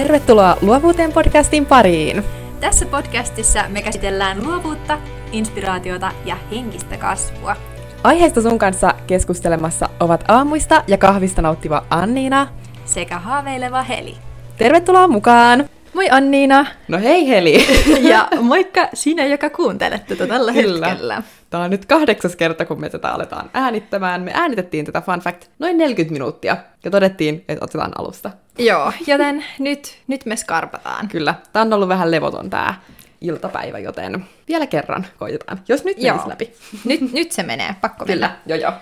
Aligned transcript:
Tervetuloa 0.00 0.56
Luovuuteen 0.62 1.12
podcastin 1.12 1.66
pariin! 1.66 2.22
Tässä 2.60 2.86
podcastissa 2.86 3.64
me 3.68 3.82
käsitellään 3.82 4.46
luovuutta, 4.46 4.98
inspiraatiota 5.32 6.12
ja 6.24 6.36
henkistä 6.50 6.96
kasvua. 6.96 7.56
Aiheesta 8.04 8.42
sun 8.42 8.58
kanssa 8.58 8.94
keskustelemassa 9.06 9.88
ovat 10.00 10.24
aamuista 10.28 10.84
ja 10.86 10.98
kahvista 10.98 11.42
nauttiva 11.42 11.86
Anniina 11.90 12.48
sekä 12.84 13.18
haaveileva 13.18 13.82
Heli. 13.82 14.16
Tervetuloa 14.56 15.08
mukaan! 15.08 15.68
Moi 15.94 16.10
Anniina! 16.10 16.66
No 16.88 16.98
hei 16.98 17.28
Heli! 17.28 17.66
ja 18.12 18.28
moikka 18.40 18.88
sinä, 18.94 19.26
joka 19.26 19.50
kuuntelet 19.50 20.06
tätä 20.06 20.26
tällä 20.26 20.52
Kyllä. 20.52 20.86
hetkellä. 20.86 21.22
Tämä 21.50 21.64
on 21.64 21.70
nyt 21.70 21.86
kahdeksas 21.86 22.36
kerta, 22.36 22.64
kun 22.64 22.80
me 22.80 22.90
tätä 22.90 23.08
aletaan 23.08 23.50
äänittämään. 23.54 24.22
Me 24.22 24.30
äänitettiin 24.34 24.84
tätä 24.84 25.00
fun 25.00 25.20
fact 25.20 25.44
noin 25.58 25.78
40 25.78 26.12
minuuttia 26.12 26.56
ja 26.84 26.90
todettiin, 26.90 27.44
että 27.48 27.64
otetaan 27.64 27.92
alusta. 27.98 28.30
Joo, 28.58 28.92
joten 29.06 29.44
nyt, 29.58 29.98
nyt 30.06 30.26
me 30.26 30.36
skarpataan. 30.36 31.08
Kyllä, 31.08 31.34
tämä 31.52 31.62
on 31.62 31.72
ollut 31.72 31.88
vähän 31.88 32.10
levoton 32.10 32.50
tämä 32.50 32.74
iltapäivä, 33.20 33.78
joten 33.78 34.24
vielä 34.48 34.66
kerran 34.66 35.06
koitetaan, 35.18 35.60
jos 35.68 35.84
nyt 35.84 35.96
menisi 36.02 36.28
läpi. 36.28 36.52
Nyt, 36.84 37.12
nyt 37.12 37.32
se 37.32 37.42
menee, 37.42 37.74
pakko 37.80 38.04
Kyllä, 38.04 38.26
mennä. 38.26 38.40
joo 38.46 38.58
joo. 38.58 38.72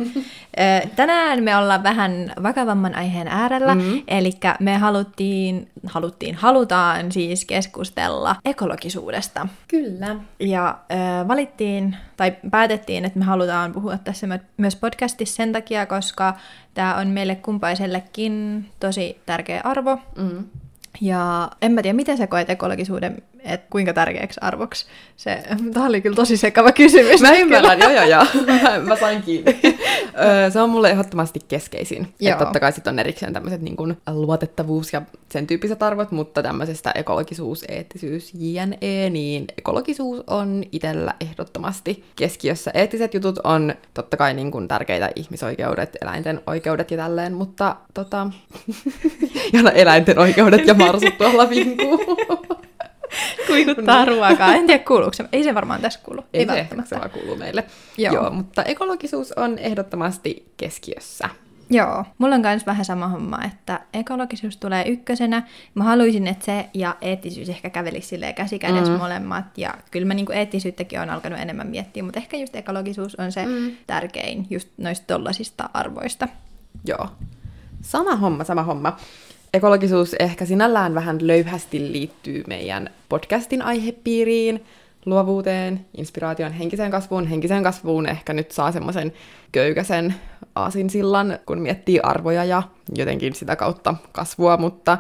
Tänään 0.97 1.43
me 1.43 1.57
ollaan 1.57 1.83
vähän 1.83 2.33
vakavamman 2.43 2.95
aiheen 2.95 3.29
äärellä, 3.29 3.75
mm-hmm. 3.75 4.03
eli 4.09 4.31
me 4.61 4.77
haluttiin, 4.77 5.69
haluttiin, 5.87 6.35
halutaan 6.35 7.13
siis 7.13 7.45
keskustella 7.45 8.37
ekologisuudesta. 8.45 9.49
Kyllä. 9.69 10.17
Ja 10.41 10.79
äh, 10.93 11.29
valittiin, 11.29 11.97
tai 12.17 12.33
päätettiin, 12.51 13.05
että 13.05 13.19
me 13.19 13.25
halutaan 13.25 13.73
puhua 13.73 13.99
tässä 13.99 14.27
myös 14.57 14.77
podcastissa 14.77 15.37
sen 15.37 15.53
takia, 15.53 15.87
koska 15.87 16.35
tämä 16.75 16.97
on 16.97 17.09
meille 17.09 17.35
kumpaisellekin 17.35 18.67
tosi 18.81 19.21
tärkeä 19.27 19.61
arvo. 19.65 19.97
Mm-hmm. 20.17 20.45
Ja 21.01 21.51
en 21.63 21.73
mä 21.73 21.83
tiedä, 21.83 21.97
miten 21.97 22.17
sä 22.17 22.27
koet 22.27 22.51
ekologisuuden 22.51 23.23
että 23.45 23.67
kuinka 23.71 23.93
tärkeäksi 23.93 24.41
arvoksi 24.43 24.87
se... 25.17 25.43
Tämä 25.75 25.87
oli 25.87 26.01
kyllä 26.01 26.17
tosi 26.17 26.37
sekava 26.37 26.73
kysymys. 26.73 27.21
Mä 27.21 27.33
ymmärrän, 27.33 27.81
joo 27.81 27.91
joo 27.91 28.05
joo. 28.05 28.27
Mä 28.89 28.97
sain 28.97 29.23
kiinni. 29.23 29.61
se 30.53 30.61
on 30.61 30.71
mulle 30.71 30.91
ehdottomasti 30.91 31.41
keskeisin. 31.49 32.15
Joo. 32.21 32.33
Että 32.33 32.45
totta 32.45 32.61
kai 32.61 32.73
sitten 32.73 32.93
on 32.93 32.99
erikseen 32.99 33.33
tämmöiset 33.33 33.63
niin 33.63 33.77
kuin 33.77 33.97
luotettavuus 34.11 34.93
ja 34.93 35.03
sen 35.33 35.47
tyyppiset 35.47 35.83
arvot, 35.83 36.11
mutta 36.11 36.43
tämmöisestä 36.43 36.93
ekologisuus, 36.95 37.65
eettisyys, 37.69 38.33
jne, 38.35 39.11
niin 39.11 39.45
ekologisuus 39.59 40.23
on 40.27 40.65
itsellä 40.73 41.15
ehdottomasti 41.21 42.05
keskiössä. 42.17 42.71
Eettiset 42.75 43.15
jutut 43.15 43.39
on 43.45 43.75
totta 43.95 44.17
kai 44.17 44.35
niin 44.35 44.51
kuin 44.51 44.69
tärkeitä 44.69 45.11
ihmisoikeudet, 45.17 45.97
eläinten 46.03 46.41
oikeudet 46.47 46.91
ja 46.91 46.97
tälleen, 46.97 47.35
mutta 47.35 47.77
tota... 47.95 48.31
ja 49.53 49.71
eläinten 49.71 50.19
oikeudet 50.19 50.67
ja 50.67 50.75
marsut 50.75 51.19
tuolla 51.19 51.51
vinkuu. 51.51 51.99
Kuikuttaa 53.47 54.05
ruokaa. 54.05 54.55
En 54.55 54.67
tiedä 54.67 54.85
kuuluuko 54.85 55.13
se. 55.13 55.25
Ei 55.33 55.45
se 55.45 55.55
varmaan 55.55 55.81
tässä 55.81 56.01
kuulu. 56.03 56.25
Ei, 56.33 56.41
Ei 56.41 56.47
se 56.47 56.67
se 56.85 56.97
vaan 56.97 57.11
kuuluu 57.11 57.37
meille. 57.37 57.65
Joo. 57.99 58.15
Joo, 58.15 58.31
mutta 58.31 58.63
ekologisuus 58.63 59.33
on 59.33 59.59
ehdottomasti 59.59 60.53
keskiössä. 60.57 61.29
Joo, 61.71 62.05
mulla 62.19 62.35
on 62.35 62.41
myös 62.41 62.67
vähän 62.67 62.85
sama 62.85 63.09
homma, 63.09 63.45
että 63.45 63.81
ekologisuus 63.95 64.57
tulee 64.57 64.89
ykkösenä. 64.89 65.43
Mä 65.75 65.85
haluaisin, 65.85 66.27
että 66.27 66.45
se 66.45 66.69
ja 66.75 66.97
eettisyys 67.01 67.49
ehkä 67.49 67.71
kävelisi 67.71 68.09
silleen 68.09 68.35
käsikädessä 68.35 68.93
mm. 68.93 68.99
molemmat. 68.99 69.59
Ja 69.59 69.75
kyllä 69.91 70.07
mä 70.07 70.15
niinku 70.15 70.33
eettisyyttäkin 70.33 71.01
on 71.01 71.11
alkanut 71.11 71.39
enemmän 71.39 71.67
miettiä, 71.67 72.03
mutta 72.03 72.21
ehkä 72.21 72.37
just 72.37 72.57
ekologisuus 72.57 73.15
on 73.15 73.33
se 73.33 73.47
mm. 73.47 73.71
tärkein 73.87 74.47
just 74.51 74.69
noista 74.77 75.07
tollasista 75.07 75.71
arvoista. 75.75 76.29
Joo. 76.85 77.09
Sama 77.83 78.17
homma, 78.17 78.45
sama 78.45 78.63
homma. 78.63 78.97
Ekologisuus 79.55 80.15
ehkä 80.19 80.47
sinällään 80.47 80.95
vähän 80.95 81.19
löyhästi 81.27 81.93
liittyy 81.93 82.45
meidän 82.47 82.91
podcastin 83.09 83.63
aihepiiriin, 83.63 84.65
luovuuteen, 85.07 85.87
inspiraation, 85.97 86.53
henkiseen 86.53 86.91
kasvuun. 86.91 87.27
Henkiseen 87.27 87.63
kasvuun 87.63 88.09
ehkä 88.09 88.33
nyt 88.33 88.51
saa 88.51 88.73
semmoisen 88.73 89.13
köykäisen 89.53 90.15
aasinsillan, 90.55 91.39
kun 91.47 91.59
miettii 91.59 92.01
arvoja 92.03 92.45
ja 92.45 92.63
jotenkin 92.95 93.35
sitä 93.35 93.57
kautta 93.57 93.95
kasvua, 94.13 94.57
mutta 94.57 94.99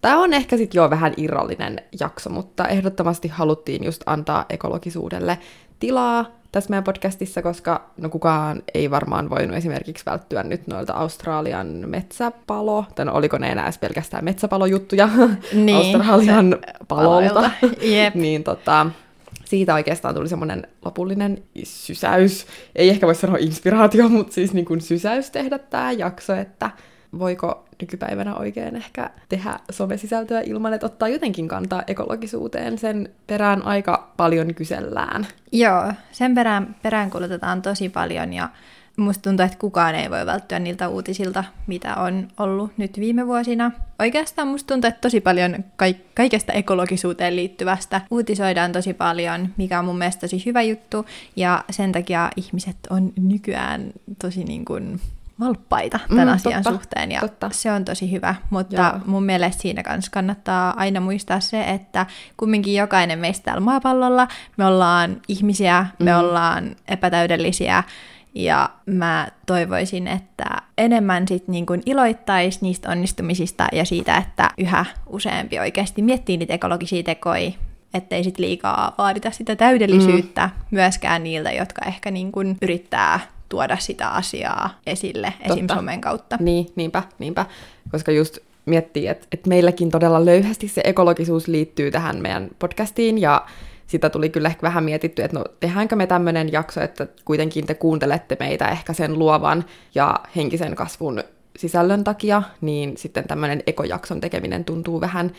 tämä 0.00 0.18
on 0.18 0.34
ehkä 0.34 0.56
sitten 0.56 0.78
jo 0.78 0.90
vähän 0.90 1.14
irrallinen 1.16 1.80
jakso, 2.00 2.30
mutta 2.30 2.68
ehdottomasti 2.68 3.28
haluttiin 3.28 3.84
just 3.84 4.02
antaa 4.06 4.46
ekologisuudelle 4.48 5.38
tilaa 5.80 6.38
tässä 6.52 6.70
meidän 6.70 6.84
podcastissa, 6.84 7.42
koska 7.42 7.90
no 7.96 8.08
kukaan 8.08 8.62
ei 8.74 8.90
varmaan 8.90 9.30
voinut 9.30 9.56
esimerkiksi 9.56 10.06
välttyä 10.06 10.42
nyt 10.42 10.66
noilta 10.66 10.92
Australian 10.92 11.66
metsäpalo, 11.86 12.84
tai 12.94 13.04
no 13.04 13.12
oliko 13.12 13.38
ne 13.38 13.52
enää 13.52 13.70
pelkästään 13.80 14.24
metsäpalojuttuja 14.24 15.08
niin, 15.52 15.96
Australian 15.96 16.56
palolta. 16.88 17.50
Yep. 17.82 18.14
niin 18.24 18.44
tota, 18.44 18.86
siitä 19.44 19.74
oikeastaan 19.74 20.14
tuli 20.14 20.28
semmoinen 20.28 20.66
lopullinen 20.84 21.42
sysäys. 21.64 22.46
Ei 22.76 22.88
ehkä 22.88 23.06
voi 23.06 23.14
sanoa 23.14 23.36
inspiraatio, 23.40 24.08
mutta 24.08 24.32
siis 24.32 24.52
niin 24.52 24.66
kuin 24.66 24.80
sysäys 24.80 25.30
tehdä 25.30 25.58
tämä 25.58 25.92
jakso, 25.92 26.34
että 26.34 26.70
voiko 27.18 27.67
nykypäivänä 27.80 28.34
oikein 28.34 28.76
ehkä 28.76 29.10
tehdä 29.28 29.58
somesisältöä 29.70 30.40
ilman, 30.40 30.72
että 30.72 30.86
ottaa 30.86 31.08
jotenkin 31.08 31.48
kantaa 31.48 31.82
ekologisuuteen. 31.86 32.78
Sen 32.78 33.10
perään 33.26 33.62
aika 33.62 34.12
paljon 34.16 34.54
kysellään. 34.54 35.26
Joo, 35.52 35.92
sen 36.12 36.34
perään, 36.34 36.76
perään 36.82 37.10
kulutetaan 37.10 37.62
tosi 37.62 37.88
paljon 37.88 38.32
ja 38.32 38.48
musta 38.98 39.22
tuntuu, 39.22 39.46
että 39.46 39.58
kukaan 39.58 39.94
ei 39.94 40.10
voi 40.10 40.26
välttyä 40.26 40.58
niiltä 40.58 40.88
uutisilta, 40.88 41.44
mitä 41.66 41.94
on 41.94 42.28
ollut 42.38 42.72
nyt 42.76 43.00
viime 43.00 43.26
vuosina. 43.26 43.70
Oikeastaan 43.98 44.48
musta 44.48 44.66
tuntuu, 44.74 44.88
että 44.88 45.00
tosi 45.00 45.20
paljon 45.20 45.64
kaik- 45.76 46.06
kaikesta 46.14 46.52
ekologisuuteen 46.52 47.36
liittyvästä 47.36 48.00
uutisoidaan 48.10 48.72
tosi 48.72 48.94
paljon, 48.94 49.48
mikä 49.56 49.78
on 49.78 49.84
mun 49.84 49.98
mielestä 49.98 50.20
tosi 50.20 50.42
hyvä 50.46 50.62
juttu, 50.62 51.06
ja 51.36 51.64
sen 51.70 51.92
takia 51.92 52.30
ihmiset 52.36 52.76
on 52.90 53.12
nykyään 53.16 53.92
tosi 54.18 54.44
niin 54.44 54.64
kuin 54.64 55.00
valppaita 55.40 56.00
tämän 56.08 56.28
mm, 56.28 56.34
asian 56.34 56.62
totta, 56.62 56.78
suhteen 56.78 57.12
ja 57.12 57.20
totta. 57.20 57.50
se 57.52 57.72
on 57.72 57.84
tosi 57.84 58.12
hyvä, 58.12 58.34
mutta 58.50 58.92
Joo. 58.94 59.00
mun 59.06 59.24
mielestä 59.24 59.62
siinä 59.62 59.82
kanssa 59.82 60.10
kannattaa 60.10 60.74
aina 60.76 61.00
muistaa 61.00 61.40
se, 61.40 61.64
että 61.64 62.06
kumminkin 62.36 62.74
jokainen 62.74 63.18
meistä 63.18 63.44
täällä 63.44 63.60
maapallolla, 63.60 64.28
me 64.56 64.66
ollaan 64.66 65.20
ihmisiä, 65.28 65.86
me 65.98 66.12
mm. 66.12 66.18
ollaan 66.18 66.76
epätäydellisiä 66.88 67.82
ja 68.34 68.70
mä 68.86 69.28
toivoisin, 69.46 70.06
että 70.06 70.44
enemmän 70.78 71.28
sit 71.28 71.48
niin 71.48 71.66
kuin 71.66 71.82
iloittaisi 71.86 72.58
niistä 72.62 72.90
onnistumisista 72.90 73.68
ja 73.72 73.84
siitä, 73.84 74.16
että 74.16 74.50
yhä 74.58 74.84
useampi 75.06 75.58
oikeasti 75.58 76.02
miettii 76.02 76.36
niitä 76.36 76.54
ekologisia 76.54 77.02
tekoja, 77.02 77.50
ettei 77.94 78.24
sit 78.24 78.38
liikaa 78.38 78.94
vaadita 78.98 79.30
sitä 79.30 79.56
täydellisyyttä 79.56 80.46
mm. 80.46 80.64
myöskään 80.70 81.24
niiltä, 81.24 81.52
jotka 81.52 81.84
ehkä 81.86 82.10
niin 82.10 82.32
kuin 82.32 82.56
yrittää 82.62 83.20
tuoda 83.48 83.76
sitä 83.76 84.08
asiaa 84.08 84.80
esille 84.86 85.32
Totta. 85.38 85.54
esim. 85.54 85.66
somen 85.74 86.00
kautta. 86.00 86.36
Niin, 86.40 86.66
niinpä, 86.76 87.02
niinpä. 87.18 87.46
Koska 87.90 88.12
just 88.12 88.38
miettii, 88.66 89.06
että, 89.06 89.26
että 89.32 89.48
meilläkin 89.48 89.90
todella 89.90 90.24
löyhästi 90.24 90.68
se 90.68 90.80
ekologisuus 90.84 91.48
liittyy 91.48 91.90
tähän 91.90 92.16
meidän 92.22 92.48
podcastiin 92.58 93.18
ja 93.18 93.46
sitä 93.86 94.10
tuli 94.10 94.28
kyllä 94.28 94.48
ehkä 94.48 94.62
vähän 94.62 94.84
mietitty, 94.84 95.22
että 95.22 95.38
no 95.38 95.44
tehdäänkö 95.60 95.96
me 95.96 96.06
tämmöinen 96.06 96.52
jakso, 96.52 96.80
että 96.80 97.06
kuitenkin 97.24 97.66
te 97.66 97.74
kuuntelette 97.74 98.36
meitä 98.40 98.68
ehkä 98.68 98.92
sen 98.92 99.18
luovan 99.18 99.64
ja 99.94 100.20
henkisen 100.36 100.74
kasvun 100.74 101.22
sisällön 101.58 102.04
takia, 102.04 102.42
niin 102.60 102.96
sitten 102.96 103.24
tämmöinen 103.28 103.62
ekojakson 103.66 104.20
tekeminen 104.20 104.64
tuntuu 104.64 105.00
vähän 105.00 105.32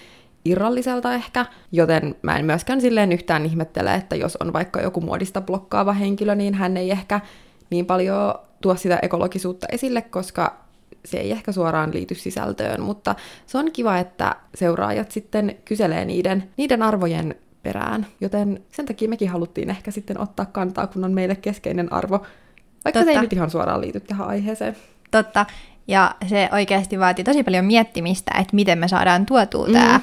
irralliselta 0.45 1.13
ehkä, 1.13 1.45
joten 1.71 2.15
mä 2.21 2.37
en 2.37 2.45
myöskään 2.45 2.81
silleen 2.81 3.11
yhtään 3.11 3.45
ihmettele, 3.45 3.93
että 3.93 4.15
jos 4.15 4.35
on 4.35 4.53
vaikka 4.53 4.81
joku 4.81 5.01
muodista 5.01 5.41
blokkaava 5.41 5.93
henkilö, 5.93 6.35
niin 6.35 6.53
hän 6.53 6.77
ei 6.77 6.91
ehkä 6.91 7.21
niin 7.69 7.85
paljon 7.85 8.35
tuo 8.61 8.75
sitä 8.75 8.99
ekologisuutta 9.01 9.67
esille, 9.71 10.01
koska 10.01 10.65
se 11.05 11.17
ei 11.17 11.31
ehkä 11.31 11.51
suoraan 11.51 11.93
liity 11.93 12.15
sisältöön, 12.15 12.81
mutta 12.81 13.15
se 13.45 13.57
on 13.57 13.71
kiva, 13.71 13.97
että 13.97 14.35
seuraajat 14.55 15.11
sitten 15.11 15.55
kyselee 15.65 16.05
niiden, 16.05 16.49
niiden 16.57 16.83
arvojen 16.83 17.35
perään, 17.63 18.07
joten 18.21 18.63
sen 18.71 18.85
takia 18.85 19.09
mekin 19.09 19.29
haluttiin 19.29 19.69
ehkä 19.69 19.91
sitten 19.91 20.21
ottaa 20.21 20.45
kantaa, 20.45 20.87
kun 20.87 21.03
on 21.03 21.13
meille 21.13 21.35
keskeinen 21.35 21.93
arvo, 21.93 22.25
vaikka 22.85 22.99
Totta. 22.99 23.05
se 23.05 23.11
ei 23.11 23.21
nyt 23.21 23.33
ihan 23.33 23.49
suoraan 23.49 23.81
liity 23.81 23.99
tähän 23.99 24.27
aiheeseen. 24.27 24.75
Totta, 25.11 25.45
ja 25.87 26.15
se 26.27 26.49
oikeasti 26.51 26.99
vaatii 26.99 27.25
tosi 27.25 27.43
paljon 27.43 27.65
miettimistä, 27.65 28.31
että 28.39 28.55
miten 28.55 28.77
me 28.77 28.87
saadaan 28.87 29.25
tuotua 29.25 29.67
mm. 29.67 29.73
tämä 29.73 29.99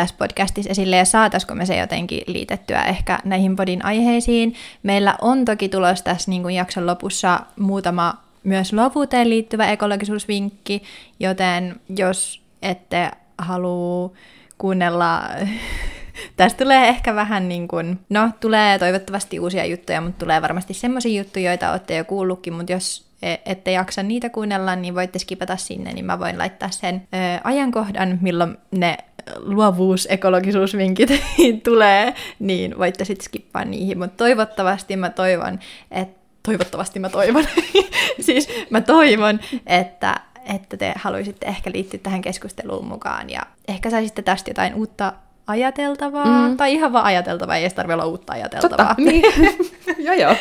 tässä 0.00 0.14
podcastissa 0.18 0.70
esille 0.70 0.96
ja 0.96 1.04
saataisiko 1.04 1.54
me 1.54 1.66
se 1.66 1.76
jotenkin 1.76 2.22
liitettyä 2.26 2.82
ehkä 2.82 3.18
näihin 3.24 3.56
podin 3.56 3.84
aiheisiin. 3.84 4.54
Meillä 4.82 5.14
on 5.20 5.44
toki 5.44 5.68
tulossa 5.68 6.04
tässä 6.04 6.30
niin 6.30 6.42
kuin 6.42 6.54
jakson 6.54 6.86
lopussa 6.86 7.40
muutama 7.58 8.14
myös 8.44 8.72
luovuuteen 8.72 9.30
liittyvä 9.30 9.70
ekologisuusvinkki, 9.70 10.82
joten 11.20 11.80
jos 11.96 12.42
ette 12.62 13.10
halua 13.38 14.12
kuunnella 14.58 15.22
Tästä 16.36 16.64
tulee 16.64 16.88
ehkä 16.88 17.14
vähän 17.14 17.48
niin 17.48 17.68
kuin, 17.68 17.98
no 18.08 18.30
tulee 18.40 18.78
toivottavasti 18.78 19.40
uusia 19.40 19.64
juttuja, 19.66 20.00
mutta 20.00 20.18
tulee 20.18 20.42
varmasti 20.42 20.74
semmoisia 20.74 21.18
juttuja, 21.18 21.50
joita 21.50 21.70
olette 21.70 21.96
jo 21.96 22.04
kuullutkin, 22.04 22.52
mutta 22.52 22.72
jos 22.72 23.06
e, 23.22 23.36
ette 23.46 23.72
jaksa 23.72 24.02
niitä 24.02 24.30
kuunnella, 24.30 24.76
niin 24.76 24.94
voitte 24.94 25.18
skipata 25.18 25.56
sinne, 25.56 25.92
niin 25.92 26.04
mä 26.04 26.18
voin 26.18 26.38
laittaa 26.38 26.70
sen 26.70 26.94
ö, 26.94 27.40
ajankohdan, 27.44 28.18
milloin 28.20 28.56
ne 28.70 28.98
luovuus-ekologisuusvinkit 29.36 31.10
tulee, 31.64 32.14
niin 32.38 32.78
voitte 32.78 33.04
sitten 33.04 33.24
skippaa 33.24 33.64
niihin. 33.64 33.98
Mutta 33.98 34.16
toivottavasti 34.16 34.96
mä 34.96 35.10
toivon, 35.10 35.58
että 35.90 36.20
toivottavasti 36.42 36.98
mä 36.98 37.08
toivon, 37.08 37.44
siis 38.26 38.48
mä 38.70 38.80
toivon, 38.80 39.40
että, 39.66 40.20
että 40.54 40.76
te 40.76 40.92
haluaisitte 40.96 41.46
ehkä 41.46 41.70
liittyä 41.74 42.00
tähän 42.02 42.22
keskusteluun 42.22 42.86
mukaan 42.86 43.30
ja 43.30 43.42
ehkä 43.68 43.90
saisitte 43.90 44.22
tästä 44.22 44.50
jotain 44.50 44.74
uutta 44.74 45.12
ajateltavaa, 45.46 46.48
mm. 46.48 46.56
tai 46.56 46.72
ihan 46.72 46.92
vaan 46.92 47.04
ajateltavaa, 47.04 47.56
ei 47.56 47.62
edes 47.62 47.74
tarvitse 47.74 47.94
olla 47.94 48.06
uutta 48.06 48.32
ajateltavaa. 48.32 48.94
Totta, 48.94 49.02
niin. 49.02 49.24
joo 50.06 50.14
joo, 50.14 50.36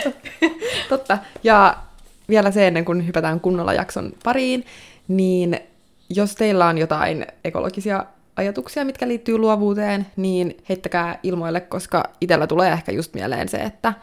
totta. 0.90 1.18
Ja 1.44 1.78
vielä 2.30 2.52
se 2.52 2.68
ennen 2.68 2.86
kuin 2.86 3.08
hypätään 3.08 3.40
kunnolla 3.40 3.74
jakson 3.74 4.12
pariin, 4.24 4.66
niin 5.08 5.60
jos 6.10 6.36
teillä 6.36 6.66
on 6.66 6.78
jotain 6.78 7.28
ekologisia 7.44 8.06
ajatuksia, 8.40 8.86
mitkä 8.86 9.08
liittyy 9.08 9.38
luovuuteen, 9.38 10.06
niin 10.16 10.58
heittäkää 10.70 11.20
ilmoille, 11.24 11.62
koska 11.62 12.04
itsellä 12.22 12.48
tulee 12.48 12.72
ehkä 12.72 12.92
just 12.92 13.14
mieleen 13.14 13.50
se, 13.50 13.58
että 13.58 13.94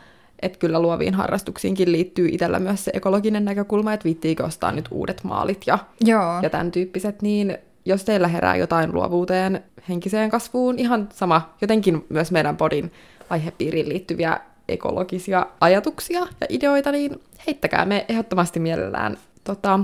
et 0.42 0.56
kyllä 0.56 0.80
luoviin 0.80 1.14
harrastuksiinkin 1.14 1.92
liittyy 1.92 2.28
itsellä 2.28 2.58
myös 2.58 2.84
se 2.84 2.90
ekologinen 2.94 3.44
näkökulma, 3.44 3.92
että 3.92 4.04
viittiikö 4.04 4.44
ostaa 4.44 4.72
nyt 4.72 4.88
uudet 4.90 5.24
maalit 5.24 5.62
ja, 5.66 5.78
Joo. 6.00 6.40
ja 6.42 6.50
tämän 6.50 6.70
tyyppiset, 6.70 7.22
niin 7.22 7.58
jos 7.84 8.04
teillä 8.04 8.28
herää 8.28 8.56
jotain 8.56 8.94
luovuuteen, 8.94 9.64
henkiseen 9.88 10.30
kasvuun, 10.30 10.78
ihan 10.78 11.08
sama, 11.12 11.54
jotenkin 11.60 12.06
myös 12.08 12.32
meidän 12.32 12.56
podin 12.56 12.92
aihepiiriin 13.30 13.88
liittyviä 13.88 14.40
ekologisia 14.68 15.46
ajatuksia 15.60 16.20
ja 16.40 16.46
ideoita, 16.48 16.92
niin 16.92 17.20
heittäkää 17.46 17.84
me 17.84 18.04
ehdottomasti 18.08 18.60
mielellään 18.60 19.16
tota, 19.44 19.80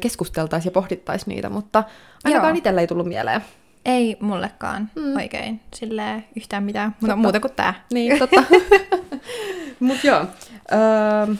keskusteltaisiin 0.00 0.70
ja 0.70 0.72
pohdittaisiin 0.72 1.34
niitä, 1.34 1.48
mutta 1.48 1.84
ainakaan 2.24 2.56
itsellä 2.56 2.80
ei 2.80 2.86
tullut 2.86 3.06
mieleen. 3.06 3.40
Ei 3.84 4.16
mullekaan 4.20 4.90
mm. 4.94 5.16
oikein 5.16 5.60
sille 5.74 6.24
yhtään 6.36 6.64
mitään, 6.64 6.96
mutta 7.00 7.16
muuta 7.16 7.40
kuin 7.40 7.52
tää. 7.56 7.84
Niin, 7.92 8.18
totta. 8.18 8.42
Mutta 9.80 10.06
joo, 10.06 10.26
öö, 10.72 11.34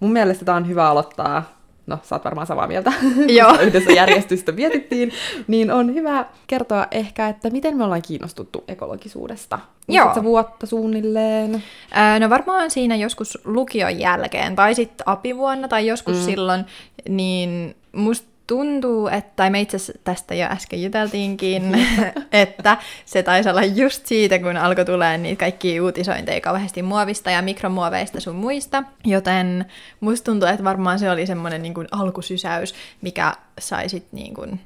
mun 0.00 0.12
mielestä 0.12 0.44
tämä 0.44 0.56
on 0.56 0.68
hyvä 0.68 0.88
aloittaa 0.88 1.56
no 1.86 1.98
sä 2.02 2.14
oot 2.14 2.24
varmaan 2.24 2.46
samaa 2.46 2.66
mieltä, 2.66 2.92
Joo. 3.38 3.58
yhdessä 3.60 3.92
järjestystä 3.92 4.52
mietittiin, 4.52 5.12
niin 5.46 5.70
on 5.70 5.94
hyvä 5.94 6.24
kertoa 6.46 6.86
ehkä, 6.90 7.28
että 7.28 7.50
miten 7.50 7.76
me 7.76 7.84
ollaan 7.84 8.02
kiinnostuttu 8.02 8.64
ekologisuudesta. 8.68 9.58
Joo. 9.88 10.14
vuotta 10.22 10.66
suunnilleen? 10.66 11.62
Ää, 11.90 12.18
no 12.18 12.30
varmaan 12.30 12.70
siinä 12.70 12.96
joskus 12.96 13.38
lukion 13.44 13.98
jälkeen, 13.98 14.56
tai 14.56 14.74
sitten 14.74 15.08
apivuonna, 15.08 15.68
tai 15.68 15.86
joskus 15.86 16.16
mm. 16.16 16.22
silloin, 16.22 16.64
niin 17.08 17.76
musta 17.92 18.35
tuntuu, 18.46 19.08
että, 19.08 19.32
tai 19.36 19.50
me 19.50 19.60
itse 19.60 19.78
tästä 20.04 20.34
jo 20.34 20.46
äsken 20.46 20.82
juteltiinkin, 20.82 21.86
että 22.32 22.76
se 23.04 23.22
taisi 23.22 23.48
olla 23.48 23.64
just 23.64 24.06
siitä, 24.06 24.38
kun 24.38 24.56
alkoi 24.56 24.84
tulee 24.84 25.18
niitä 25.18 25.40
kaikki 25.40 25.80
uutisointeja 25.80 26.40
kauheasti 26.40 26.82
muovista 26.82 27.30
ja 27.30 27.42
mikromuoveista 27.42 28.20
sun 28.20 28.36
muista, 28.36 28.84
joten 29.04 29.64
musta 30.00 30.24
tuntuu, 30.24 30.48
että 30.48 30.64
varmaan 30.64 30.98
se 30.98 31.10
oli 31.10 31.26
semmoinen 31.26 31.62
niin 31.62 31.74
kuin 31.74 31.88
alkusysäys, 31.90 32.74
mikä 33.00 33.34
sai 33.58 33.88
sit 33.88 34.06
niin 34.12 34.34
kuin 34.34 34.60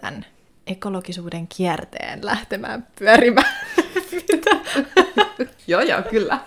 tämän 0.00 0.26
ekologisuuden 0.66 1.46
kierteen 1.48 2.26
lähtemään 2.26 2.86
pyörimään. 2.98 3.54
joo, 5.66 5.80
joo, 5.80 6.02
kyllä. 6.02 6.38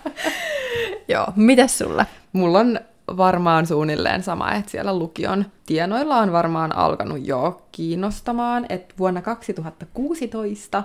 joo, 1.08 1.26
mitäs 1.36 1.78
sulla? 1.78 2.06
Mulla 2.32 2.58
on 2.58 2.80
varmaan 3.08 3.66
suunnilleen 3.66 4.22
sama, 4.22 4.52
että 4.52 4.70
siellä 4.70 4.98
lukion 4.98 5.44
tienoilla 5.66 6.16
on 6.16 6.32
varmaan 6.32 6.76
alkanut 6.76 7.26
jo 7.26 7.62
kiinnostamaan, 7.72 8.66
että 8.68 8.94
vuonna 8.98 9.22
2016 9.22 10.82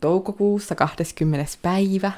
toukokuussa 0.00 0.74
20. 0.74 1.52
päivä 1.62 2.12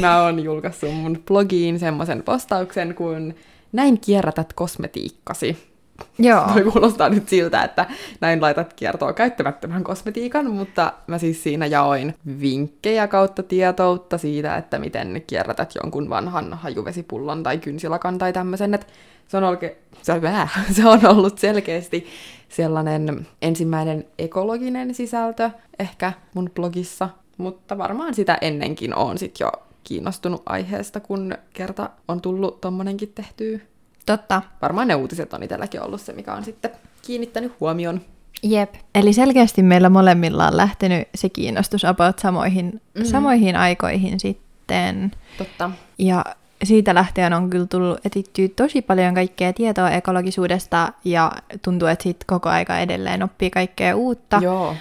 mä 0.00 0.22
oon 0.22 0.44
julkaissut 0.44 0.94
mun 0.94 1.22
blogiin 1.26 1.78
semmoisen 1.78 2.22
postauksen, 2.22 2.94
kun 2.94 3.34
näin 3.72 4.00
kierrätät 4.00 4.52
kosmetiikkasi. 4.52 5.73
Joo. 6.18 6.48
Toi 6.52 6.62
kuulostaa 6.62 7.08
nyt 7.08 7.28
siltä, 7.28 7.64
että 7.64 7.86
näin 8.20 8.42
laitat 8.42 8.72
kiertoa 8.72 9.12
käyttämättömän 9.12 9.84
kosmetiikan, 9.84 10.50
mutta 10.50 10.92
mä 11.06 11.18
siis 11.18 11.42
siinä 11.42 11.66
jaoin 11.66 12.14
vinkkejä 12.40 13.06
kautta 13.06 13.42
tietoutta 13.42 14.18
siitä, 14.18 14.56
että 14.56 14.78
miten 14.78 15.22
kierrätät 15.26 15.72
jonkun 15.82 16.10
vanhan 16.10 16.54
hajuvesipullon 16.54 17.42
tai 17.42 17.58
kynsilakan 17.58 18.18
tai 18.18 18.32
tämmöisen, 18.32 18.74
että 18.74 18.86
se 19.28 19.36
on, 19.36 19.44
olke... 19.44 19.76
se, 20.02 20.12
on 20.12 20.20
se 20.76 20.88
on 20.88 21.06
ollut 21.06 21.38
selkeästi 21.38 22.06
sellainen 22.48 23.26
ensimmäinen 23.42 24.06
ekologinen 24.18 24.94
sisältö 24.94 25.50
ehkä 25.78 26.12
mun 26.34 26.50
blogissa, 26.54 27.08
mutta 27.36 27.78
varmaan 27.78 28.14
sitä 28.14 28.38
ennenkin 28.40 28.94
on 28.94 29.18
sit 29.18 29.40
jo 29.40 29.52
kiinnostunut 29.84 30.42
aiheesta, 30.46 31.00
kun 31.00 31.34
kerta 31.52 31.90
on 32.08 32.20
tullut 32.20 32.60
tommonenkin 32.60 33.12
tehtyä 33.14 33.58
Totta. 34.06 34.42
Varmaan 34.62 34.88
ne 34.88 34.94
uutiset 34.94 35.32
on 35.34 35.42
itselläkin 35.42 35.82
ollut 35.82 36.00
se, 36.00 36.12
mikä 36.12 36.34
on 36.34 36.44
sitten 36.44 36.70
kiinnittänyt 37.02 37.52
huomion. 37.60 38.00
Jep. 38.42 38.74
Eli 38.94 39.12
selkeästi 39.12 39.62
meillä 39.62 39.88
molemmilla 39.88 40.46
on 40.46 40.56
lähtenyt 40.56 41.08
se 41.14 41.28
kiinnostus 41.28 41.84
about 41.84 42.18
samoihin, 42.18 42.66
mm-hmm. 42.66 43.04
samoihin 43.04 43.56
aikoihin 43.56 44.20
sitten. 44.20 45.10
Totta. 45.38 45.70
Ja 45.98 46.24
siitä 46.64 46.94
lähtien 46.94 47.32
on 47.32 47.50
kyllä 47.50 47.66
tullut 47.66 48.06
etittyä 48.06 48.48
tosi 48.56 48.82
paljon 48.82 49.14
kaikkea 49.14 49.52
tietoa 49.52 49.90
ekologisuudesta 49.90 50.92
ja 51.04 51.32
tuntuu, 51.62 51.88
että 51.88 52.02
sit 52.02 52.24
koko 52.26 52.48
aika 52.48 52.78
edelleen 52.78 53.22
oppii 53.22 53.50
kaikkea 53.50 53.96
uutta. 53.96 54.38
Joo 54.42 54.74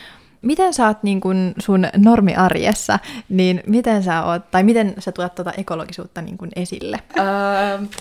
miten 0.44 0.74
sä 0.74 0.88
oot 0.88 1.04
niin 1.04 1.22
kun 1.22 1.54
sun 1.60 1.88
normiarjessa, 1.98 3.00
niin 3.30 3.64
miten 3.68 4.04
sä 4.04 4.24
oot, 4.24 4.52
tai 4.52 4.64
miten 4.64 4.96
sä 5.00 5.12
tuot 5.12 5.36
tuota 5.36 5.52
ekologisuutta 5.58 6.22
niin 6.22 6.38
kun 6.38 6.50
esille? 6.56 7.00
Öö, 7.18 7.24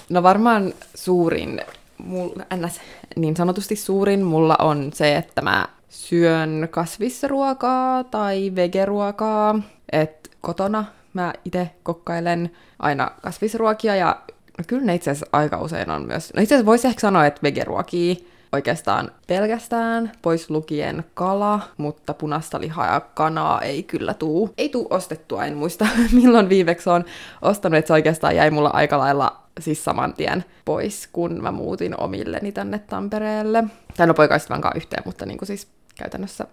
no 0.09 0.23
varmaan 0.23 0.73
suurin, 0.95 1.61
mulla, 1.99 2.45
ns, 2.57 2.81
niin 3.17 3.37
sanotusti 3.37 3.77
suurin 3.77 4.23
mulla 4.23 4.57
on 4.59 4.91
se, 4.95 5.17
että 5.17 5.43
mä 5.43 5.67
syön 5.89 6.69
kasvisruokaa 6.71 8.05
tai 8.05 8.53
vegeruokaa, 8.55 9.61
että 9.93 10.31
kotona 10.41 10.85
mä 11.15 11.33
itse 11.45 11.71
kokkailen 11.83 12.51
aina 12.79 13.11
kasvisruokia 13.23 13.97
ja 13.97 14.21
no 14.59 14.65
kyllä 14.67 14.85
ne 14.85 14.95
itse 14.95 15.11
asiassa 15.11 15.27
aika 15.33 15.61
usein 15.61 15.91
on 15.91 16.07
myös, 16.07 16.33
no 16.37 16.43
itse 16.43 16.55
asiassa 16.55 16.67
voisi 16.67 16.89
ehkä 16.89 17.01
sanoa, 17.01 17.27
että 17.27 17.43
vegeruokia 17.43 18.15
oikeastaan 18.53 19.11
pelkästään, 19.27 20.13
pois 20.23 20.51
lukien 20.51 21.05
kala, 21.15 21.61
mutta 21.77 22.15
punasta 22.15 22.61
lihaa 22.61 22.95
ja 22.95 23.01
kanaa 23.01 23.61
ei 23.61 23.83
kyllä 23.83 24.15
tuu. 24.15 24.51
Ei 24.59 24.69
tuu 24.69 24.87
ostettua, 24.91 25.45
en 25.45 25.57
muista 25.57 25.87
milloin 26.23 26.49
viimeksi 26.49 26.91
on 26.91 27.05
ostanut, 27.43 27.79
että 27.79 27.87
se 27.87 27.93
oikeastaan 27.93 28.37
jäi 28.37 28.51
mulla 28.51 28.71
aika 28.73 28.99
lailla 28.99 29.43
siis 29.61 29.85
saman 29.85 30.15
tien 30.15 30.45
pois, 30.65 31.09
kun 31.13 31.43
mä 31.43 31.51
muutin 31.51 32.01
omilleni 32.01 32.53
tänne 32.53 32.79
Tampereelle. 32.79 33.65
Tai 33.97 34.07
no 34.07 34.15
poikaystävän 34.15 34.63
yhteen, 34.77 35.03
mutta 35.07 35.27
niin 35.27 35.39
kuin 35.39 35.47
siis 35.47 35.69
käytännössä, 35.95 36.47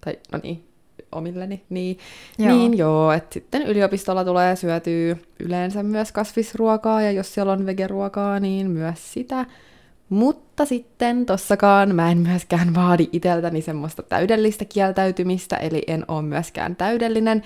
tai 0.00 0.18
no 0.32 0.40
niin, 0.42 0.64
omilleni, 1.12 1.64
niin 1.68 1.98
joo, 2.38 2.56
niin 2.56 2.78
joo 2.78 3.12
että 3.12 3.34
sitten 3.34 3.62
yliopistolla 3.62 4.24
tulee 4.24 4.56
syötyä 4.56 5.16
yleensä 5.40 5.82
myös 5.82 6.12
kasvisruokaa, 6.12 7.02
ja 7.02 7.10
jos 7.10 7.34
siellä 7.34 7.52
on 7.52 7.66
vegeruokaa, 7.66 8.40
niin 8.40 8.70
myös 8.70 9.12
sitä. 9.12 9.46
Mutta 10.08 10.64
sitten 10.64 11.26
tossakaan 11.26 11.94
mä 11.94 12.10
en 12.10 12.18
myöskään 12.18 12.74
vaadi 12.74 13.08
iteltäni 13.12 13.62
semmoista 13.62 14.02
täydellistä 14.02 14.64
kieltäytymistä, 14.64 15.56
eli 15.56 15.82
en 15.86 16.04
ole 16.08 16.22
myöskään 16.22 16.76
täydellinen. 16.76 17.42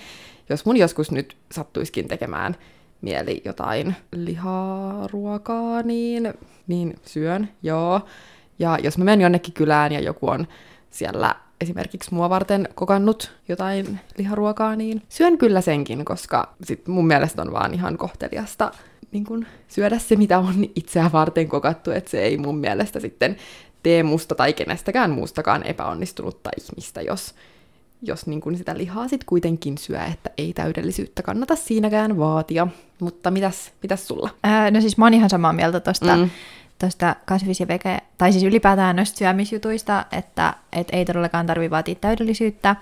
Jos 0.49 0.65
mun 0.65 0.77
joskus 0.77 1.11
nyt 1.11 1.37
sattuiskin 1.51 2.07
tekemään 2.07 2.55
mieli 3.01 3.41
jotain 3.45 3.95
liharuokaa, 4.11 5.81
niin, 5.81 6.33
niin 6.67 6.93
syön, 7.05 7.49
joo. 7.63 8.01
Ja 8.59 8.77
jos 8.83 8.97
mä 8.97 9.03
menen 9.03 9.21
jonnekin 9.21 9.53
kylään 9.53 9.91
ja 9.91 9.99
joku 9.99 10.29
on 10.29 10.47
siellä 10.89 11.35
esimerkiksi 11.61 12.13
mua 12.13 12.29
varten 12.29 12.69
kokannut 12.75 13.31
jotain 13.47 13.99
liharuokaa, 14.17 14.75
niin 14.75 15.01
syön 15.09 15.37
kyllä 15.37 15.61
senkin, 15.61 16.05
koska 16.05 16.53
sit 16.63 16.87
mun 16.87 17.07
mielestä 17.07 17.41
on 17.41 17.51
vaan 17.51 17.73
ihan 17.73 17.97
kohteliasta 17.97 18.71
niin 19.11 19.25
kun 19.25 19.45
syödä 19.67 19.99
se, 19.99 20.15
mitä 20.15 20.39
on 20.39 20.65
itseä 20.75 21.09
varten 21.13 21.47
kokattu, 21.47 21.91
että 21.91 22.11
se 22.11 22.21
ei 22.21 22.37
mun 22.37 22.57
mielestä 22.57 22.99
sitten 22.99 23.37
tee 23.83 24.03
musta 24.03 24.35
tai 24.35 24.53
kenestäkään 24.53 25.11
muustakaan 25.11 25.63
epäonnistunutta 25.63 26.49
ihmistä, 26.61 27.01
jos, 27.01 27.35
jos 28.01 28.27
niin 28.27 28.41
kun 28.41 28.57
sitä 28.57 28.77
lihaa 28.77 29.07
sitten 29.07 29.25
kuitenkin 29.25 29.77
syö, 29.77 30.03
että 30.03 30.29
ei 30.37 30.53
täydellisyyttä 30.53 31.23
kannata 31.23 31.55
siinäkään 31.55 32.17
vaatia. 32.17 32.67
Mutta 33.01 33.31
mitäs, 33.31 33.71
mitäs 33.81 34.07
sulla? 34.07 34.29
Ää, 34.43 34.71
no 34.71 34.81
siis 34.81 34.97
mä 34.97 35.05
oon 35.05 35.13
ihan 35.13 35.29
samaa 35.29 35.53
mieltä 35.53 35.79
tosta, 35.79 36.17
mm. 36.17 36.29
tosta 36.79 37.15
kasvis- 37.25 37.59
ja 37.59 37.67
vege, 37.67 37.97
tai 38.17 38.31
siis 38.31 38.43
ylipäätään 38.43 38.95
noista 38.95 39.17
syömisjutuista, 39.17 40.05
että 40.11 40.53
et 40.71 40.87
ei 40.91 41.05
todellakaan 41.05 41.45
tarvi 41.45 41.69
vaatia 41.69 41.95
täydellisyyttä. 41.95 42.75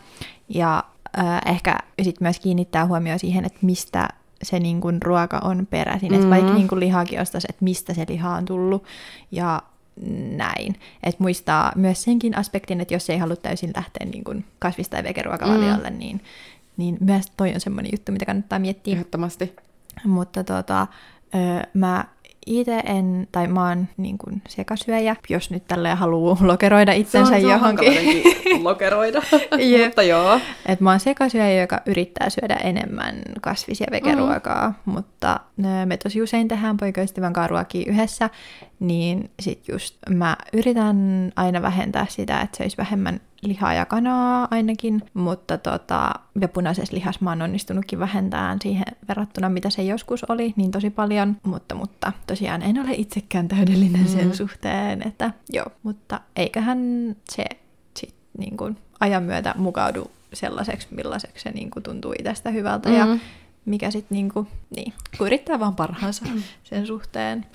Ja 0.50 0.84
äh, 1.20 1.42
ehkä 1.46 1.78
sitten 2.02 2.26
myös 2.26 2.40
kiinnittää 2.40 2.86
huomioon 2.86 3.20
siihen, 3.20 3.46
että 3.46 3.60
mistä 3.62 4.08
se 4.44 4.60
niin 4.60 4.82
kuin 4.82 5.02
ruoka 5.02 5.40
on 5.44 5.68
peräisin. 5.70 6.12
Mm-hmm. 6.12 6.30
Vaikka 6.30 6.54
niin 6.54 6.68
kuin 6.68 6.80
lihakin 6.80 7.22
ostaisi, 7.22 7.48
että 7.50 7.64
mistä 7.64 7.94
se 7.94 8.06
liha 8.10 8.36
on 8.36 8.46
tullut. 8.46 8.84
Ja 9.32 9.62
näin. 10.36 10.76
Että 11.04 11.24
muistaa 11.24 11.72
myös 11.76 12.04
senkin 12.04 12.38
aspektin, 12.38 12.82
että 12.82 12.94
jos 12.94 13.10
ei 13.10 13.18
halua 13.18 13.36
täysin 13.36 13.72
lähteä 13.76 14.08
niin 14.08 14.24
kuin 14.24 14.46
kasvista- 14.60 14.92
tai 14.92 15.04
vegeruokavaliolle, 15.04 15.90
mm. 15.90 15.98
niin, 15.98 16.22
niin 16.78 16.98
myös 17.00 17.26
toi 17.38 17.54
on 17.54 17.60
semmoinen 17.60 17.92
juttu, 17.94 18.12
mitä 18.12 18.26
kannattaa 18.26 18.60
miettiä. 18.60 18.94
Ehdottomasti. 18.94 19.56
Mutta 20.06 20.44
tota, 20.44 20.88
mä 21.74 22.06
itse 22.46 22.80
en, 22.86 23.28
tai 23.32 23.48
mä 23.48 23.68
oon 23.70 23.88
niin 23.98 24.18
kuin 24.18 24.42
sekasyöjä, 24.48 25.16
jos 25.30 25.52
nyt 25.52 25.68
tälleen 25.68 25.98
haluaa 25.98 26.38
lokeroida 26.42 26.94
itsensä 26.94 27.40
se 27.40 27.46
on, 27.46 27.52
johonkin. 27.52 27.94
Se 27.94 28.56
on 28.56 28.64
lokeroida, 28.70 29.22
Jep. 29.58 29.86
mutta 29.86 30.04
joo. 30.04 30.40
Et 30.66 30.80
mä 30.80 30.90
oon 30.90 31.00
sekasyöjä, 31.00 31.62
joka 31.62 31.82
yrittää 31.86 32.30
syödä 32.30 32.56
enemmän 32.56 33.22
kasvis- 33.42 33.80
ja 33.80 33.88
vegeruokaa, 33.92 34.68
mm. 34.70 34.94
mutta 34.94 35.40
me 35.86 35.98
tosi 35.98 36.22
usein 36.22 36.48
tehdään 36.48 36.78
poikaystävän 36.78 37.34
kanssa 37.34 37.48
ruokia 37.48 37.86
yhdessä, 37.88 38.30
niin 38.80 39.32
sit 39.40 39.68
just 39.68 39.96
mä 40.10 40.38
yritän 40.54 41.32
aina 41.36 41.62
vähentää 41.62 42.06
sitä, 42.10 42.42
että 42.42 42.58
söisi 42.58 42.78
vähemmän 42.78 43.22
lihaa 43.42 43.74
ja 43.74 43.86
kanaa 43.86 44.48
ainakin, 44.52 45.02
mutta 45.14 45.58
tota, 45.58 46.12
ja 46.42 46.48
punaisessa 46.48 46.96
lihassa 46.96 47.20
mä 47.24 47.30
oon 47.30 47.42
onnistunutkin 47.42 48.00
vähentämään 48.00 48.58
siihen 48.62 48.86
verrattuna, 49.08 49.50
mitä 49.50 49.70
se 49.70 49.84
joskus 49.84 50.24
oli, 50.24 50.54
niin 50.56 50.72
tosi 50.72 50.90
paljon, 50.90 51.38
mutta, 51.44 51.76
mutta 51.76 52.12
tosiaan 52.28 52.62
en 52.62 52.80
ole 52.80 52.92
itsekään 52.92 53.48
täydellinen 53.48 54.08
sen 54.08 54.28
mm. 54.28 54.34
suhteen, 54.34 55.08
että 55.08 55.34
joo, 55.50 55.66
mutta 55.84 56.22
eiköhän 56.36 56.80
se 57.30 57.46
sit 57.98 58.16
niin 58.38 58.58
kuin 58.58 58.78
ajan 59.00 59.24
myötä 59.24 59.54
mukaudu 59.58 60.12
sellaiseksi, 60.34 60.88
millaiseksi 60.92 61.44
se 61.44 61.52
niin 61.52 61.72
kuin 61.72 61.84
tuntuu 61.84 62.14
itsestä 62.20 62.50
hyvältä 62.50 62.90
mm. 62.90 62.96
ja 62.96 63.08
mikä 63.70 63.92
sitten 63.92 64.16
niinku, 64.16 64.48
niin, 64.76 64.94
kun 65.18 65.28
yrittää 65.28 65.60
vaan 65.60 65.76
parhaansa 65.76 66.26
sen 66.64 66.88
suhteen. 66.88 67.46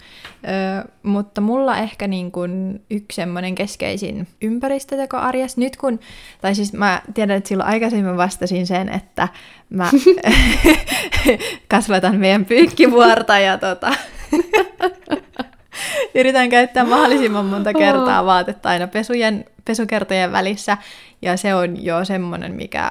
Ö, 0.45 0.89
mutta 1.03 1.41
mulla 1.41 1.79
ehkä 1.79 2.09
niinku 2.09 2.41
yksi 2.91 3.17
semmoinen 3.17 3.55
keskeisin 3.55 4.29
ympäristöteko 4.43 5.17
arjessa, 5.17 5.61
nyt 5.61 5.77
kun, 5.77 6.01
tai 6.41 6.55
siis 6.55 6.73
mä 6.73 7.03
tiedän, 7.15 7.37
että 7.37 7.49
silloin 7.49 7.71
aikaisemmin 7.71 8.17
vastasin 8.17 8.67
sen, 8.67 8.89
että 8.89 9.29
mä 9.71 9.91
kasvatan 11.69 12.17
meidän 12.17 12.45
pyykkivuorta 12.45 13.39
ja 13.39 13.59
tota, 13.59 13.93
yritän 16.15 16.51
käyttää 16.51 16.85
mahdollisimman 16.85 17.47
monta 17.47 17.73
kertaa 17.73 18.27
vaatetta 18.27 18.69
aina 18.69 18.87
pesujen, 18.87 19.45
pesukertojen 19.65 20.33
välissä, 20.33 20.79
ja 21.23 21.37
se 21.37 21.55
on 21.55 21.85
jo 21.85 22.05
semmoinen, 22.05 22.55
mikä 22.55 22.91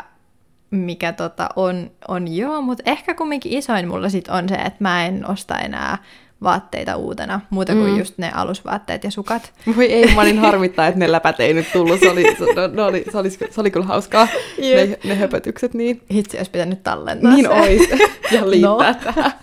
mikä 0.74 1.14
tota 1.14 1.50
on, 1.56 1.92
on 2.08 2.36
joo, 2.36 2.62
mutta 2.62 2.84
ehkä 2.86 3.14
kumminkin 3.14 3.54
isoin 3.54 3.88
mulla 3.88 4.10
sit 4.10 4.28
on 4.28 4.50
se, 4.50 4.56
että 4.56 4.78
mä 4.80 5.06
en 5.06 5.30
osta 5.30 5.60
enää 5.60 5.98
vaatteita 6.44 6.96
uutena, 6.96 7.42
muuta 7.50 7.74
kuin 7.74 7.92
mm. 7.92 8.00
just 8.00 8.18
ne 8.18 8.32
alusvaatteet 8.34 9.04
ja 9.04 9.12
sukat. 9.12 9.54
Voi 9.76 9.94
ei, 9.94 10.16
mä 10.16 10.22
olin 10.22 10.40
harmittaa, 10.40 10.88
että 10.88 11.00
ne 11.00 11.12
läpät 11.12 11.40
ei 11.40 11.54
nyt 11.54 11.72
tullut. 11.74 12.00
Se 12.00 12.10
oli, 12.10 12.24
se, 12.40 12.54
no, 12.56 12.68
no 12.68 12.86
oli, 12.86 13.06
se 13.12 13.18
oli, 13.18 13.30
se 13.30 13.62
oli 13.62 13.72
kyllä 13.72 13.86
hauskaa, 13.86 14.28
ne, 14.58 15.00
ne 15.04 15.16
höpötykset. 15.16 15.74
Niin. 15.74 16.02
Hitsi 16.12 16.38
olisi 16.38 16.52
pitänyt 16.52 16.84
tallentaa 16.84 17.34
Niin 17.34 17.46
se. 17.46 17.52
ois, 17.52 17.90
ja 18.32 18.50
liittää 18.50 18.94
no. 18.94 19.14
tähän. 19.14 19.34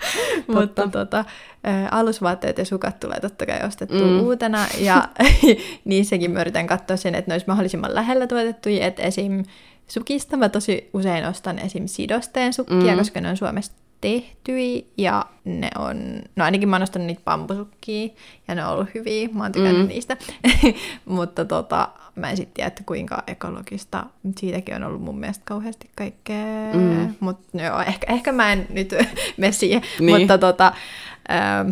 Mutta 0.54 0.88
tota, 0.88 1.24
alusvaatteet 1.90 2.58
ja 2.58 2.64
sukat 2.64 3.00
tulee 3.00 3.20
totta 3.20 3.46
kai 3.46 3.66
ostettua 3.66 4.06
mm. 4.06 4.20
uutena, 4.20 4.58
ja 4.78 5.08
niissäkin 5.84 6.30
mä 6.30 6.40
yritän 6.40 6.66
katsoa 6.66 6.96
sen, 6.96 7.14
että 7.14 7.30
ne 7.30 7.34
olisi 7.34 7.46
mahdollisimman 7.46 7.94
lähellä 7.94 8.26
tuotettuja, 8.26 8.86
että 8.86 9.02
esim 9.02 9.44
Sukista 9.88 10.36
mä 10.36 10.48
tosi 10.48 10.90
usein 10.92 11.26
ostan 11.26 11.58
esim. 11.58 11.86
sidosteen 11.86 12.52
sukkia, 12.52 12.92
mm. 12.92 12.98
koska 12.98 13.20
ne 13.20 13.28
on 13.28 13.36
Suomessa 13.36 13.72
tehtyi 14.00 14.92
ja 14.98 15.26
ne 15.44 15.68
on, 15.78 16.22
no 16.36 16.44
ainakin 16.44 16.68
mä 16.68 16.76
oon 16.76 16.82
ostanut 16.82 17.06
niitä 17.06 17.22
bambusukkia 17.24 18.08
ja 18.48 18.54
ne 18.54 18.66
on 18.66 18.72
ollut 18.72 18.94
hyviä, 18.94 19.28
mä 19.32 19.42
oon 19.42 19.52
tykännyt 19.52 19.82
mm. 19.82 19.88
niistä, 19.88 20.16
mutta 21.04 21.44
tota, 21.44 21.88
mä 22.14 22.30
en 22.30 22.36
sitten 22.36 22.54
tiedä, 22.54 22.68
että 22.68 22.82
kuinka 22.86 23.22
ekologista, 23.26 24.06
siitäkin 24.38 24.74
on 24.74 24.84
ollut 24.84 25.02
mun 25.02 25.18
mielestä 25.18 25.44
kauheasti 25.44 25.90
kaikkea, 25.96 26.74
mm. 26.74 27.14
mutta 27.20 27.58
joo, 27.62 27.80
ehkä, 27.80 28.12
ehkä 28.12 28.32
mä 28.32 28.52
en 28.52 28.66
nyt 28.70 28.94
mene 29.36 29.52
siihen, 29.52 29.82
niin. 30.00 30.20
mutta 30.20 30.38
tota, 30.38 30.72
ähm, 31.30 31.70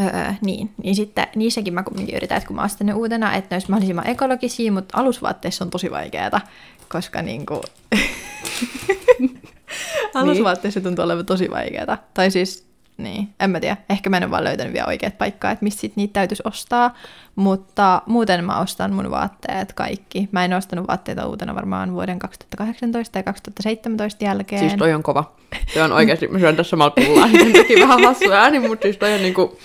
Öö, 0.00 0.32
niin, 0.40 0.70
niin 0.82 0.94
sitten 0.94 1.26
niissäkin 1.36 1.74
mä 1.74 1.82
kumminkin 1.82 2.16
yritän, 2.16 2.36
että 2.36 2.46
kun 2.46 2.56
mä 2.56 2.64
ostan 2.64 2.86
ne 2.86 2.94
uutena, 2.94 3.34
että 3.34 3.48
ne 3.50 3.54
olisi 3.54 3.70
mahdollisimman 3.70 4.06
ekologisia, 4.06 4.72
mutta 4.72 4.98
alusvaatteissa 4.98 5.64
on 5.64 5.70
tosi 5.70 5.90
vaikeaa, 5.90 6.40
koska 6.88 7.22
niinku... 7.22 7.62
alusvaatteissa 10.14 10.80
tuntuu 10.80 11.04
olevan 11.04 11.26
tosi 11.26 11.50
vaikeaa. 11.50 11.98
Tai 12.14 12.30
siis 12.30 12.67
niin, 12.98 13.28
en 13.40 13.50
mä 13.50 13.60
tiedä. 13.60 13.76
Ehkä 13.90 14.10
mä 14.10 14.16
en 14.16 14.22
ole 14.22 14.30
vaan 14.30 14.44
löytänyt 14.44 14.72
vielä 14.72 14.86
oikeat 14.86 15.18
paikkaa, 15.18 15.50
että 15.50 15.64
mistä 15.64 15.88
niitä 15.96 16.12
täytyisi 16.12 16.42
ostaa. 16.46 16.94
Mutta 17.34 18.02
muuten 18.06 18.44
mä 18.44 18.60
ostan 18.60 18.92
mun 18.92 19.10
vaatteet 19.10 19.72
kaikki. 19.72 20.28
Mä 20.32 20.44
en 20.44 20.52
ostanut 20.52 20.88
vaatteita 20.88 21.26
uutena 21.26 21.54
varmaan 21.54 21.92
vuoden 21.92 22.18
2018 22.18 23.18
ja 23.18 23.22
2017 23.22 24.24
jälkeen. 24.24 24.60
Siis 24.60 24.74
toi 24.74 24.94
on 24.94 25.02
kova. 25.02 25.32
Se 25.74 25.82
on 25.82 25.92
oikeasti, 25.92 26.28
mä 26.28 26.38
syön 26.38 26.56
tässä 26.56 26.70
samalla 26.70 26.94
pullaa, 27.06 27.26
niin 27.32 27.52
teki 27.52 27.80
vähän 27.80 28.04
hassu 28.04 28.32
ääni, 28.32 28.58
mutta 28.58 28.82
siis 28.82 28.96
toi 28.96 29.14
on, 29.14 29.22
niinku, 29.22 29.58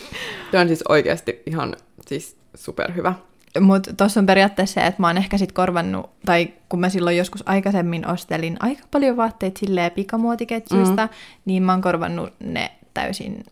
toi 0.51 0.61
on 0.61 0.67
siis 0.67 0.83
oikeasti 0.89 1.41
ihan 1.45 1.75
siis 2.07 2.37
superhyvä. 2.55 3.13
Mutta 3.59 3.93
tuossa 3.93 4.19
on 4.19 4.25
periaatteessa 4.25 4.81
se, 4.81 4.87
että 4.87 5.01
mä 5.01 5.07
oon 5.07 5.17
ehkä 5.17 5.37
sit 5.37 5.51
korvannut, 5.51 6.09
tai 6.25 6.47
kun 6.69 6.79
mä 6.79 6.89
silloin 6.89 7.17
joskus 7.17 7.43
aikaisemmin 7.45 8.07
ostelin 8.07 8.57
aika 8.59 8.83
paljon 8.91 9.17
vaatteita 9.17 9.59
silleen 9.59 9.91
pikamuotiketjuista, 9.91 11.05
mm. 11.05 11.13
niin 11.45 11.63
mä 11.63 11.71
oon 11.71 11.81
korvannut 11.81 12.33
ne 12.39 12.71
täysin 12.93 13.43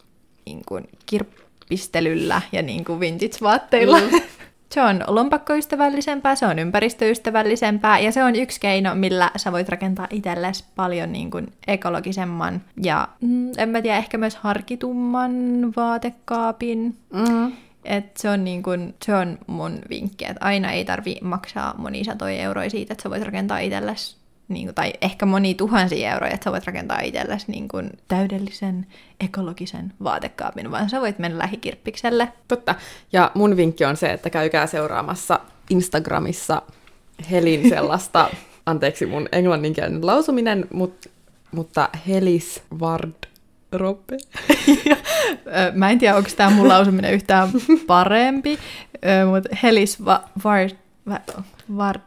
niin 0.45 0.61
kuin, 0.65 0.89
kirppistelyllä 1.05 2.41
ja 2.51 2.61
niin 2.61 2.85
kuin 2.85 2.99
vintage-vaatteilla. 2.99 3.99
Mm. 3.99 4.21
se 4.73 4.81
on 4.81 5.03
lompakkoystävällisempää, 5.07 6.35
se 6.35 6.45
on 6.45 6.59
ympäristöystävällisempää 6.59 7.99
ja 7.99 8.11
se 8.11 8.23
on 8.23 8.35
yksi 8.35 8.59
keino, 8.59 8.95
millä 8.95 9.31
sä 9.35 9.51
voit 9.51 9.69
rakentaa 9.69 10.07
itsellesi 10.09 10.65
paljon 10.75 11.11
niin 11.11 11.31
kuin 11.31 11.53
ekologisemman 11.67 12.61
ja 12.83 13.07
mm, 13.21 13.51
en 13.57 13.69
mä 13.69 13.81
tiedä, 13.81 13.97
ehkä 13.97 14.17
myös 14.17 14.35
harkitumman 14.35 15.33
vaatekaapin. 15.75 16.97
Mm. 17.13 17.51
Et 17.85 18.17
se, 18.17 18.29
on 18.29 18.43
niin 18.43 18.63
kun, 18.63 18.93
se 19.05 19.15
on 19.15 19.37
mun 19.47 19.79
vinkki, 19.89 20.25
että 20.25 20.45
aina 20.45 20.71
ei 20.71 20.85
tarvi 20.85 21.15
maksaa 21.21 21.75
monia 21.77 22.03
satoja 22.03 22.41
euroja 22.41 22.69
siitä, 22.69 22.93
että 22.93 23.03
sä 23.03 23.09
voit 23.09 23.23
rakentaa 23.23 23.59
itsellesi 23.59 24.20
niin 24.47 24.67
kuin, 24.67 24.75
tai 24.75 24.93
ehkä 25.01 25.25
moni 25.25 25.55
tuhansia 25.55 26.13
euroja, 26.13 26.33
että 26.33 26.43
sä 26.43 26.51
voit 26.51 26.65
rakentaa 26.65 26.99
itsellesi 26.99 27.51
niin 27.51 27.67
kuin, 27.67 27.89
täydellisen 28.07 28.87
ekologisen 29.19 29.93
vaatekaapin, 30.03 30.71
vaan 30.71 30.89
sä 30.89 31.01
voit 31.01 31.19
mennä 31.19 31.37
lähikirppikselle. 31.37 32.27
Totta. 32.47 32.75
Ja 33.13 33.31
mun 33.35 33.57
vinkki 33.57 33.85
on 33.85 33.97
se, 33.97 34.13
että 34.13 34.29
käykää 34.29 34.67
seuraamassa 34.67 35.39
Instagramissa 35.69 36.61
Helin 37.31 37.69
sellaista, 37.69 38.29
anteeksi 38.65 39.05
mun 39.05 39.29
englanninkielinen 39.31 40.05
lausuminen, 40.05 40.67
mutta, 40.73 41.09
mutta 41.51 41.89
Helis 42.07 42.63
Vard 42.79 43.13
Robbe. 43.71 44.17
Mä 45.73 45.89
en 45.89 45.99
tiedä, 45.99 46.15
onko 46.15 46.29
tämä 46.37 46.49
mun 46.49 46.67
lausuminen 46.67 47.13
yhtään 47.13 47.49
parempi, 47.87 48.59
mutta 49.31 49.49
Helis 49.63 50.05
va- 50.05 50.23
Vard... 50.43 50.71
Vard 51.77 52.01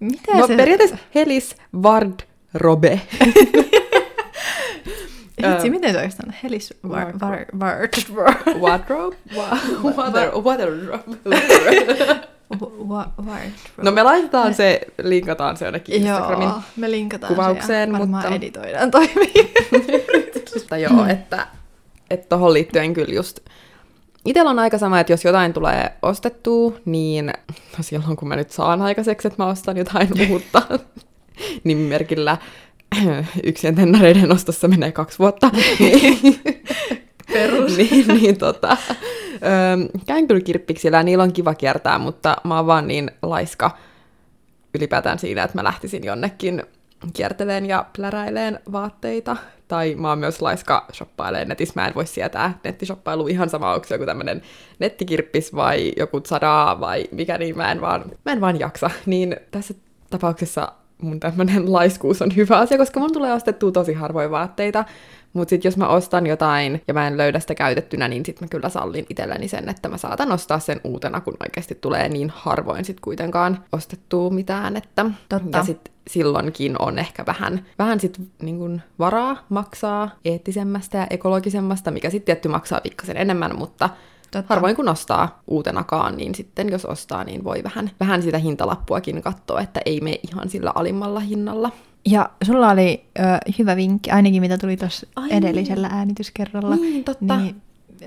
mitä 0.00 0.32
no, 0.34 0.46
se... 0.46 0.56
periaatteessa 0.56 0.96
Helis 1.14 1.56
Vard 1.82 2.20
Robe. 2.54 3.00
Hitsi, 5.46 5.70
miten 5.70 5.92
se 5.92 5.96
oikeastaan? 5.96 6.34
Helis 6.42 6.74
Vard... 6.88 7.14
Vard... 7.20 7.88
Wardrobe? 8.62 9.16
Wardrobe. 10.42 11.00
No 13.82 13.90
me 13.90 14.02
laitetaan 14.02 14.54
se, 14.54 14.80
linkataan 15.02 15.56
se 15.56 15.64
jonnekin 15.64 15.94
Instagramin 15.94 16.48
Joo, 16.48 16.60
me 16.76 16.90
linkataan 16.90 17.34
kuvaukseen. 17.34 17.92
Se 17.92 17.96
mutta... 18.06 18.28
editoidaan 18.28 18.90
toimii. 18.90 19.54
mutta 20.54 20.76
joo, 20.76 21.06
että, 21.06 21.46
että 22.10 22.28
tohon 22.28 22.52
liittyen 22.52 22.94
kyllä 22.94 23.14
just 23.14 23.40
Itellä 24.26 24.50
on 24.50 24.58
aika 24.58 24.78
sama, 24.78 25.00
että 25.00 25.12
jos 25.12 25.24
jotain 25.24 25.52
tulee 25.52 25.92
ostettua, 26.02 26.72
niin 26.84 27.26
no 27.78 27.78
silloin 27.80 28.16
kun 28.16 28.28
mä 28.28 28.36
nyt 28.36 28.50
saan 28.50 28.82
aikaiseksi, 28.82 29.28
että 29.28 29.42
mä 29.42 29.48
ostan 29.48 29.76
jotain 29.76 30.08
uutta, 30.30 30.62
niin 31.64 31.78
merkillä 31.78 32.36
yksien 33.42 33.74
tennareiden 33.74 34.32
ostossa 34.32 34.68
menee 34.68 34.92
kaksi 34.92 35.18
vuotta. 35.18 35.50
Perus. 37.32 37.76
niin, 37.78 38.08
niin 38.08 38.38
tota, 38.38 38.76
öö, 39.32 40.02
käyn 40.06 40.28
kyllä 40.28 40.40
kirppiksillä, 40.40 41.02
niillä 41.02 41.24
on 41.24 41.32
kiva 41.32 41.54
kiertää, 41.54 41.98
mutta 41.98 42.36
mä 42.44 42.56
oon 42.56 42.66
vaan 42.66 42.88
niin 42.88 43.10
laiska 43.22 43.78
ylipäätään 44.74 45.18
siinä, 45.18 45.42
että 45.42 45.58
mä 45.58 45.64
lähtisin 45.64 46.04
jonnekin 46.04 46.62
kierteleen 47.12 47.66
ja 47.66 47.86
pläräileen 47.96 48.60
vaatteita. 48.72 49.36
Tai 49.68 49.94
mä 49.94 50.08
oon 50.08 50.18
myös 50.18 50.42
laiska 50.42 50.86
shoppailemaan 50.92 51.48
netissä. 51.48 51.72
Mä 51.76 51.86
en 51.86 51.94
voi 51.94 52.06
sietää 52.06 52.58
nettishoppailua 52.64 53.28
ihan 53.28 53.50
sama, 53.50 53.74
onko 53.74 53.86
se 53.86 53.94
joku 53.94 54.06
tämmönen 54.06 54.42
nettikirppis 54.78 55.54
vai 55.54 55.92
joku 55.96 56.20
sadaa 56.26 56.80
vai 56.80 57.04
mikä 57.10 57.38
niin. 57.38 57.56
Mä 57.56 57.72
en 57.72 57.80
vaan, 57.80 58.04
mä 58.24 58.32
en 58.32 58.40
vaan 58.40 58.60
jaksa. 58.60 58.90
Niin 59.06 59.36
tässä 59.50 59.74
tapauksessa 60.10 60.72
mun 61.02 61.20
tämmönen 61.20 61.72
laiskuus 61.72 62.22
on 62.22 62.36
hyvä 62.36 62.58
asia, 62.58 62.78
koska 62.78 63.00
mun 63.00 63.12
tulee 63.12 63.32
ostettua 63.32 63.72
tosi 63.72 63.92
harvoin 63.92 64.30
vaatteita. 64.30 64.84
Mutta 65.36 65.50
sitten 65.50 65.68
jos 65.68 65.76
mä 65.76 65.88
ostan 65.88 66.26
jotain 66.26 66.82
ja 66.88 66.94
mä 66.94 67.06
en 67.06 67.16
löydä 67.16 67.40
sitä 67.40 67.54
käytettynä, 67.54 68.08
niin 68.08 68.26
sitten 68.26 68.46
mä 68.46 68.48
kyllä 68.48 68.68
sallin 68.68 69.06
itselleni 69.10 69.48
sen, 69.48 69.68
että 69.68 69.88
mä 69.88 69.98
saatan 69.98 70.32
ostaa 70.32 70.58
sen 70.58 70.80
uutena, 70.84 71.20
kun 71.20 71.36
oikeasti 71.40 71.74
tulee 71.74 72.08
niin 72.08 72.32
harvoin 72.34 72.84
sitten 72.84 73.02
kuitenkaan 73.02 73.64
ostettua 73.72 74.30
mitään. 74.30 74.76
Että... 74.76 75.06
Totta. 75.28 75.58
Ja 75.58 75.64
sitten 75.64 75.94
silloinkin 76.10 76.76
on 76.78 76.98
ehkä 76.98 77.26
vähän, 77.26 77.66
vähän 77.78 78.00
sit 78.00 78.20
niin 78.42 78.58
kun 78.58 78.80
varaa 78.98 79.36
maksaa 79.48 80.10
eettisemmästä 80.24 80.98
ja 80.98 81.06
ekologisemmasta, 81.10 81.90
mikä 81.90 82.10
sitten 82.10 82.26
tietty 82.26 82.48
maksaa 82.48 82.80
pikkasen 82.80 83.16
enemmän, 83.16 83.58
mutta 83.58 83.90
Totta. 84.30 84.54
harvoin 84.54 84.76
kun 84.76 84.88
ostaa 84.88 85.42
uutenakaan, 85.46 86.16
niin 86.16 86.34
sitten 86.34 86.68
jos 86.68 86.84
ostaa, 86.84 87.24
niin 87.24 87.44
voi 87.44 87.62
vähän, 87.64 87.90
vähän 88.00 88.22
sitä 88.22 88.38
hintalappuakin 88.38 89.22
katsoa, 89.22 89.60
että 89.60 89.80
ei 89.86 90.00
me 90.00 90.20
ihan 90.32 90.48
sillä 90.48 90.72
alimmalla 90.74 91.20
hinnalla. 91.20 91.70
Ja 92.06 92.30
sulla 92.44 92.70
oli 92.70 93.04
ö, 93.18 93.22
hyvä 93.58 93.76
vinkki, 93.76 94.10
ainakin 94.10 94.42
mitä 94.42 94.58
tuli 94.58 94.76
tuossa 94.76 95.06
Ai 95.16 95.28
edellisellä 95.30 95.88
äänityskerralla. 95.92 96.76
Niin, 96.76 97.04
totta. 97.04 97.36
Niin, 97.36 97.56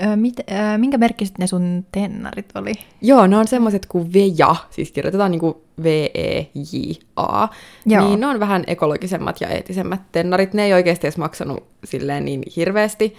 ö, 0.03 0.15
mit, 0.15 0.39
ö, 0.39 0.77
minkä 0.77 0.97
merkkiset 0.97 1.37
ne 1.37 1.47
sun 1.47 1.85
tennarit 1.91 2.49
oli? 2.55 2.73
Joo, 3.01 3.27
ne 3.27 3.37
on 3.37 3.47
semmoiset 3.47 3.85
kuin 3.85 4.13
Veja, 4.13 4.55
siis 4.69 4.91
kirjoitetaan 4.91 5.31
niin 5.31 5.39
kuin 5.39 5.53
V-E-J-A. 5.83 7.47
Joo. 7.85 8.07
Niin 8.07 8.19
ne 8.19 8.27
on 8.27 8.39
vähän 8.39 8.63
ekologisemmat 8.67 9.41
ja 9.41 9.47
eettisemmät 9.47 10.01
tennarit. 10.11 10.53
Ne 10.53 10.65
ei 10.65 10.73
oikeasti 10.73 11.07
edes 11.07 11.17
maksanut 11.17 11.63
silleen 11.83 12.25
niin 12.25 12.43
hirveästi, 12.55 13.15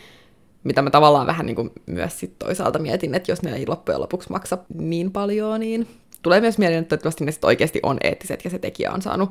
mitä 0.64 0.82
mä 0.82 0.90
tavallaan 0.90 1.26
vähän 1.26 1.46
niin 1.46 1.56
kuin 1.56 1.70
myös 1.86 2.20
sit 2.20 2.38
toisaalta 2.38 2.78
mietin, 2.78 3.14
että 3.14 3.32
jos 3.32 3.42
ne 3.42 3.52
ei 3.52 3.66
loppujen 3.66 4.00
lopuksi 4.00 4.30
maksa 4.30 4.58
niin 4.74 5.12
paljon, 5.12 5.60
niin 5.60 5.86
tulee 6.22 6.40
myös 6.40 6.58
mieleen, 6.58 6.80
että 6.82 6.88
toivottavasti 6.88 7.24
ne 7.24 7.32
sit 7.32 7.44
oikeasti 7.44 7.80
on 7.82 7.98
eettiset 8.00 8.44
ja 8.44 8.50
se 8.50 8.58
tekijä 8.58 8.92
on 8.92 9.02
saanut 9.02 9.30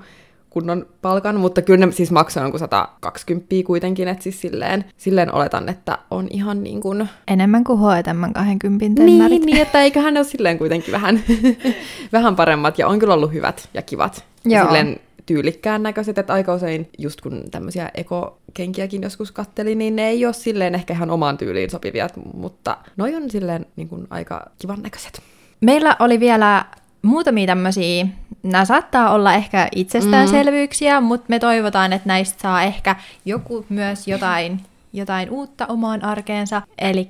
kunnon 0.50 0.86
palkan, 1.02 1.40
mutta 1.40 1.62
kyllä 1.62 1.86
ne 1.86 1.92
siis 1.92 2.12
maksaa 2.12 2.44
jonkun 2.44 2.60
120 2.60 3.56
kuitenkin, 3.66 4.08
että 4.08 4.24
siis 4.24 4.42
silleen, 4.42 4.86
silleen 4.98 5.34
oletan, 5.34 5.70
että 5.70 5.98
on 6.12 6.28
ihan 6.30 6.64
niin 6.64 6.82
kuin... 6.82 7.10
Enemmän 7.28 7.64
kuin 7.64 7.80
H&M 7.80 8.34
20 8.34 8.86
tennarit. 8.86 9.30
Niin, 9.30 9.46
niin, 9.46 9.62
että 9.62 9.82
eiköhän 9.82 10.14
ne 10.14 10.20
ole 10.20 10.28
silleen 10.28 10.58
kuitenkin 10.58 10.92
vähän, 10.92 11.20
vähän 12.14 12.36
paremmat, 12.36 12.80
ja 12.80 12.88
on 12.88 13.00
kyllä 13.00 13.14
ollut 13.14 13.34
hyvät 13.34 13.70
ja 13.74 13.82
kivat. 13.82 14.26
Ja 14.46 14.58
Joo. 14.58 14.66
silleen 14.68 15.00
tyylikkään 15.26 15.84
näköiset, 15.84 16.18
että 16.18 16.34
aika 16.34 16.54
usein 16.54 16.90
just 16.98 17.22
kun 17.22 17.44
tämmöisiä 17.52 17.92
ekokenkiäkin 17.94 19.02
joskus 19.02 19.32
katteli, 19.32 19.76
niin 19.76 19.96
ne 19.96 20.08
ei 20.08 20.26
ole 20.26 20.34
silleen 20.34 20.76
ehkä 20.76 20.94
ihan 20.94 21.10
omaan 21.10 21.38
tyyliin 21.38 21.70
sopivia, 21.70 22.08
mutta 22.34 22.78
noi 22.98 23.16
on 23.16 23.30
silleen 23.30 23.66
niin 23.76 23.90
kuin 23.90 24.08
aika 24.10 24.46
kivan 24.58 24.82
näköiset. 24.82 25.22
Meillä 25.62 25.96
oli 26.00 26.20
vielä 26.20 26.66
muutamia 27.02 27.48
tämmöisiä, 27.48 28.08
nämä 28.44 28.66
saattaa 28.66 29.10
olla 29.10 29.34
ehkä 29.34 29.68
itsestäänselvyyksiä, 29.76 31.00
mm. 31.00 31.06
mutta 31.06 31.26
me 31.30 31.40
toivotaan, 31.40 31.94
että 31.94 32.08
näistä 32.08 32.42
saa 32.42 32.64
ehkä 32.64 32.96
joku 33.26 33.66
myös 33.70 34.08
jotain, 34.08 34.62
jotain 34.94 35.30
uutta 35.30 35.66
omaan 35.66 36.04
arkeensa. 36.04 36.62
Eli 36.78 37.10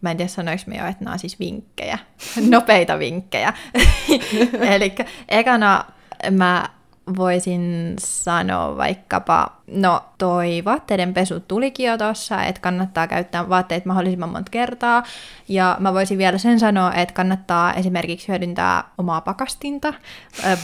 mä 0.00 0.10
en 0.10 0.16
tiedä 0.16 0.28
sanoinko 0.28 0.64
me 0.66 0.76
jo, 0.76 0.86
että 0.86 1.04
nämä 1.04 1.12
on 1.12 1.18
siis 1.18 1.40
vinkkejä, 1.40 1.98
nopeita 2.50 2.98
vinkkejä. 2.98 3.52
Eli 4.74 4.94
ekana 5.28 5.84
mä 6.30 6.68
voisin 7.16 7.94
sanoa 7.98 8.76
vaikkapa, 8.76 9.52
no 9.66 10.04
toi 10.18 10.62
vaatteiden 10.64 11.14
pesu 11.14 11.40
tulikin 11.40 11.86
jo 11.86 11.98
tossa, 11.98 12.44
että 12.44 12.60
kannattaa 12.60 13.06
käyttää 13.06 13.48
vaatteet 13.48 13.84
mahdollisimman 13.84 14.28
monta 14.28 14.50
kertaa. 14.50 15.02
Ja 15.48 15.76
mä 15.80 15.94
voisin 15.94 16.18
vielä 16.18 16.38
sen 16.38 16.60
sanoa, 16.60 16.94
että 16.94 17.14
kannattaa 17.14 17.74
esimerkiksi 17.74 18.28
hyödyntää 18.28 18.84
omaa 18.98 19.20
pakastinta, 19.20 19.94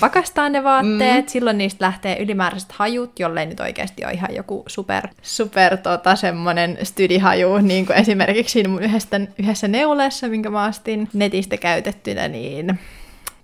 pakastaa 0.00 0.49
ne 0.49 0.64
vaatteet, 0.64 1.25
mm. 1.25 1.28
silloin 1.28 1.58
niistä 1.58 1.84
lähtee 1.84 2.22
ylimääräiset 2.22 2.72
hajut, 2.72 3.18
jollei 3.18 3.46
nyt 3.46 3.61
oikeasti 3.61 4.04
ole 4.04 4.12
ihan 4.12 4.34
joku 4.34 4.64
super, 4.66 5.08
super 5.22 5.76
tota, 5.76 6.16
semmonen 6.16 6.78
stydihaju, 6.82 7.58
niin 7.58 7.87
kuin 7.87 7.96
esimerkiksi 7.96 8.52
siinä 8.52 8.68
mun 8.68 8.82
yhdessä, 8.82 9.20
yhdessä 9.38 9.68
neuleessa, 9.68 10.28
minkä 10.28 10.50
mä 10.50 10.66
ostin 10.66 11.08
netistä 11.12 11.56
käytettynä, 11.56 12.28
niin 12.28 12.78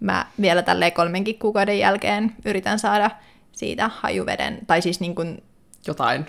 mä 0.00 0.26
vielä 0.40 0.62
tälleen 0.62 0.92
kolmenkin 0.92 1.38
kuukauden 1.38 1.78
jälkeen 1.78 2.32
yritän 2.44 2.78
saada 2.78 3.10
siitä 3.52 3.90
hajuveden, 3.94 4.58
tai 4.66 4.82
siis 4.82 5.00
niin 5.00 5.14
kuin, 5.14 5.42
Jotain 5.86 6.26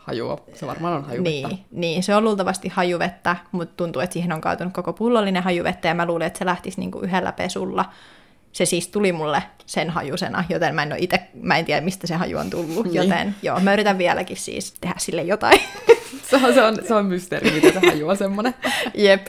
hajua. 0.00 0.44
Se 0.54 0.66
varmaan 0.66 0.94
on 0.94 1.04
hajuvettä. 1.04 1.48
niin, 1.48 1.64
niin, 1.70 2.02
se 2.02 2.14
on 2.14 2.24
luultavasti 2.24 2.68
hajuvettä, 2.68 3.36
mutta 3.52 3.74
tuntuu, 3.76 4.02
että 4.02 4.14
siihen 4.14 4.32
on 4.32 4.40
kaatunut 4.40 4.72
koko 4.74 4.92
pullollinen 4.92 5.42
hajuvettä, 5.42 5.88
ja 5.88 5.94
mä 5.94 6.06
luulen, 6.06 6.26
että 6.26 6.38
se 6.38 6.44
lähtisi 6.46 6.80
niin 6.80 6.90
kuin 6.90 7.04
yhdellä 7.04 7.32
pesulla. 7.32 7.84
Se 8.52 8.64
siis 8.64 8.88
tuli 8.88 9.12
mulle 9.12 9.42
sen 9.66 9.90
hajusena, 9.90 10.44
joten 10.48 10.74
mä 10.74 10.82
en, 10.82 10.92
ole 10.92 10.98
ite, 11.00 11.28
mä 11.42 11.56
en 11.56 11.64
tiedä, 11.64 11.80
mistä 11.80 12.06
se 12.06 12.14
haju 12.14 12.38
on 12.38 12.50
tullut, 12.50 12.84
Niin. 12.86 12.94
joten 12.94 13.34
joo, 13.42 13.60
mä 13.60 13.72
yritän 13.72 13.98
vieläkin 13.98 14.36
siis 14.36 14.72
tehdä 14.80 14.94
sille 14.98 15.22
jotain. 15.22 15.60
Se 16.30 16.36
on, 16.36 16.54
se 16.54 16.62
on, 16.62 16.78
se 16.88 16.94
on 16.94 17.06
mysteeri, 17.06 17.50
miten 17.50 17.72
se 17.72 17.86
haju 17.90 18.08
on 18.08 18.16
semmonen. 18.16 18.54
Jep. 18.94 19.26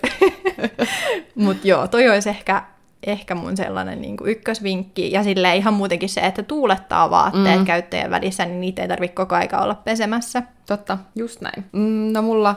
Mutta 1.36 1.68
joo, 1.68 1.88
toi 1.88 2.10
olisi 2.10 2.30
ehkä, 2.30 2.64
ehkä 3.08 3.36
mun 3.36 3.58
sellainen 3.58 4.02
niin 4.02 4.18
kuin 4.18 4.30
ykkösvinkki. 4.30 5.12
Ja 5.12 5.24
sille 5.24 5.56
ihan 5.56 5.74
muutenkin 5.74 6.10
se, 6.10 6.22
että 6.22 6.44
tuulettaa 6.44 7.10
vaatteet 7.10 7.60
mm. 7.60 7.66
käyttäjän 7.66 8.12
välissä, 8.12 8.46
niin 8.46 8.62
niitä 8.62 8.82
ei 8.82 8.88
tarvitse 8.88 9.16
koko 9.16 9.36
aika 9.36 9.58
olla 9.58 9.76
pesemässä. 9.76 10.44
Totta, 10.66 10.98
just 11.16 11.42
näin. 11.42 11.66
Mm, 11.72 12.14
no 12.14 12.22
mulla 12.22 12.56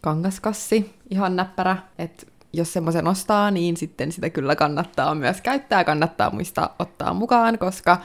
kangaskassi, 0.00 0.94
ihan 1.10 1.36
näppärä, 1.36 1.76
että 1.98 2.26
jos 2.52 2.72
semmoisen 2.72 3.06
ostaa, 3.06 3.50
niin 3.50 3.76
sitten 3.76 4.12
sitä 4.12 4.30
kyllä 4.30 4.56
kannattaa 4.56 5.14
myös 5.14 5.40
käyttää, 5.40 5.84
kannattaa 5.84 6.30
muistaa 6.30 6.74
ottaa 6.78 7.14
mukaan, 7.14 7.58
koska 7.58 7.98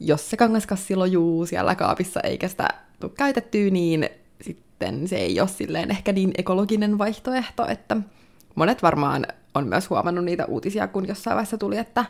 jos 0.00 0.30
se 0.30 0.36
kangaskassi 0.36 0.96
lojuu 0.96 1.46
siellä 1.46 1.74
kaapissa 1.74 2.20
eikä 2.20 2.48
sitä 2.48 2.68
tule 3.00 3.12
käytettyä, 3.16 3.70
niin 3.70 4.08
sitten 4.40 5.08
se 5.08 5.16
ei 5.16 5.40
ole 5.40 5.48
silleen 5.48 5.90
ehkä 5.90 6.12
niin 6.12 6.32
ekologinen 6.38 6.98
vaihtoehto, 6.98 7.66
että 7.66 7.96
monet 8.54 8.82
varmaan 8.82 9.26
on 9.56 9.66
myös 9.66 9.90
huomannut 9.90 10.24
niitä 10.24 10.44
uutisia, 10.44 10.88
kun 10.88 11.08
jossain 11.08 11.34
vaiheessa 11.34 11.58
tuli, 11.58 11.78
että 11.78 12.04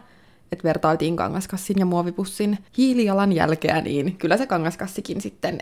että 0.52 0.64
vertailtiin 0.64 1.16
kangaskassin 1.16 1.78
ja 1.78 1.86
muovipussin 1.86 2.58
hiilijalanjälkeä, 2.78 3.80
niin 3.80 4.16
kyllä 4.16 4.36
se 4.36 4.46
kangaskassikin 4.46 5.20
sitten 5.20 5.58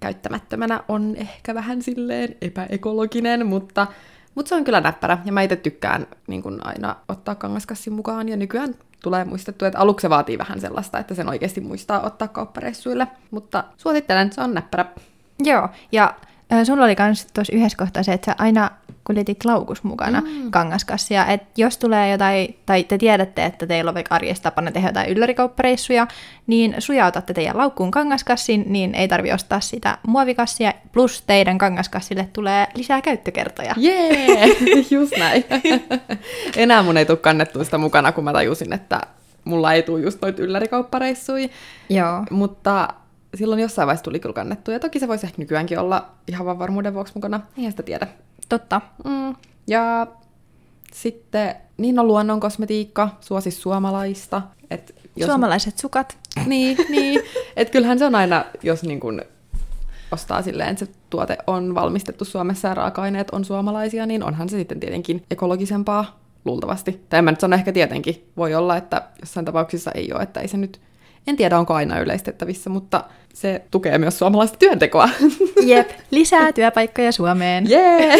käyttämättömänä 0.00 0.80
on 0.88 1.16
ehkä 1.16 1.54
vähän 1.54 1.82
silleen 1.82 2.36
epäekologinen, 2.40 3.46
mutta, 3.46 3.86
mutta 4.34 4.48
se 4.48 4.54
on 4.54 4.64
kyllä 4.64 4.80
näppärä. 4.80 5.18
Ja 5.24 5.32
mä 5.32 5.42
itse 5.42 5.56
tykkään 5.56 6.06
niin 6.26 6.42
kun 6.42 6.66
aina 6.66 6.96
ottaa 7.08 7.34
kangaskassin 7.34 7.92
mukaan, 7.92 8.28
ja 8.28 8.36
nykyään 8.36 8.74
tulee 9.02 9.24
muistettua, 9.24 9.68
että 9.68 9.78
aluksi 9.78 10.02
se 10.02 10.10
vaatii 10.10 10.38
vähän 10.38 10.60
sellaista, 10.60 10.98
että 10.98 11.14
sen 11.14 11.28
oikeasti 11.28 11.60
muistaa 11.60 12.00
ottaa 12.00 12.28
kauppareissuille, 12.28 13.06
mutta 13.30 13.64
suosittelen, 13.76 14.32
se 14.32 14.40
on 14.40 14.54
näppärä. 14.54 14.84
Joo, 15.38 15.68
ja 15.92 16.14
sulla 16.64 16.84
oli 16.84 16.96
myös 16.98 17.26
tuossa 17.34 17.56
yhdessä 17.56 17.78
kohtaa 17.78 18.02
se, 18.02 18.12
että 18.12 18.24
sä 18.24 18.34
aina 18.38 18.70
kuljetit 19.08 19.44
laukus 19.44 19.82
mukana 19.82 20.20
mm. 20.20 20.50
kangaskassia, 20.50 21.26
että 21.26 21.48
jos 21.56 21.78
tulee 21.78 22.10
jotain, 22.10 22.58
tai 22.66 22.84
te 22.84 22.98
tiedätte, 22.98 23.44
että 23.44 23.66
teillä 23.66 23.88
on 23.88 23.94
vaikka 23.94 24.14
arjessa 24.14 24.42
tapana 24.42 24.70
tehdä 24.70 24.88
jotain 24.88 25.08
yllärikauppareissuja, 25.08 26.06
niin 26.46 26.74
sujautatte 26.78 27.34
teidän 27.34 27.58
laukkuun 27.58 27.90
kangaskassin, 27.90 28.64
niin 28.66 28.94
ei 28.94 29.08
tarvi 29.08 29.32
ostaa 29.32 29.60
sitä 29.60 29.98
muovikassia, 30.06 30.72
plus 30.92 31.22
teidän 31.26 31.58
kangaskassille 31.58 32.28
tulee 32.32 32.66
lisää 32.74 33.00
käyttökertoja. 33.00 33.74
Jee, 33.76 34.46
just 34.90 35.12
näin. 35.18 35.44
Enää 36.56 36.82
mun 36.82 36.96
ei 36.96 37.06
tule 37.06 37.16
kannettua 37.16 37.64
sitä 37.64 37.78
mukana, 37.78 38.12
kun 38.12 38.24
mä 38.24 38.32
tajusin, 38.32 38.72
että 38.72 39.00
mulla 39.44 39.72
ei 39.72 39.82
tule 39.82 40.00
just 40.00 40.22
noita 40.22 40.42
yllärikauppareissuja. 40.42 41.48
Joo. 41.88 42.24
Mutta 42.30 42.88
silloin 43.34 43.60
jossain 43.60 43.86
vaiheessa 43.86 44.04
tuli 44.04 44.20
kyllä 44.20 44.34
kannettu, 44.34 44.70
ja 44.70 44.80
toki 44.80 44.98
se 44.98 45.08
voisi 45.08 45.26
ehkä 45.26 45.42
nykyäänkin 45.42 45.78
olla 45.78 46.10
ihan 46.26 46.46
vaan 46.46 46.58
varmuuden 46.58 46.94
vuoksi 46.94 47.12
mukana, 47.14 47.40
eihän 47.56 47.72
sitä 47.72 47.82
tiedä. 47.82 48.06
Totta. 48.48 48.80
Mm. 49.04 49.34
Ja 49.66 50.06
sitten, 50.92 51.54
niin 51.76 51.98
on 51.98 52.06
luonnon 52.06 52.40
kosmetiikka, 52.40 53.08
suosi 53.20 53.50
suomalaista. 53.50 54.42
Et 54.70 54.94
jos, 55.16 55.26
Suomalaiset 55.26 55.78
sukat. 55.78 56.18
Niin, 56.46 56.76
niin. 56.88 57.20
että 57.56 57.72
kyllähän 57.72 57.98
se 57.98 58.04
on 58.04 58.14
aina, 58.14 58.44
jos 58.62 58.82
niin 58.82 59.00
kun 59.00 59.22
ostaa 60.12 60.42
silleen, 60.42 60.68
että 60.68 60.84
se 60.84 60.92
tuote 61.10 61.38
on 61.46 61.74
valmistettu 61.74 62.24
Suomessa 62.24 62.68
ja 62.68 62.74
raaka-aineet 62.74 63.30
on 63.30 63.44
suomalaisia, 63.44 64.06
niin 64.06 64.22
onhan 64.22 64.48
se 64.48 64.56
sitten 64.56 64.80
tietenkin 64.80 65.22
ekologisempaa 65.30 66.20
luultavasti. 66.44 67.04
Tai 67.08 67.18
en 67.18 67.24
mä 67.24 67.30
nyt 67.30 67.40
sano 67.40 67.56
ehkä 67.56 67.72
tietenkin. 67.72 68.30
Voi 68.36 68.54
olla, 68.54 68.76
että 68.76 69.02
jossain 69.20 69.46
tapauksissa 69.46 69.92
ei 69.92 70.12
ole, 70.12 70.22
että 70.22 70.40
ei 70.40 70.48
se 70.48 70.56
nyt 70.56 70.80
en 71.28 71.36
tiedä, 71.36 71.58
onko 71.58 71.74
aina 71.74 72.00
yleistettävissä, 72.00 72.70
mutta 72.70 73.04
se 73.34 73.62
tukee 73.70 73.98
myös 73.98 74.18
suomalaista 74.18 74.58
työntekoa. 74.58 75.08
Jep, 75.66 75.90
lisää 76.10 76.52
työpaikkoja 76.52 77.12
Suomeen. 77.12 77.70
Jee! 77.70 78.16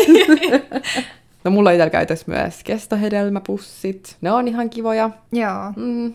no 1.45 1.51
mulla 1.51 1.71
on 1.71 1.75
itsellä 1.75 1.91
käytössä 1.91 2.25
myös 2.29 2.65
kestohedelmäpussit. 2.65 4.17
Ne 4.21 4.33
on 4.33 4.49
ihan 4.49 4.71
kivoja. 4.71 5.11
Joo. 5.33 5.73
Mm. 5.77 6.15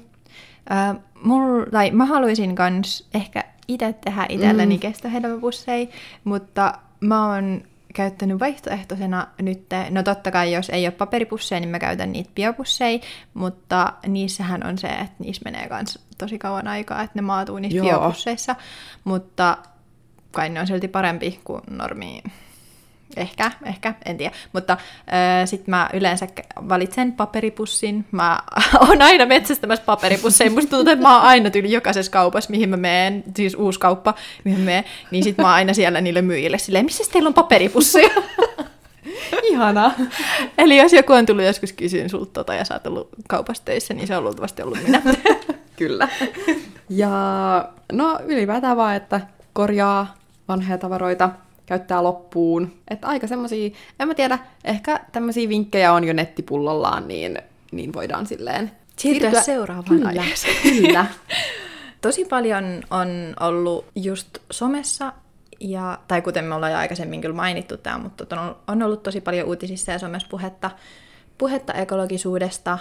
Äh, 0.71 0.95
mul, 1.23 1.63
tai 1.71 1.91
mä 1.91 2.05
haluaisin 2.05 2.55
kans 2.55 3.07
ehkä 3.13 3.43
itse 3.67 3.93
tehdä 3.93 4.25
itselleni 4.29 4.75
mm. 4.75 4.79
kestohedelmäpusseja, 4.79 5.87
mutta 6.23 6.73
mä 6.99 7.33
oon 7.33 7.61
käyttänyt 7.93 8.39
vaihtoehtoisena 8.39 9.27
nyt, 9.41 9.63
no 9.89 10.03
totta 10.03 10.31
kai 10.31 10.53
jos 10.53 10.69
ei 10.69 10.85
ole 10.85 10.91
paperipusseja, 10.91 11.59
niin 11.59 11.69
mä 11.69 11.79
käytän 11.79 12.11
niitä 12.11 12.29
biopusseja, 12.35 12.99
mutta 13.33 13.93
niissähän 14.07 14.67
on 14.67 14.77
se, 14.77 14.87
että 14.87 15.15
niissä 15.19 15.41
menee 15.45 15.69
kans 15.69 15.99
tosi 16.23 16.39
kauan 16.39 16.67
aikaa, 16.67 17.01
että 17.01 17.11
ne 17.15 17.21
maatuu 17.21 17.59
niissä 17.59 17.77
Joo. 17.77 17.99
biopusseissa, 17.99 18.55
mutta 19.03 19.57
kai 20.31 20.49
ne 20.49 20.59
on 20.59 20.67
silti 20.67 20.87
parempi 20.87 21.39
kuin 21.43 21.61
normi. 21.69 22.23
Ehkä, 23.17 23.51
ehkä, 23.65 23.93
en 24.05 24.17
tiedä. 24.17 24.35
Mutta 24.53 24.73
äh, 24.73 24.79
sitten 25.45 25.71
mä 25.71 25.89
yleensä 25.93 26.27
valitsen 26.69 27.11
paperipussin. 27.11 28.05
Mä 28.11 28.39
oon 28.87 29.01
aina 29.01 29.25
metsästämässä 29.25 29.85
paperipusseja. 29.85 30.51
Musta 30.51 30.69
tuntuu, 30.69 30.93
että 30.93 31.07
mä 31.07 31.15
oon 31.15 31.25
aina 31.25 31.49
tyyli 31.49 31.71
jokaisessa 31.71 32.11
kaupassa, 32.11 32.49
mihin 32.49 32.69
mä 32.69 32.77
menen, 32.77 33.23
siis 33.37 33.55
uusi 33.55 33.79
kauppa, 33.79 34.13
mihin 34.43 34.59
mä 34.59 34.65
menen, 34.65 34.83
niin 35.11 35.23
sit 35.23 35.37
mä 35.37 35.43
oon 35.43 35.53
aina 35.53 35.73
siellä 35.73 36.01
niille 36.01 36.21
myyjille 36.21 36.57
silleen, 36.57 36.85
missä 36.85 37.03
teillä 37.11 37.27
on 37.27 37.33
paperipusseja? 37.33 38.09
Ihana. 39.43 39.91
Eli 40.57 40.77
jos 40.77 40.93
joku 40.93 41.13
on 41.13 41.25
tullut 41.25 41.45
joskus 41.45 41.73
kysyyn 41.73 42.09
sulta 42.09 42.31
tota 42.33 42.53
ja 42.53 42.65
sä 42.65 42.73
oot 42.73 42.87
ollut 42.87 43.09
kaupassa 43.27 43.65
töissä, 43.65 43.93
niin 43.93 44.07
se 44.07 44.17
on 44.17 44.23
luultavasti 44.23 44.61
ollut 44.61 44.83
minä. 44.83 45.01
Kyllä. 45.75 46.07
Ja 46.89 47.09
no 47.91 48.19
ylipäätään 48.25 48.77
vaan, 48.77 48.95
että 48.95 49.21
korjaa 49.53 50.15
vanhoja 50.47 50.77
tavaroita, 50.77 51.29
käyttää 51.65 52.03
loppuun. 52.03 52.73
Että 52.87 53.07
aika 53.07 53.27
semmosia, 53.27 53.69
en 53.99 54.07
mä 54.07 54.13
tiedä, 54.13 54.39
ehkä 54.63 54.99
tämmöisiä 55.11 55.49
vinkkejä 55.49 55.93
on 55.93 56.03
jo 56.03 56.13
nettipullollaan, 56.13 57.07
niin, 57.07 57.39
niin 57.71 57.93
voidaan 57.93 58.25
silleen 58.25 58.71
Siirtyä 58.97 59.41
seuraavaan 59.41 59.85
Kyllä, 59.85 60.07
aiheeseen. 60.07 60.55
kyllä. 60.61 61.05
Tosi 62.01 62.25
paljon 62.25 62.83
on 62.89 63.07
ollut 63.39 63.85
just 63.95 64.27
somessa, 64.51 65.13
ja, 65.59 65.99
tai 66.07 66.21
kuten 66.21 66.45
me 66.45 66.55
ollaan 66.55 66.71
jo 66.71 66.77
aikaisemmin 66.77 67.21
kyllä 67.21 67.35
mainittu 67.35 67.77
tämä, 67.77 67.97
mutta 67.97 68.41
on, 68.41 68.55
on 68.67 68.83
ollut 68.83 69.03
tosi 69.03 69.21
paljon 69.21 69.47
uutisissa 69.47 69.91
ja 69.91 69.99
somessa 69.99 70.27
puhetta, 70.31 70.71
puhetta 71.37 71.73
ekologisuudesta 71.73 72.77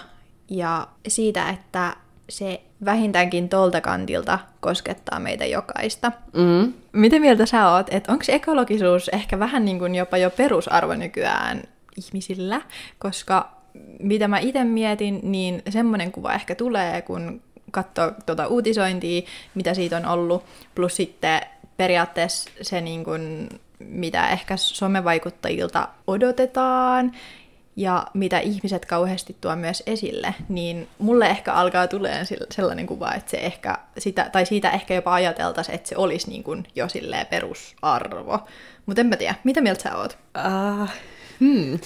ja 0.50 0.88
siitä, 1.09 1.48
että 1.48 1.96
se 2.33 2.61
vähintäänkin 2.85 3.49
tolta 3.49 3.81
kantilta 3.81 4.38
koskettaa 4.61 5.21
meitä 5.21 5.47
jokaista. 5.47 6.12
Mm. 6.33 6.73
Miten 6.92 7.21
mieltä 7.21 7.47
sä 7.47 7.71
oot, 7.71 7.87
että 7.90 8.12
onko 8.12 8.25
ekologisuus 8.29 9.09
ehkä 9.09 9.38
vähän 9.38 9.64
niin 9.64 9.79
kuin 9.79 9.95
jopa 9.95 10.16
jo 10.16 10.31
perusarvo 10.31 10.95
nykyään 10.95 11.62
ihmisillä? 11.97 12.61
Koska 12.99 13.53
mitä 13.99 14.29
mä 14.29 14.38
itse 14.38 14.64
mietin, 14.64 15.21
niin 15.23 15.62
semmoinen 15.68 16.12
kuva 16.12 16.33
ehkä 16.33 16.55
tulee, 16.55 17.03
kun 17.03 17.42
katsoo 17.71 18.12
tuota 18.27 18.47
uutisointia, 18.47 19.23
mitä 19.55 19.75
siitä 19.75 19.97
on 19.97 20.07
ollut, 20.07 20.45
plus 20.75 20.97
sitten 20.97 21.40
periaatteessa 21.77 22.51
se, 22.62 22.81
niin 22.81 23.05
kuin, 23.05 23.49
mitä 23.79 24.29
ehkä 24.29 24.57
somevaikuttajilta 24.57 25.88
odotetaan, 26.07 27.12
ja 27.76 28.06
mitä 28.14 28.38
ihmiset 28.38 28.87
kauheasti 28.87 29.37
tuo 29.40 29.56
myös 29.56 29.82
esille, 29.87 30.35
niin 30.48 30.88
mulle 30.98 31.26
ehkä 31.26 31.52
alkaa 31.52 31.88
tulee 31.88 32.24
sellainen 32.50 32.87
kuva, 32.87 33.12
että 33.14 33.30
se 33.30 33.37
ehkä 33.37 33.78
sitä, 33.98 34.28
tai 34.32 34.46
siitä 34.46 34.70
ehkä 34.70 34.94
jopa 34.94 35.14
ajateltaisiin, 35.14 35.74
että 35.74 35.88
se 35.88 35.96
olisi 35.96 36.28
niin 36.30 36.44
kuin 36.44 36.64
jo 36.74 36.88
silleen 36.88 37.26
perusarvo. 37.26 38.38
Mutta 38.87 39.00
en 39.00 39.06
mä 39.06 39.16
tiedä, 39.16 39.35
mitä 39.44 39.61
mieltä 39.61 39.82
sä 39.82 39.96
oot? 39.96 40.18
Uh, 40.38 40.88
hmm. 41.40 41.78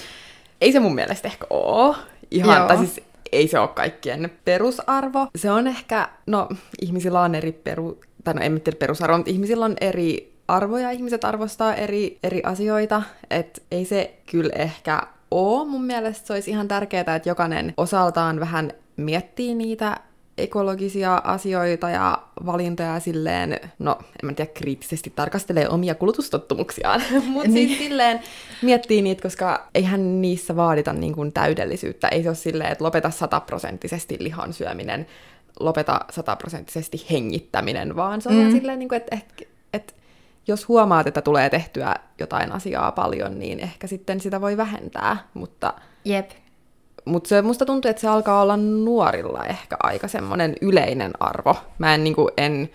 Ei 0.61 0.73
se 0.73 0.81
mun 0.81 0.95
mielestä 0.95 1.29
ehkä 1.29 1.47
oo. 1.51 1.97
Ihan, 2.31 2.57
Joo. 2.57 2.69
tai 2.69 2.77
siis 2.77 3.01
ei 3.33 3.49
se 3.49 3.59
ole 3.59 3.69
kaikkien 3.69 4.31
perusarvo. 4.45 5.27
Se 5.37 5.51
on 5.51 5.67
ehkä, 5.67 6.09
no 6.27 6.49
ihmisillä 6.83 7.21
on 7.21 7.35
eri 7.35 7.53
peru, 7.53 8.01
tai 8.25 8.35
no 8.35 8.41
en 8.41 8.61
tiedä 8.61 8.79
perusarvo, 8.79 9.17
mutta 9.17 9.31
ihmisillä 9.31 9.65
on 9.65 9.77
eri 9.81 10.37
arvoja, 10.49 10.91
ihmiset 10.91 11.25
arvostaa 11.25 11.75
eri, 11.75 12.19
eri 12.23 12.41
asioita, 12.45 13.03
että 13.31 13.61
ei 13.71 13.85
se 13.85 14.15
kyllä 14.31 14.53
ehkä 14.57 15.03
oo. 15.31 15.65
Mun 15.65 15.85
mielestä 15.85 16.27
se 16.27 16.33
olisi 16.33 16.51
ihan 16.51 16.69
tärkeää, 16.69 17.17
että 17.17 17.29
jokainen 17.29 17.75
osaltaan 17.77 18.41
vähän 18.41 18.73
miettii 18.97 19.55
niitä 19.55 19.97
ekologisia 20.39 21.15
asioita 21.25 21.91
ja 21.91 22.23
valintoja 22.47 23.01
silleen, 23.01 23.61
no 23.79 23.99
en 24.23 24.27
mä 24.27 24.33
tiedä, 24.33 24.51
kriittisesti 24.55 25.13
tarkastelee 25.17 25.69
omia 25.69 25.95
kulutustottumuksiaan, 25.95 27.03
mutta 27.33 27.49
Niin. 27.49 27.69
siis 27.69 27.79
silleen 27.79 28.21
miettii 28.63 29.03
niitä, 29.03 29.23
koska 29.23 29.69
eihän 29.75 30.23
niissä 30.23 30.57
vaadita 30.57 30.93
niin 30.93 31.15
kuin 31.15 31.33
täydellisyyttä. 31.33 32.09
Ei 32.09 32.23
se 32.23 32.29
ole 32.29 32.35
silleen, 32.37 32.73
että 32.73 32.85
lopeta 32.85 33.11
sataprosenttisesti 33.11 34.17
lihan 34.21 34.53
syöminen, 34.53 35.07
lopeta 35.61 36.01
sataprosenttisesti 36.11 37.07
hengittäminen, 37.11 37.97
vaan 37.97 38.23
se 38.23 38.29
on. 38.29 38.35
Mm. 38.35 38.51
silleen, 38.51 38.79
niin 38.79 38.89
kuin, 38.89 38.97
että, 38.97 39.17
että, 39.17 39.45
että 39.73 39.93
jos 40.49 40.69
huomaat, 40.69 41.07
että 41.07 41.23
tulee 41.23 41.51
tehtyä 41.51 41.95
jotain 42.19 42.53
asiaa 42.53 42.93
paljon, 42.93 43.39
niin 43.39 43.61
ehkä 43.61 43.87
sitten 43.87 44.21
sitä 44.21 44.41
voi 44.41 44.57
vähentää, 44.57 45.17
mutta 45.35 45.75
Jep. 46.05 46.31
mutta 47.05 47.29
se, 47.29 47.43
musta 47.43 47.67
tuntuu, 47.67 47.91
että 47.91 48.01
se 48.01 48.09
alkaa 48.09 48.43
olla 48.43 48.57
nuorilla 48.57 49.45
ehkä 49.45 49.77
aika 49.83 50.09
semmoinen 50.09 50.55
yleinen 50.61 51.13
arvo. 51.21 51.57
Mä 51.79 51.95
en, 51.95 52.05
niinku, 52.05 52.31
en, 52.37 52.71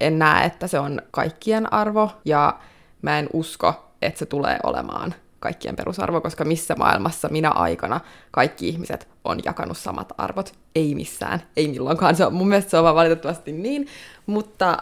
en 0.00 0.18
näe, 0.18 0.46
että 0.46 0.66
se 0.66 0.78
on 0.78 1.02
kaikkien 1.10 1.72
arvo, 1.72 2.10
ja 2.24 2.58
mä 3.02 3.18
en 3.18 3.28
usko, 3.32 3.90
että 4.02 4.18
se 4.18 4.26
tulee 4.26 4.58
olemaan 4.62 5.14
kaikkien 5.40 5.76
perusarvo, 5.76 6.20
koska 6.20 6.44
missä 6.44 6.74
maailmassa 6.74 7.28
minä 7.28 7.50
aikana 7.50 8.00
kaikki 8.30 8.68
ihmiset 8.68 9.08
on 9.24 9.40
jakanut 9.44 9.78
samat 9.78 10.12
arvot. 10.18 10.52
Ei 10.74 10.94
missään, 10.94 11.42
ei 11.56 11.68
milloinkaan. 11.68 12.16
Se 12.16 12.26
on, 12.26 12.34
mun 12.34 12.48
mielestä 12.48 12.70
se 12.70 12.78
on 12.78 12.84
vaan 12.84 12.94
valitettavasti 12.96 13.52
niin, 13.52 13.86
mutta, 14.26 14.78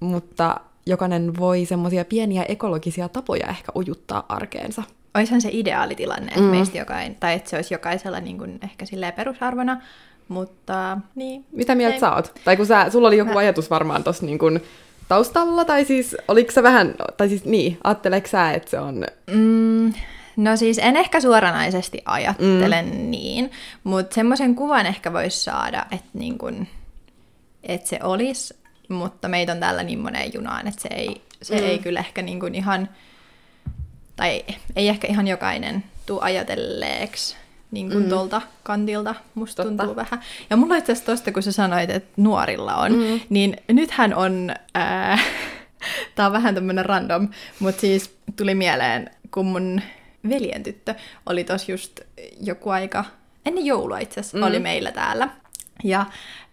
mutta 0.00 0.60
jokainen 0.86 1.36
voi 1.38 1.64
semmoisia 1.64 2.04
pieniä 2.04 2.44
ekologisia 2.48 3.08
tapoja 3.08 3.46
ehkä 3.46 3.72
ujuttaa 3.76 4.26
arkeensa. 4.28 4.82
Oishan 5.14 5.40
se 5.40 5.48
ideaalitilanne, 5.52 6.26
että 6.28 6.40
Mm. 6.40 6.46
meistä 6.46 6.78
jokain, 6.78 7.14
tai 7.20 7.34
että 7.34 7.50
se 7.50 7.56
olisi 7.56 7.74
jokaisella 7.74 8.20
niin 8.20 8.38
kuin 8.38 8.58
ehkä 8.62 8.86
silleen 8.86 9.12
perusarvona, 9.12 9.80
mutta 10.28 10.98
niin. 11.14 11.44
Mitä 11.52 11.74
mieltä 11.74 11.94
Ei. 11.94 12.00
sä 12.00 12.14
oot? 12.14 12.32
Tai 12.44 12.56
kun 12.56 12.66
sä, 12.66 12.90
sulla 12.90 13.08
oli 13.08 13.16
joku 13.18 13.32
Mä- 13.32 13.38
ajatus 13.38 13.70
varmaan 13.70 14.04
tossa 14.04 14.26
niin 14.26 14.38
kun 14.38 14.60
taustalla, 15.08 15.64
tai 15.64 15.84
siis 15.84 16.16
oliko 16.28 16.50
se 16.52 16.62
vähän, 16.62 16.94
tai 17.16 17.28
siis 17.28 17.44
niin, 17.44 17.78
ajatteleeko 17.84 18.28
sä, 18.28 18.52
että 18.52 18.70
se 18.70 18.78
on... 18.80 19.04
Mm, 19.30 19.92
no 20.36 20.56
siis 20.56 20.78
en 20.78 20.96
ehkä 20.96 21.20
suoranaisesti 21.20 22.02
ajattele 22.04 22.82
mm. 22.82 23.10
niin, 23.10 23.50
mutta 23.84 24.14
semmoisen 24.14 24.54
kuvan 24.54 24.86
ehkä 24.86 25.12
voisi 25.12 25.40
saada, 25.44 25.86
että 25.90 26.08
niin 26.12 26.38
kun, 26.38 26.66
että 27.62 27.88
se 27.88 27.98
olisi, 28.02 28.54
mutta 28.88 29.28
meitä 29.28 29.52
on 29.52 29.60
täällä 29.60 29.82
niin 29.82 29.98
moneen 29.98 30.34
junaan, 30.34 30.68
että 30.68 30.82
se 30.82 30.88
ei, 30.94 31.22
se 31.42 31.56
Mm. 31.60 31.64
ei 31.66 31.78
kyllä 31.78 32.00
ehkä 32.00 32.22
niin 32.22 32.40
kuin 32.40 32.54
ihan, 32.54 32.88
tai 34.16 34.44
ei 34.76 34.88
ehkä 34.88 35.06
ihan 35.08 35.28
jokainen 35.28 35.84
tuu 36.06 36.18
ajatelleeksi 36.20 37.36
niin 37.70 37.90
kuin 37.90 38.02
Mm. 38.04 38.08
tuolta 38.10 38.42
kantilta, 38.62 39.14
musta 39.34 39.62
Totta. 39.62 39.76
tuntuu 39.82 39.96
vähän. 39.96 40.20
Ja 40.50 40.56
mulla 40.56 40.76
itse 40.76 40.92
asiassa 40.92 41.12
tosta, 41.12 41.32
kun 41.32 41.42
sä 41.42 41.52
sanoit, 41.52 41.90
että 41.90 42.12
nuorilla 42.16 42.76
on, 42.76 42.92
Mm. 42.92 43.20
niin 43.28 43.56
nythän 43.72 44.14
on, 44.14 44.54
ää, 44.74 45.18
tää 46.14 46.26
on 46.26 46.32
vähän 46.32 46.54
tämmönen 46.54 46.86
random, 46.86 47.28
mutta 47.58 47.80
siis 47.80 48.16
tuli 48.36 48.54
mieleen, 48.54 49.10
kun 49.34 49.46
mun 49.46 49.80
veljen 50.28 50.62
tyttö 50.62 50.94
oli 51.26 51.44
tos 51.44 51.68
just 51.68 52.00
joku 52.40 52.70
aika, 52.70 53.04
ennen 53.46 53.66
joulua 53.66 53.98
itse 53.98 54.20
asiassa, 54.20 54.38
mm. 54.38 54.42
oli 54.44 54.58
meillä 54.58 54.92
täällä. 54.92 55.28
Ja 55.84 56.00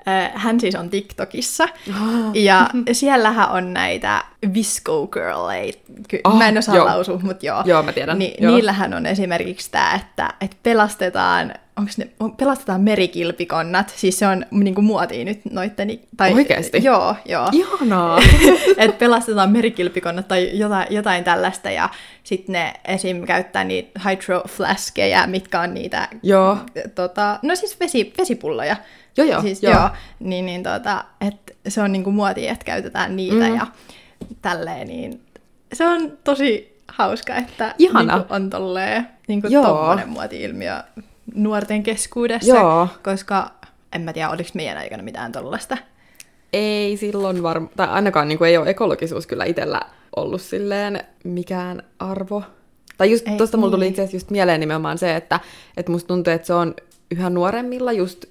äh, 0.08 0.32
hän 0.36 0.60
siis 0.60 0.76
on 0.76 0.90
TikTokissa, 0.90 1.64
Oh. 1.90 2.32
ja 2.34 2.70
siellähän 2.92 3.50
on 3.52 3.74
näitä 3.74 4.24
Visco 4.54 5.08
Girleja. 5.08 5.74
Ky- 6.08 6.20
Ah, 6.24 6.38
mä 6.38 6.48
en 6.48 6.58
osaa 6.58 6.76
joo. 6.76 6.86
lausua, 6.86 7.20
mutta 7.24 7.46
joo. 7.46 7.62
Joo, 7.66 7.84
mä 7.84 7.94
tiedän, 7.94 8.20
Ni- 8.20 8.36
joo. 8.40 8.56
Niillähän 8.56 8.94
on 8.94 9.06
esimerkiksi 9.06 9.72
tämä, 9.72 9.94
että, 9.96 10.34
että 10.42 10.58
pelastetaan, 10.64 11.54
onks 11.80 11.98
ne, 11.98 12.10
on- 12.20 12.36
pelastetaan 12.36 12.82
merikilpikonnat. 12.82 13.94
Siis 13.96 14.20
se 14.20 14.28
on 14.28 14.46
niinku 14.52 14.82
muotia 14.82 15.26
nyt 15.26 15.42
noitten... 15.52 16.00
Tai, 16.18 16.34
Oikeesti? 16.34 16.84
Joo, 16.84 17.16
joo. 17.26 17.50
Ihanaa! 17.52 18.20
että 18.78 18.98
pelastetaan 19.00 19.52
merikilpikonnat 19.52 20.28
tai 20.28 20.50
jotain, 20.54 20.88
jotain 20.90 21.24
tällaista, 21.24 21.72
ja 21.72 21.90
sitten 22.24 22.54
ne 22.54 22.74
esim. 22.88 23.26
käyttää 23.26 23.64
niitä 23.64 24.00
hydroflaskeja, 24.10 25.28
mitkä 25.28 25.62
on 25.62 25.74
niitä, 25.74 26.08
Joo. 26.24 26.58
tota, 26.96 27.40
no 27.42 27.56
siis 27.56 27.80
vesi, 27.80 28.14
vesipulloja. 28.18 28.76
Joo, 29.18 29.28
joo, 29.28 29.42
siis, 29.42 29.64
joo. 29.64 29.74
joo. 29.74 29.90
Niin, 30.20 30.46
niin 30.46 30.64
tota, 30.64 31.04
että 31.28 31.54
se 31.68 31.82
on 31.82 31.92
niinku 31.92 32.12
muoti, 32.12 32.48
että 32.48 32.66
käytetään 32.66 33.16
niitä 33.16 33.48
Mm. 33.48 33.56
ja 33.56 33.68
tälleen, 34.42 34.88
niin 34.88 35.22
se 35.74 35.88
on 35.88 36.18
tosi 36.24 36.78
hauska, 36.88 37.36
että 37.36 37.76
Ihana. 37.78 38.16
Niinku 38.18 38.34
on 38.34 38.50
tolleen 38.50 39.08
niinku 39.28 39.48
Joo. 39.48 39.66
tommonen 39.66 40.10
muoti-ilmiö 40.10 40.84
nuorten 41.36 41.84
keskuudessa, 41.84 42.56
Joo. 42.56 42.88
koska 43.04 43.52
en 43.94 44.02
mä 44.02 44.14
tiedä, 44.14 44.30
oliko 44.30 44.50
meidän 44.54 44.78
aikana 44.78 45.04
mitään 45.04 45.32
tollasta. 45.32 45.78
ei 46.54 46.98
silloin 46.98 47.44
varmaan, 47.44 47.72
tai 47.78 47.88
ainakaan 47.88 48.28
niin 48.28 48.38
kuin 48.38 48.48
ei 48.48 48.58
ole 48.58 48.70
ekologisuus 48.70 49.28
kyllä 49.28 49.46
itsellä 49.46 49.82
ollut 50.16 50.42
silleen 50.42 51.04
mikään 51.24 51.84
arvo. 52.00 52.44
Tai 52.98 53.12
just 53.12 53.28
Ei, 53.28 53.38
tuosta 53.38 53.58
mulla 53.58 53.72
tuli 53.72 53.84
niin. 53.84 53.90
itse 53.90 54.02
asiassa 54.02 54.16
just 54.16 54.30
mieleen 54.32 54.60
nimenomaan 54.60 54.98
se, 54.98 55.16
että, 55.16 55.40
että 55.78 55.92
musta 55.92 56.08
tuntuu, 56.08 56.34
että 56.34 56.48
se 56.48 56.54
on 56.54 56.76
yhä 57.12 57.30
nuoremmilla 57.30 57.92
just 57.92 58.26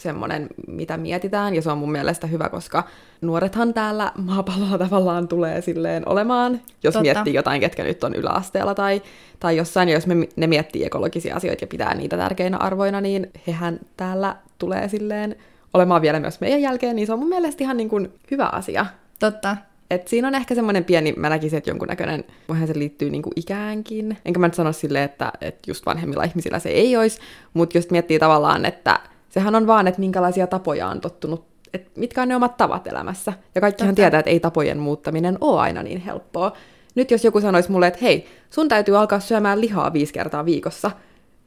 semmoinen, 0.00 0.46
mitä 0.66 0.96
mietitään, 0.96 1.54
ja 1.54 1.62
se 1.62 1.70
on 1.70 1.78
mun 1.78 1.92
mielestä 1.92 2.26
hyvä, 2.26 2.48
koska 2.48 2.84
nuorethan 3.20 3.74
täällä 3.74 4.12
maapallolla 4.16 4.78
tavallaan 4.78 5.28
tulee 5.28 5.60
silleen 5.60 6.08
olemaan, 6.08 6.60
jos 6.82 6.92
Totta. 6.92 7.02
miettii 7.02 7.34
jotain, 7.34 7.60
ketkä 7.60 7.84
nyt 7.84 8.04
on 8.04 8.14
yläasteella 8.14 8.74
tai, 8.74 9.02
tai 9.40 9.56
jossain, 9.56 9.88
ja 9.88 9.94
jos 9.94 10.06
me, 10.06 10.28
ne 10.36 10.46
miettii 10.46 10.84
ekologisia 10.84 11.36
asioita 11.36 11.64
ja 11.64 11.68
pitää 11.68 11.94
niitä 11.94 12.16
tärkeinä 12.16 12.56
arvoina, 12.56 13.00
niin 13.00 13.30
hehän 13.46 13.80
täällä 13.96 14.36
tulee 14.58 14.88
silleen 14.88 15.36
olemaan 15.74 16.02
vielä 16.02 16.20
myös 16.20 16.40
meidän 16.40 16.62
jälkeen, 16.62 16.96
niin 16.96 17.06
se 17.06 17.12
on 17.12 17.18
mun 17.18 17.28
mielestä 17.28 17.64
ihan 17.64 17.76
niin 17.76 17.88
kuin 17.88 18.12
hyvä 18.30 18.46
asia. 18.52 18.86
Totta. 19.18 19.56
Et 19.90 20.08
siinä 20.08 20.28
on 20.28 20.34
ehkä 20.34 20.54
semmoinen 20.54 20.84
pieni, 20.84 21.14
mä 21.16 21.28
näkisin, 21.28 21.56
että 21.58 21.70
jonkunnäköinen, 21.70 22.24
voihan 22.48 22.66
se 22.66 22.78
liittyy 22.78 23.10
niinku 23.10 23.30
ikäänkin. 23.36 24.18
Enkä 24.24 24.40
mä 24.40 24.46
nyt 24.46 24.54
sano 24.54 24.72
silleen, 24.72 25.04
että, 25.04 25.32
että 25.40 25.70
just 25.70 25.86
vanhemmilla 25.86 26.24
ihmisillä 26.24 26.58
se 26.58 26.68
ei 26.68 26.96
olisi, 26.96 27.20
mutta 27.54 27.78
just 27.78 27.90
miettii 27.90 28.18
tavallaan, 28.18 28.66
että 28.66 29.00
sehän 29.30 29.54
on 29.54 29.66
vaan, 29.66 29.88
että 29.88 30.00
minkälaisia 30.00 30.46
tapoja 30.46 30.88
on 30.88 31.00
tottunut, 31.00 31.44
että 31.74 32.00
mitkä 32.00 32.22
on 32.22 32.28
ne 32.28 32.36
omat 32.36 32.56
tavat 32.56 32.86
elämässä. 32.86 33.32
Ja 33.54 33.60
kaikkihan 33.60 33.90
Totta. 33.94 34.02
tietää, 34.02 34.20
että 34.20 34.30
ei 34.30 34.40
tapojen 34.40 34.78
muuttaminen 34.78 35.38
ole 35.40 35.60
aina 35.60 35.82
niin 35.82 36.00
helppoa. 36.00 36.52
Nyt 36.94 37.10
jos 37.10 37.24
joku 37.24 37.40
sanoisi 37.40 37.70
mulle, 37.70 37.86
että 37.86 38.00
hei, 38.02 38.26
sun 38.50 38.68
täytyy 38.68 38.98
alkaa 38.98 39.20
syömään 39.20 39.60
lihaa 39.60 39.92
viisi 39.92 40.12
kertaa 40.12 40.44
viikossa, 40.44 40.90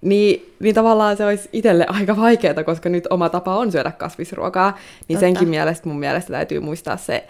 niin, 0.02 0.56
niin 0.60 0.76
tavallaan 0.76 1.18
se 1.18 1.26
olisi 1.26 1.50
itselle 1.54 1.86
aika 1.90 2.18
vaikeaa, 2.18 2.64
koska 2.64 2.90
nyt 2.90 3.08
oma 3.10 3.30
tapa 3.30 3.58
on 3.58 3.72
syödä 3.72 3.92
kasvisruokaa. 3.92 4.72
Niin 4.72 4.80
Totta. 5.08 5.20
senkin 5.20 5.50
mielestä 5.50 5.90
mun 5.90 6.00
mielestä 6.00 6.34
täytyy 6.34 6.60
muistaa 6.60 6.98
se, 6.98 7.28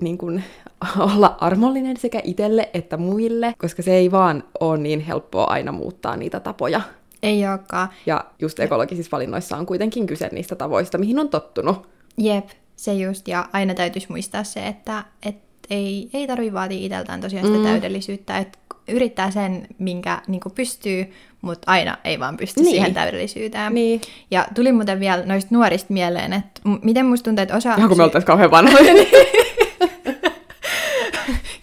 niin 0.00 0.18
kuin, 0.18 0.44
olla 1.14 1.36
armollinen 1.40 1.96
sekä 1.96 2.20
itselle 2.24 2.68
että 2.74 2.96
muille, 2.96 3.54
koska 3.58 3.82
se 3.82 3.94
ei 3.94 4.10
vaan 4.10 4.44
ole 4.60 4.78
niin 4.78 5.00
helppoa 5.00 5.44
aina 5.44 5.72
muuttaa 5.72 6.16
niitä 6.16 6.40
tapoja. 6.40 6.80
Ei 7.22 7.48
olekaan. 7.48 7.88
Ja 8.06 8.24
just 8.38 8.60
ekologisissa 8.60 9.10
valinnoissa 9.12 9.56
on 9.56 9.66
kuitenkin 9.66 10.06
kyse 10.06 10.28
niistä 10.32 10.56
tavoista, 10.56 10.98
mihin 10.98 11.18
on 11.18 11.28
tottunut. 11.28 11.88
Jep, 12.18 12.48
se 12.76 12.94
just. 12.94 13.28
Ja 13.28 13.48
aina 13.52 13.74
täytyisi 13.74 14.06
muistaa 14.10 14.44
se, 14.44 14.66
että 14.66 15.04
et 15.26 15.36
ei, 15.70 16.10
ei 16.14 16.26
tarvitse 16.26 16.52
vaatia 16.54 16.78
itseltään 16.86 17.20
tosiaan 17.20 17.46
sitä 17.46 17.58
Mm. 17.58 17.64
täydellisyyttä. 17.64 18.38
Että 18.38 18.58
yrittää 18.88 19.30
sen, 19.30 19.66
minkä 19.78 20.22
niin 20.26 20.40
pystyy, 20.54 21.12
mutta 21.40 21.72
aina 21.72 21.96
ei 22.04 22.20
vaan 22.20 22.36
pysty 22.36 22.60
Niin. 22.60 22.70
siihen 22.70 22.94
täydellisyyteen. 22.94 23.74
Niin. 23.74 24.00
Ja 24.30 24.46
tuli 24.54 24.72
muuten 24.72 25.00
vielä 25.00 25.26
noista 25.26 25.54
nuorista 25.54 25.92
mieleen, 25.92 26.32
että 26.32 26.60
m- 26.64 26.74
miten 26.82 27.06
musta 27.06 27.24
tuntuu, 27.24 27.42
että 27.42 27.56
osa... 27.56 27.74
Ihan 27.74 27.88
kun 27.88 27.96
me 27.98 28.04
oltaisiin 28.04 28.26
kauhean 28.26 28.50
vanhoja. 28.50 28.92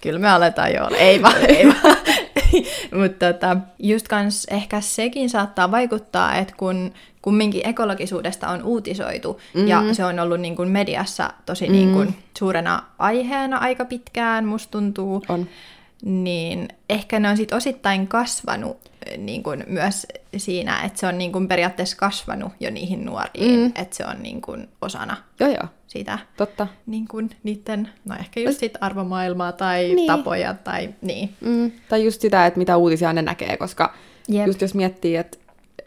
Kyllä 0.02 0.20
me 0.20 0.30
aletaan 0.30 0.74
jo 0.74 0.86
olla. 0.86 0.98
Ei 0.98 1.22
vaan, 1.22 1.36
ei 1.48 1.68
vaan. 1.68 1.98
Mutta 3.02 3.34
tota, 3.34 3.58
just 3.80 4.08
kans 4.08 4.46
ehkä 4.46 4.82
sekin 4.82 5.30
saattaa 5.30 5.72
vaikuttaa, 5.72 6.36
että 6.36 6.54
kun 6.58 6.94
kumminkin 7.22 7.68
ekologisuudesta 7.68 8.50
on 8.50 8.64
uutisoitu 8.64 9.42
mm-hmm. 9.54 9.68
ja 9.68 9.94
se 9.94 10.06
on 10.06 10.20
ollut 10.20 10.40
niin 10.40 10.56
kuin 10.56 10.70
mediassa 10.70 11.34
tosi 11.46 11.64
mm-hmm. 11.66 11.76
niin 11.76 11.94
kuin 11.94 12.16
suurena 12.38 12.84
aiheena 13.00 13.58
aika 13.58 13.86
pitkään, 13.86 14.46
musta 14.46 14.72
tuntuu, 14.72 15.24
On. 15.30 15.48
niin 16.06 16.68
ehkä 16.90 17.20
ne 17.20 17.30
on 17.30 17.38
sit 17.38 17.54
osittain 17.54 18.08
kasvanut 18.08 18.78
niin 19.18 19.44
kuin 19.44 19.64
myös 19.68 20.08
siinä, 20.38 20.82
että 20.86 21.00
se 21.00 21.08
on 21.08 21.18
niin 21.18 21.32
kuin 21.32 21.48
periaatteessa 21.48 21.98
kasvanut 21.98 22.52
jo 22.60 22.70
niihin 22.70 23.06
nuoriin, 23.06 23.60
mm. 23.60 23.66
että 23.76 23.96
se 23.98 24.06
on 24.06 24.24
niin 24.24 24.42
kuin 24.42 24.70
osana 24.82 25.18
Joo, 25.40 25.50
joo. 25.50 25.68
sitä 25.88 26.20
Totta. 26.38 26.68
niin 26.86 27.08
kuin 27.08 27.30
niiden, 27.44 27.90
no 28.06 28.16
ehkä 28.20 28.40
just 28.40 28.60
sit 28.60 28.74
arvomaailmaa 28.82 29.52
tai 29.52 29.94
Niin. 29.96 30.08
tapoja 30.08 30.54
tai 30.54 30.90
niin. 31.02 31.30
Mm. 31.42 31.72
Tai 31.90 32.06
just 32.06 32.22
sitä, 32.22 32.46
että 32.46 32.58
mitä 32.58 32.78
uutisia 32.78 33.14
ne 33.14 33.22
näkee, 33.22 33.58
koska 33.58 33.94
Jep. 34.28 34.48
just 34.48 34.62
jos 34.62 34.74
miettii, 34.74 35.16
että, 35.16 35.38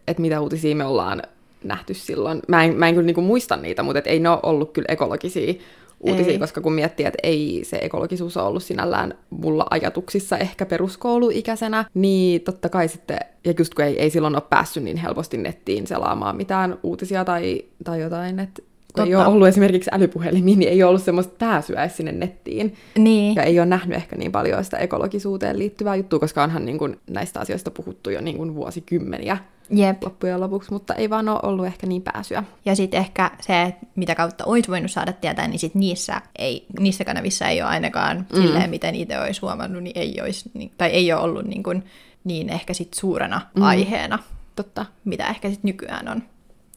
että 0.09 0.21
mitä 0.23 0.41
uutisia 0.41 0.77
me 0.77 0.85
ollaan 0.85 1.23
nähty 1.65 1.95
silloin, 1.95 2.41
mä 2.49 2.65
en, 2.65 2.75
mä 2.77 2.89
en 2.89 2.95
kyllä 2.95 3.07
niinku 3.07 3.21
muista 3.23 3.57
niitä, 3.57 3.83
mutta 3.83 3.99
et 3.99 4.07
ei 4.07 4.21
ne 4.21 4.29
ole 4.29 4.41
ollut 4.43 4.73
kyllä 4.73 4.87
ekologisia 4.89 5.55
uutisia, 6.01 6.33
Ei. 6.33 6.39
koska 6.39 6.61
kun 6.61 6.73
miettii, 6.73 7.07
että 7.07 7.19
ei 7.23 7.61
se 7.65 7.79
ekologisuus 7.83 8.37
ole 8.37 8.47
ollut 8.47 8.63
sinällään 8.63 9.15
mulla 9.31 9.67
ajatuksissa 9.71 10.39
ehkä 10.39 10.67
peruskouluikäisenä, 10.67 11.85
niin 11.95 12.41
totta 12.41 12.69
kai 12.69 12.89
sitten, 12.89 13.19
ja 13.45 13.55
just 13.59 13.75
kun 13.75 13.85
ei, 13.85 14.01
ei 14.01 14.11
silloin 14.11 14.35
ole 14.35 14.43
päässyt 14.51 14.83
niin 14.83 14.97
helposti 14.97 15.37
nettiin 15.37 15.87
selaamaan 15.87 16.37
mitään 16.37 16.79
uutisia 16.83 17.25
tai, 17.25 17.65
tai 17.85 18.01
jotain, 18.01 18.41
että 18.41 18.63
kun 18.95 19.05
ei 19.05 19.11
Totta. 19.13 19.27
ole 19.27 19.35
ollut 19.35 19.49
esimerkiksi 19.49 19.91
älypuhelimia, 19.93 20.57
niin 20.57 20.73
ei 20.73 20.83
ole 20.83 20.89
ollut 20.89 21.03
semmoista 21.03 21.35
pääsyä 21.39 21.83
edes 21.83 21.97
sinne 21.97 22.13
nettiin. 22.13 22.75
Niin. 22.99 23.35
Ja 23.35 23.43
ei 23.43 23.59
ole 23.59 23.67
nähnyt 23.67 23.97
ehkä 23.97 24.17
niin 24.17 24.33
paljon 24.33 24.65
sitä 24.65 24.77
ekologisuuteen 24.77 25.59
liittyvää 25.59 25.97
juttua, 25.97 26.19
koska 26.19 26.43
onhan 26.43 26.65
niin 26.65 26.79
kuin 26.79 26.97
näistä 27.11 27.41
asioista 27.41 27.71
puhuttu 27.71 28.11
jo 28.11 28.21
niin 28.21 28.37
kuin 28.37 28.55
vuosikymmeniä 28.55 29.39
Jep. 29.71 30.03
loppujen 30.03 30.41
lopuksi, 30.41 30.73
mutta 30.73 30.95
ei 30.95 31.11
vaan 31.11 31.29
ole 31.29 31.41
ollut 31.43 31.67
ehkä 31.67 31.87
niin 31.87 32.03
pääsyä. 32.03 32.45
Ja 32.65 32.77
sitten 32.77 33.01
ehkä 33.01 33.31
se, 33.41 33.75
mitä 33.97 34.15
kautta 34.15 34.45
olisi 34.45 34.71
voinut 34.71 34.91
saada 34.91 35.13
tietää, 35.13 35.49
niin 35.49 35.59
sit 35.59 35.75
niissä, 35.75 36.23
ei, 36.39 36.67
niissä 36.79 37.05
kanavissa 37.05 37.49
ei 37.49 37.63
ole 37.63 37.71
ainakaan 37.71 38.17
mm. 38.17 38.43
silleen, 38.43 38.71
miten 38.71 38.95
itse 38.95 39.21
olisi 39.21 39.41
huomannut, 39.41 39.83
niin 39.83 39.99
ei 39.99 40.21
olisi, 40.23 40.51
niin, 40.55 40.73
tai 40.79 40.91
ei 40.91 41.13
ole 41.13 41.23
ollut 41.23 41.45
niin, 41.45 41.63
kuin, 41.63 41.85
niin 42.25 42.49
ehkä 42.49 42.75
sit 42.75 42.95
suurena 42.95 43.41
mm. 43.55 43.63
aiheena, 43.63 44.19
Totta, 44.59 44.87
mitä 45.05 45.27
ehkä 45.27 45.51
sit 45.51 45.65
nykyään 45.65 46.09
on. 46.09 46.23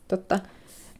totta. 0.08 0.40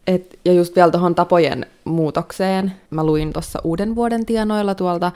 Et, 0.08 0.40
ja 0.46 0.54
just 0.54 0.76
vielä 0.76 0.92
tuohon 0.92 1.16
tapojen 1.16 1.66
muutokseen, 1.84 2.74
mä 2.90 3.04
luin 3.04 3.34
tuossa 3.34 3.60
uuden 3.64 3.96
vuoden 3.96 4.26
tienoilla 4.26 4.76
tuolta 4.76 5.12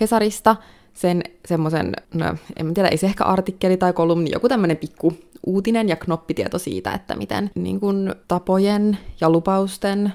Hesarista 0.00 0.56
sen 0.94 1.22
semmoisen, 1.46 1.92
no 2.14 2.34
en 2.56 2.74
tiedä, 2.74 2.88
ei 2.88 2.96
se 2.96 3.06
ehkä 3.06 3.24
artikkeli 3.24 3.76
tai 3.76 3.92
kolumni, 3.92 4.30
joku 4.32 4.48
tämmöinen 4.48 4.76
pikku 4.76 5.12
uutinen 5.46 5.88
ja 5.88 5.96
knoppitieto 5.96 6.58
siitä, 6.58 6.92
että 6.92 7.16
miten 7.16 7.50
niin 7.54 7.80
kun, 7.80 8.14
tapojen 8.28 8.98
ja 9.20 9.30
lupausten 9.30 10.12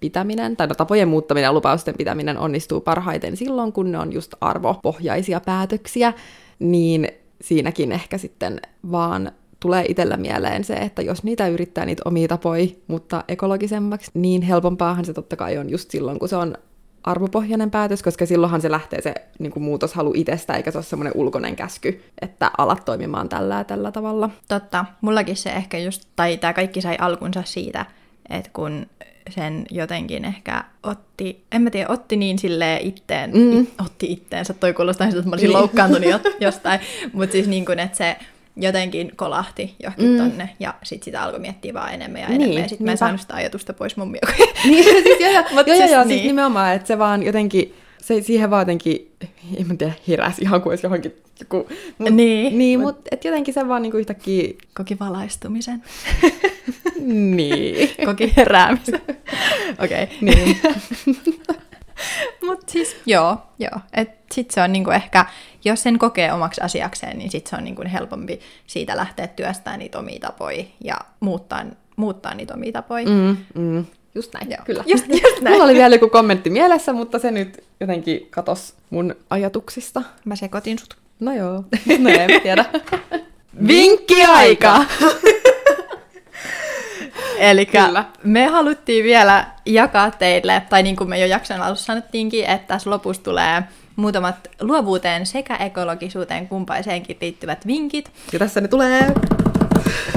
pitäminen, 0.00 0.56
tai 0.56 0.66
no, 0.66 0.74
tapojen 0.74 1.08
muuttaminen 1.08 1.46
ja 1.46 1.52
lupausten 1.52 1.94
pitäminen 1.98 2.38
onnistuu 2.38 2.80
parhaiten 2.80 3.36
silloin, 3.36 3.72
kun 3.72 3.92
ne 3.92 3.98
on 3.98 4.12
just 4.12 4.34
arvopohjaisia 4.40 5.40
päätöksiä, 5.40 6.12
niin 6.58 7.08
siinäkin 7.40 7.92
ehkä 7.92 8.18
sitten 8.18 8.60
vaan 8.90 9.32
tulee 9.60 9.84
itsellä 9.88 10.16
mieleen 10.16 10.64
se, 10.64 10.74
että 10.74 11.02
jos 11.02 11.24
niitä 11.24 11.48
yrittää 11.48 11.86
niitä 11.86 12.02
omia 12.04 12.28
tapoja 12.28 12.66
muuttaa 12.86 13.24
ekologisemmaksi, 13.28 14.10
niin 14.14 14.42
helpompaahan 14.42 15.04
se 15.04 15.12
totta 15.12 15.36
kai 15.36 15.58
on 15.58 15.70
just 15.70 15.90
silloin, 15.90 16.18
kun 16.18 16.28
se 16.28 16.36
on 16.36 16.54
arvopohjainen 17.04 17.70
päätös, 17.70 18.02
koska 18.02 18.26
silloinhan 18.26 18.60
se 18.60 18.70
lähtee 18.70 19.00
se 19.02 19.14
niin 19.38 19.52
kuin 19.52 19.62
muutoshalu 19.62 20.12
itsestä, 20.16 20.54
eikä 20.54 20.70
se 20.70 20.78
ole 20.78 20.84
semmoinen 20.84 21.12
ulkoinen 21.16 21.56
käsky, 21.56 22.04
että 22.22 22.50
alat 22.58 22.84
toimimaan 22.84 23.28
tällä 23.28 23.54
ja 23.54 23.64
tällä 23.64 23.92
tavalla. 23.92 24.30
Totta, 24.48 24.84
mullakin 25.00 25.36
se 25.36 25.50
ehkä 25.50 25.78
just, 25.78 26.02
tai 26.16 26.36
tämä 26.36 26.52
kaikki 26.52 26.80
sai 26.80 26.96
alkunsa 27.00 27.42
siitä, 27.46 27.86
että 28.30 28.50
kun 28.52 28.86
sen 29.30 29.66
jotenkin 29.70 30.24
ehkä 30.24 30.64
otti, 30.82 31.44
en 31.52 31.62
mä 31.62 31.70
tiedä, 31.70 31.88
otti 31.88 32.16
niin 32.16 32.38
silleen 32.38 32.80
itteen, 32.80 33.30
Mm. 33.30 33.60
it, 33.62 33.74
otti 33.84 34.12
itteensä, 34.12 34.54
toi 34.54 34.72
kuulostaa 34.74 35.06
siltä, 35.06 35.18
että 35.18 35.28
mä 35.30 35.34
olisin 35.34 35.48
Niin. 35.48 35.58
loukkaantunut 35.58 36.10
jo, 36.10 36.20
jostain, 36.40 36.80
mutta 37.12 37.32
siis 37.32 37.48
niin 37.48 37.64
kuin, 37.66 37.78
että 37.78 37.96
se 37.98 38.16
jotenkin 38.56 39.12
kolahti 39.16 39.74
johonkin 39.82 40.10
Mm. 40.10 40.16
tonne, 40.18 40.50
ja 40.60 40.74
sit 40.82 41.02
sitä 41.02 41.22
alkoi 41.22 41.40
miettiä 41.40 41.74
vaan 41.74 41.94
enemmän 41.94 42.20
ja 42.20 42.26
enemmän, 42.26 42.48
Niin, 42.50 42.62
ja 42.62 42.68
sit 42.68 42.80
mä 42.80 42.90
en 42.90 42.98
saanut 42.98 43.20
sitä 43.20 43.34
ajatusta 43.34 43.72
pois 43.72 43.96
mun 43.96 44.10
mielestä. 44.10 44.44
Niin, 44.68 44.84
siis, 44.84 45.20
joo, 45.20 45.30
joo, 45.32 45.42
Mut 45.54 45.66
joo, 45.66 45.76
siis 45.76 45.90
joo, 45.90 46.02
siis 46.04 46.14
niin. 46.16 46.26
nimenomaan, 46.26 46.74
että 46.74 46.88
se 46.88 46.98
vaan 46.98 47.22
jotenkin, 47.22 47.74
se, 48.02 48.22
siihen 48.22 48.50
vaan 48.50 48.60
jotenkin, 48.60 49.10
en 49.56 49.66
mä 49.66 49.74
tiedä, 49.76 49.92
heräsi 50.08 50.42
ihan 50.42 50.62
kuin 50.62 50.70
olisi 50.70 50.86
johonkin 50.86 51.14
joku... 51.40 51.68
Mut, 51.98 52.10
Niin, 52.10 52.58
niin 52.58 52.80
mut- 52.80 52.84
mutta 52.86 53.02
et 53.10 53.24
jotenkin 53.24 53.54
se 53.54 53.68
vaan 53.68 53.82
niinku 53.82 53.96
yhtäkkiä... 53.98 54.48
Koki 54.74 54.98
valaistumisen, 54.98 55.82
Niin. 57.36 57.90
koki 58.06 58.32
heräämisen. 58.36 59.00
Okei. 59.84 60.02
Okay. 60.04 60.08
niin. 60.20 60.56
Mutta 62.46 62.72
siis 62.72 62.96
joo, 63.06 63.36
joo. 63.58 63.80
Et 63.92 64.10
sit 64.32 64.50
se 64.50 64.62
on 64.62 64.72
niinku 64.72 64.90
ehkä, 64.90 65.26
jos 65.64 65.82
sen 65.82 65.98
kokee 65.98 66.32
omaksi 66.32 66.60
asiakseen, 66.60 67.18
niin 67.18 67.30
sit 67.30 67.46
se 67.46 67.56
on 67.56 67.64
niinku 67.64 67.82
helpompi 67.92 68.40
siitä 68.66 68.96
lähteä 68.96 69.26
työstämään 69.26 69.78
niitä 69.78 69.98
omia 69.98 70.18
tapoja 70.20 70.64
ja 70.84 70.96
muuttaa, 71.20 71.64
muuttaa 71.96 72.34
niitä 72.34 72.54
omia 72.54 72.72
tapoja. 72.72 73.06
Mm. 73.06 73.36
Mm. 73.54 73.84
Just 74.14 74.34
näin, 74.34 74.50
Joo. 74.50 74.60
kyllä. 74.64 74.84
Just, 74.86 75.08
just 75.08 75.40
näin. 75.42 75.52
Mulla 75.54 75.64
oli 75.64 75.74
vielä 75.74 75.94
joku 75.94 76.08
kommentti 76.08 76.50
mielessä, 76.50 76.92
mutta 76.92 77.18
se 77.18 77.30
nyt 77.30 77.64
jotenkin 77.80 78.26
katos 78.30 78.74
mun 78.90 79.14
ajatuksista. 79.30 80.02
Mä 80.24 80.36
sekoitin 80.36 80.78
sut. 80.78 80.96
No 81.20 81.32
joo, 81.32 81.64
no 81.98 82.10
en 82.10 82.42
tiedä. 82.42 82.64
Vinkkiaika! 83.68 84.84
Eli 87.50 87.68
me 88.24 88.46
haluttiin 88.46 89.04
vielä 89.04 89.46
jakaa 89.66 90.10
teille, 90.10 90.62
tai 90.70 90.82
niin 90.82 90.96
kuin 90.96 91.10
me 91.10 91.18
jo 91.18 91.26
jakson 91.26 91.62
alussa 91.62 91.84
sanottiinkin, 91.84 92.44
että 92.44 92.68
tässä 92.68 92.90
lopussa 92.90 93.22
tulee 93.22 93.62
muutamat 93.96 94.48
luovuuteen 94.60 95.26
sekä 95.26 95.56
ekologisuuteen 95.56 96.48
kumpaiseenkin 96.48 97.16
liittyvät 97.20 97.66
vinkit. 97.66 98.10
Ja 98.32 98.38
tässä 98.38 98.60
ne 98.60 98.68
tulee 98.68 99.14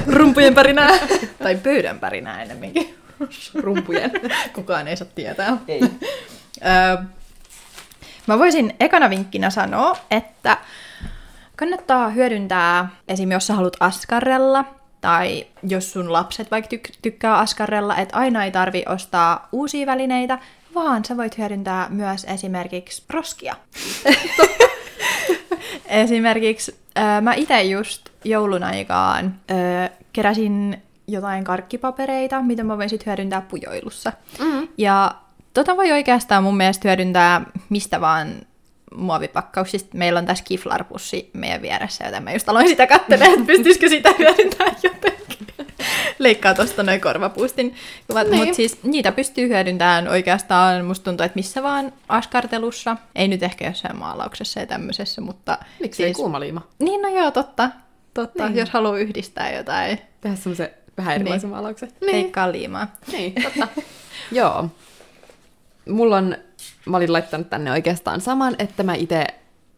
Rumpujen 0.08 0.53
pärinää. 0.53 0.89
tai 1.43 1.56
pöydän 1.56 1.99
pärinää 1.99 2.43
enemmänkin. 2.43 2.95
rumpujen. 3.63 4.12
Kukaan 4.53 4.88
ei 4.88 4.97
saa 4.97 5.08
tietää. 5.15 5.58
Ei. 5.67 5.82
Mä 8.27 8.39
voisin 8.39 8.75
ekana 8.80 9.10
vinkkinä 9.10 9.49
sanoa, 9.49 9.97
että 10.12 10.58
kannattaa 11.56 12.10
hyödyntää 12.10 12.89
esim. 13.08 13.32
jos 13.32 13.47
sä 13.47 13.53
haluat 13.53 13.77
askarrella, 13.80 14.65
tai 15.08 15.46
jos 15.63 15.91
sun 15.91 16.13
lapset 16.13 16.52
vaikka 16.52 16.76
tyk- 16.76 16.98
tykkää 17.02 17.38
askarrella, 17.38 17.96
että 17.96 18.17
aina 18.17 18.46
ei 18.46 18.52
tarvi 18.52 18.84
ostaa 18.89 19.48
uusia 19.52 19.86
välineitä, 19.86 20.39
vaan 20.76 21.06
sä 21.06 21.17
voit 21.17 21.38
hyödyntää 21.38 21.88
myös 21.89 22.26
esimerkiksi 22.30 23.04
roskia. 23.10 23.56
esimerkiksi 25.86 26.76
äh, 26.98 27.22
mä 27.22 27.34
itse 27.34 27.63
just 27.63 28.10
joulun 28.24 28.63
aikaan 28.63 29.36
äh, 29.52 29.89
keräsin 30.13 30.82
jotain 31.08 31.43
karkkipapereita, 31.43 32.41
mitä 32.41 32.63
mä 32.63 32.78
voin 32.78 32.89
sit 32.89 33.06
hyödyntää 33.06 33.41
pujoilussa. 33.41 34.13
Mm. 34.39 34.67
Ja 34.78 35.15
tota 35.54 35.78
voi 35.78 35.91
oikeastaan 35.91 36.43
mun 36.43 36.58
mielestä 36.58 36.88
hyödyntää 36.88 37.41
mistä 37.70 38.02
vaan 38.02 38.36
muovipakkauksista. 38.95 39.97
Meillä 39.97 40.19
on 40.19 40.26
tässä 40.26 40.43
kiflarpussi 40.43 41.30
meidän 41.34 41.62
vieressä, 41.62 42.06
joten 42.06 42.23
mä 42.23 42.34
just 42.34 42.50
aloin 42.50 42.67
sitä 42.67 42.88
katselemaan, 42.88 43.34
että 43.34 43.45
pystyisikö 43.45 43.89
sitä 43.89 44.10
hyödyntämään 44.19 44.76
jotenkin. 44.84 45.28
Leikkaa 46.19 46.54
tuosta 46.54 46.84
noin 46.84 47.02
korvapuustin 47.02 47.76
kuvat. 48.08 48.28
Niin. 48.28 48.38
Mutta 48.39 48.56
siis 48.56 48.84
niitä 48.84 49.12
pystyy 49.12 49.47
hyödyntämään 49.47 50.08
oikeastaan, 50.08 50.86
musta 50.86 51.04
tuntuu, 51.04 51.26
että 51.26 51.36
missä 51.36 51.63
vaan 51.63 51.93
askartelussa. 52.10 52.97
Ei 53.15 53.28
nyt 53.28 53.43
ehkä 53.43 53.67
jossain 53.67 53.97
maalauksessa 53.97 54.60
ja 54.60 54.65
tämmöisessä, 54.65 55.21
mutta... 55.21 55.58
Miksi 55.80 55.97
siis... 55.97 56.08
ei 56.08 56.13
kuumaliima? 56.13 56.62
Niin, 56.80 57.02
no 57.02 57.10
joo, 57.10 57.32
totta. 57.32 57.69
Totta, 58.13 58.43
Niin. 58.43 58.54
niin. 58.54 58.60
jos 58.60 58.69
haluaa 58.69 58.97
yhdistää 58.97 59.52
jotain. 59.54 60.00
Tehdä 60.21 60.36
semmoisen 60.36 60.69
vähän 60.97 61.15
erilaisen 61.15 61.47
Niin. 61.50 61.56
maalauksen. 61.56 61.91
Leikkaa 62.02 62.52
liimaa. 62.52 62.88
Niin, 63.12 63.34
totta. 63.43 63.67
Joo. 64.32 64.69
Mulla 65.89 66.17
on, 66.17 66.38
mä 66.88 66.97
olin 66.97 67.13
laittanut 67.13 67.50
tänne 67.50 67.71
oikeastaan 67.71 68.21
saman, 68.21 68.56
että 68.60 68.84
mä 68.84 68.95
itse 68.95 69.26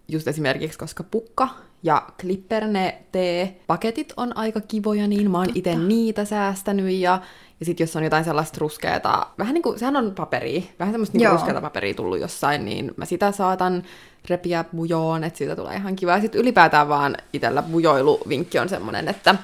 just 0.07 0.27
esimerkiksi, 0.27 0.79
koska 0.79 1.03
pukka 1.03 1.49
ja 1.83 2.07
Clipperne 2.21 2.97
T-paketit 3.11 4.13
on 4.17 4.37
aika 4.37 4.61
kivoja, 4.61 5.07
niin 5.07 5.31
mä 5.31 5.37
oon 5.37 5.49
itse 5.55 5.75
niitä 5.75 6.25
säästänyt 6.25 6.91
ja, 6.91 7.21
ja 7.59 7.65
sit 7.65 7.79
jos 7.79 7.95
on 7.95 8.03
jotain 8.03 8.23
sellaista 8.23 8.57
ruskeata, 8.59 9.27
vähän 9.37 9.53
niin 9.53 9.61
kuin, 9.61 9.79
sehän 9.79 9.95
on 9.95 10.11
paperia, 10.15 10.61
vähän 10.79 10.93
semmoista 10.93 11.17
niin 11.17 11.31
ruskeata 11.31 11.61
paperia 11.61 11.93
tullut 11.93 12.19
jossain, 12.19 12.65
niin 12.65 12.91
mä 12.97 13.05
sitä 13.05 13.31
saatan 13.31 13.83
repiä 14.29 14.65
bujoon, 14.75 15.23
että 15.23 15.37
siitä 15.37 15.55
tulee 15.55 15.75
ihan 15.75 15.95
kiva. 15.95 16.11
Ja 16.11 16.21
sit 16.21 16.35
ylipäätään 16.35 16.89
vaan 16.89 17.17
itellä 17.33 17.61
bujoiluvinkki 17.61 18.59
on 18.59 18.69
semmonen, 18.69 19.07
että 19.07 19.35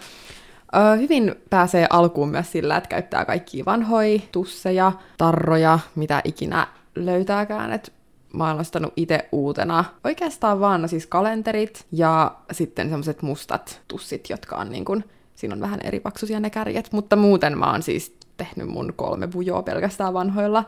Ö, 0.75 0.95
hyvin 0.95 1.35
pääsee 1.49 1.87
alkuun 1.89 2.29
myös 2.29 2.51
sillä, 2.51 2.77
että 2.77 2.89
käyttää 2.89 3.25
kaikkia 3.25 3.65
vanhoja 3.65 4.19
tusseja, 4.31 4.91
tarroja, 5.17 5.79
mitä 5.95 6.21
ikinä 6.23 6.67
löytääkään. 6.95 7.71
Et 7.71 7.93
mä 8.33 8.47
oon 8.47 8.59
ostanut 8.59 8.93
itse 8.95 9.29
uutena 9.31 9.85
oikeastaan 10.03 10.59
vaan 10.59 10.81
no 10.81 10.87
siis 10.87 11.07
kalenterit 11.07 11.85
ja 11.91 12.35
sitten 12.51 12.89
semmoiset 12.89 13.21
mustat 13.21 13.81
tussit, 13.87 14.29
jotka 14.29 14.55
on 14.55 14.69
niin 14.69 14.85
kun, 14.85 15.03
siinä 15.35 15.55
on 15.55 15.61
vähän 15.61 15.79
eri 15.83 15.99
paksuisia 15.99 16.39
ne 16.39 16.49
kärjet, 16.49 16.91
mutta 16.91 17.15
muuten 17.15 17.57
mä 17.57 17.71
oon 17.71 17.83
siis 17.83 18.15
tehnyt 18.37 18.67
mun 18.67 18.93
kolme 18.95 19.27
bujoa 19.27 19.63
pelkästään 19.63 20.13
vanhoilla 20.13 20.63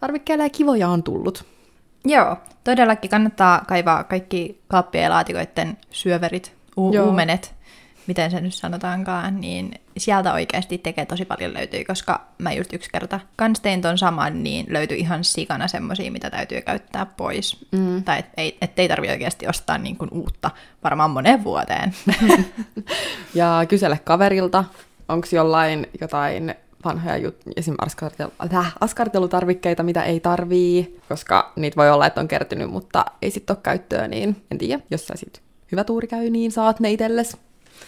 tarvikkeilla 0.00 0.44
ja 0.44 0.50
kivoja 0.50 0.88
on 0.88 1.02
tullut. 1.02 1.44
Joo, 2.04 2.36
todellakin 2.64 3.10
kannattaa 3.10 3.64
kaivaa 3.68 4.04
kaikki 4.04 4.60
kaappien 4.68 5.04
ja 5.04 5.10
laatikoiden 5.10 5.76
syöverit, 5.90 6.56
u- 6.76 6.92
Joo. 6.92 7.06
uumenet, 7.06 7.54
miten 8.08 8.30
se 8.30 8.40
nyt 8.40 8.54
sanotaankaan, 8.54 9.40
niin 9.40 9.74
sieltä 9.96 10.32
oikeasti 10.32 10.78
tekee 10.78 11.06
tosi 11.06 11.24
paljon 11.24 11.54
löytyy, 11.54 11.84
koska 11.84 12.26
mä 12.38 12.52
just 12.52 12.72
yksi 12.72 12.90
kerta 12.92 13.20
kans 13.36 13.60
tein 13.60 13.80
ton 13.80 13.98
saman, 13.98 14.42
niin 14.42 14.66
löytyi 14.68 14.98
ihan 14.98 15.24
sikana 15.24 15.68
semmosia, 15.68 16.12
mitä 16.12 16.30
täytyy 16.30 16.60
käyttää 16.60 17.06
pois. 17.06 17.66
Mm. 17.72 18.04
Tai 18.04 18.18
et, 18.18 18.26
ei, 18.36 18.58
et 18.62 18.78
ei 18.78 18.88
tarvi 18.88 19.08
oikeasti 19.08 19.48
ostaa 19.48 19.78
niin 19.78 19.96
kuin 19.96 20.10
uutta 20.12 20.50
varmaan 20.84 21.10
moneen 21.10 21.44
vuoteen. 21.44 21.94
Ja 23.34 23.60
kysele 23.68 24.00
kaverilta, 24.04 24.64
onko 25.08 25.26
jollain 25.32 25.86
jotain 26.00 26.54
vanhoja 26.84 27.28
jut- 27.28 27.52
esim. 27.56 27.74
Askartel- 27.86 28.54
äh, 28.54 28.74
askartelutarvikkeita, 28.80 29.82
mitä 29.82 30.02
ei 30.02 30.20
tarvii, 30.20 31.00
koska 31.08 31.52
niitä 31.56 31.76
voi 31.76 31.90
olla, 31.90 32.06
että 32.06 32.20
on 32.20 32.28
kertynyt, 32.28 32.70
mutta 32.70 33.04
ei 33.22 33.30
sitten 33.30 33.56
ole 33.56 33.62
käyttöä, 33.62 34.08
niin 34.08 34.36
en 34.50 34.58
tiedä, 34.58 34.82
jos 34.90 35.06
sä 35.06 35.14
sit 35.16 35.42
hyvä 35.72 35.84
tuuri 35.84 36.08
käy, 36.08 36.30
niin 36.30 36.52
saat 36.52 36.80
ne 36.80 36.90
itelles. 36.90 37.36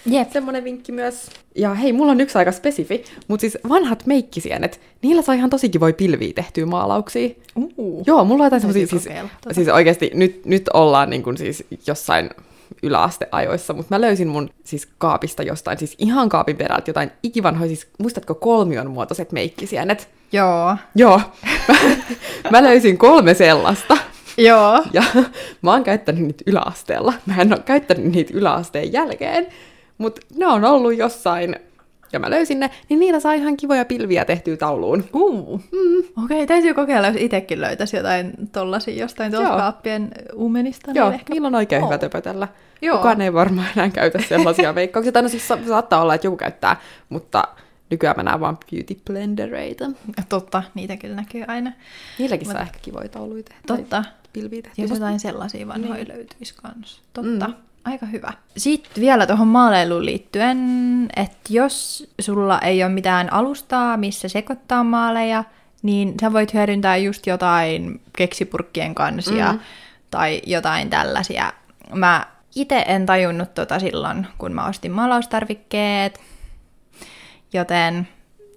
Jep. 0.07 0.33
Semmonen 0.33 0.64
vinkki 0.64 0.92
myös. 0.92 1.31
Ja 1.55 1.74
hei, 1.74 1.92
mulla 1.92 2.12
on 2.12 2.20
yksi 2.20 2.38
aika 2.38 2.53
spesifi, 2.53 3.05
mutta 3.29 3.40
siis 3.40 3.59
vanhat 3.68 4.07
meikkisienet, 4.07 4.81
niillä 5.03 5.22
saa 5.22 5.35
ihan 5.35 5.50
tosi 5.50 5.68
kivoja 5.68 5.92
pilviä 5.92 6.33
tehtyä 6.35 6.66
maalauksia. 6.66 7.29
Uh. 7.57 8.05
Joo, 8.07 8.24
mulla 8.24 8.42
on 8.42 8.46
jotain 8.46 8.62
Täytyy 8.62 8.87
semmosia, 8.87 9.12
siis, 9.12 9.33
tota. 9.40 9.55
siis 9.55 9.68
oikeasti 9.68 10.11
nyt, 10.14 10.46
nyt 10.46 10.68
ollaan 10.74 11.11
niin 11.11 11.22
kuin 11.22 11.37
siis 11.37 11.64
jossain 11.87 12.31
yläasteajoissa, 12.83 13.72
mutta 13.72 13.94
mä 13.94 14.00
löysin 14.00 14.29
mun 14.29 14.50
siis 14.64 14.88
kaapista 14.98 15.42
jostain, 15.42 15.79
siis 15.79 15.94
ihan 15.98 16.29
kaapin 16.29 16.57
perältä 16.57 16.90
jotain 16.90 17.11
ikivanhoja, 17.22 17.68
siis 17.68 17.87
muistatko 17.98 18.35
kolmion 18.35 18.90
muotoiset 18.90 19.33
meikkisienet? 19.33 20.09
Joo. 20.33 20.76
Joo, 20.94 21.20
mä, 21.68 21.74
mä 22.50 22.62
löysin 22.62 22.98
kolme 22.98 23.35
sellaista. 23.35 23.96
Joo. 24.37 24.85
Ja 24.92 25.03
mä 25.62 25.70
oon 25.70 25.85
käyttänyt 25.85 26.22
niitä 26.22 26.44
yläasteella. 26.46 27.12
Mä 27.26 27.37
en 27.37 27.53
ole 27.53 27.62
käyttänyt 27.64 28.05
niitä 28.05 28.33
yläasteen 28.35 28.92
jälkeen, 28.92 29.46
mutta 30.01 30.21
ne 30.37 30.47
on 30.47 30.65
ollut 30.65 30.97
jossain, 30.97 31.57
ja 32.13 32.19
mä 32.21 32.31
löysin 32.31 32.61
ne, 32.61 32.71
niin 32.89 33.01
niillä 33.01 33.21
saa 33.21 33.33
ihan 33.33 33.57
kivoja 33.57 33.85
pilviä 33.85 34.25
tehtyä 34.25 34.57
tauluun. 34.57 35.05
Uh. 35.15 35.59
Mm. 35.73 35.99
Okei, 36.25 36.37
okay, 36.37 36.47
täytyy 36.47 36.75
kokeilla, 36.75 37.07
jos 37.09 37.17
itsekin 37.19 37.61
löytäisi 37.61 37.97
jotain 37.97 38.33
tollasia 38.53 38.95
jostain 38.95 39.33
tuolta 39.33 39.57
kaappien 39.57 40.11
uumenista. 40.35 40.91
Joo, 40.95 41.09
niin 41.11 41.21
ehkä... 41.21 41.33
niillä 41.33 41.47
on 41.49 41.55
oikein 41.55 41.83
Oo. 41.83 41.89
hyvä 41.89 41.99
töpötellä. 41.99 42.49
Joo. 42.83 42.97
Kukaan 42.97 43.21
ei 43.21 43.33
varmaan 43.33 43.69
enää 43.77 43.91
käytä 43.91 44.19
sellaisia 44.29 44.75
veikkauksia. 44.81 45.13
Tai 45.13 45.23
no 45.23 45.29
siis 45.29 45.49
sa- 45.49 45.59
saattaa 45.69 46.03
olla, 46.03 46.15
että 46.15 46.27
joku 46.27 46.37
käyttää, 46.37 46.77
mutta 47.09 47.45
nykyään 47.91 48.17
mä 48.17 48.23
näen 48.23 48.41
vaan 48.41 48.59
beauty 48.71 49.01
blendereita. 49.07 49.85
Totta, 50.29 50.63
niitä 50.75 50.97
kyllä 50.97 51.17
näkyy 51.17 51.45
aina. 51.49 51.73
Niilläkin 52.19 52.49
Mut- 52.49 52.53
saa 52.53 52.63
ehkä 52.63 52.79
kivoja 52.83 53.09
tauluja 53.09 53.43
tehdä. 53.43 53.61
tai 53.67 53.77
Totta. 53.77 54.05
Pilviä 54.33 54.63
tehtyä. 54.63 54.85
Jos 54.85 54.91
jotain 54.91 55.21
sellaisia 55.21 55.69
vanhoja 55.69 55.95
Niin. 55.95 56.09
niin. 56.09 56.17
löytyisi 56.17 56.55
kanssa. 56.63 57.03
Totta. 57.13 57.47
Mm. 57.49 57.55
Aika 57.85 58.07
hyvä. 58.07 58.33
Sitten 58.57 59.01
vielä 59.01 59.27
tuohon 59.27 59.49
maalailuun 59.49 60.07
liittyen, 60.07 60.59
että 61.16 61.40
jos 61.49 62.07
sulla 62.21 62.59
ei 62.59 62.85
ole 62.85 62.93
mitään 62.93 63.33
alustaa, 63.33 63.97
missä 63.97 64.29
sekoittaa 64.29 64.85
maaleja, 64.85 65.45
niin 65.83 66.14
sä 66.21 66.33
voit 66.33 66.55
hyödyntää 66.55 66.97
just 66.97 67.27
jotain 67.27 68.01
keksipurkkien 68.16 68.95
kansia 68.95 69.53
Mm. 69.53 69.61
tai 70.11 70.43
jotain 70.47 70.90
tällaisia. 70.90 71.53
Mä 71.95 72.27
itse 72.55 72.85
en 72.88 73.07
tajunnut 73.07 73.55
tota 73.55 73.79
silloin, 73.79 74.27
kun 74.38 74.53
mä 74.53 74.66
ostin 74.66 74.93
maalaustarvikkeet, 74.93 76.21
joten 77.53 78.09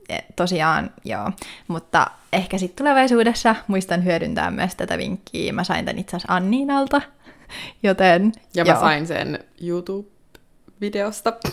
e, 0.10 0.18
tosiaan 0.36 0.92
joo. 1.06 1.32
Mutta 1.68 2.08
ehkä 2.34 2.58
sitten 2.58 2.86
tulevaisuudessa 2.86 3.56
muistan 3.68 4.04
hyödyntää 4.04 4.52
myös 4.52 4.76
tätä 4.76 4.98
vinkkiä. 4.98 5.54
Mä 5.54 5.64
sain 5.64 5.86
tän 5.86 6.00
itse 6.00 6.18
asiassa 6.18 6.36
Anniinalta, 6.36 7.02
joten 7.84 8.32
Ja 8.56 8.66
mä 8.66 8.72
joo. 8.72 8.80
sain 8.80 9.08
sen 9.08 9.40
YouTube-videosta. 9.62 11.34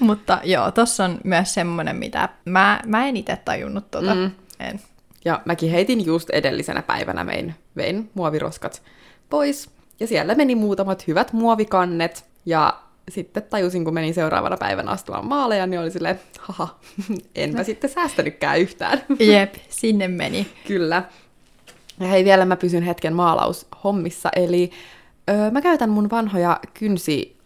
Mutta 0.00 0.40
joo, 0.44 0.70
tossa 0.70 1.04
on 1.04 1.18
myös 1.24 1.54
semmonen, 1.54 1.96
mitä 1.96 2.28
mä, 2.44 2.80
mä 2.86 3.06
en 3.06 3.16
itse 3.16 3.36
tajunnut 3.44 3.90
tota. 3.90 4.14
Mm. 4.14 4.20
Mm. 4.20 4.30
En. 4.60 4.80
Ja 5.24 5.42
mäkin 5.44 5.70
heitin 5.70 6.06
just 6.06 6.30
edellisenä 6.30 6.82
päivänä, 6.82 7.26
vein, 7.26 7.54
vein 7.76 8.10
muoviroskat 8.14 8.82
pois. 9.30 9.70
Ja 10.00 10.06
siellä 10.06 10.34
meni 10.34 10.54
muutamat 10.54 11.06
hyvät 11.06 11.32
muovikannet. 11.32 12.24
Ja 12.46 12.80
sitten 13.08 13.42
tajusin, 13.42 13.84
kun 13.84 13.94
menin 13.94 14.14
seuraavana 14.14 14.56
päivänä 14.56 14.90
astumaan 14.90 15.26
maaleja, 15.26 15.66
niin 15.66 15.80
oli 15.80 15.90
silleen, 15.90 16.20
haha, 16.40 16.78
enpä 17.34 17.64
sitten 17.64 17.90
säästänytkään 17.90 18.60
yhtään. 18.60 19.02
Jep, 19.18 19.54
sinne 19.68 20.08
meni. 20.08 20.46
Kyllä. 20.66 21.02
Ja 22.00 22.06
hei, 22.06 22.24
vielä 22.24 22.44
mä 22.44 22.56
pysyn 22.56 22.82
hetken 22.82 23.14
maalaushommissa, 23.14 24.28
eli 24.36 24.70
öö, 25.30 25.50
mä 25.50 25.60
käytän 25.62 25.90
mun 25.90 26.10
vanhoja 26.10 26.60
kynsi... 26.74 27.36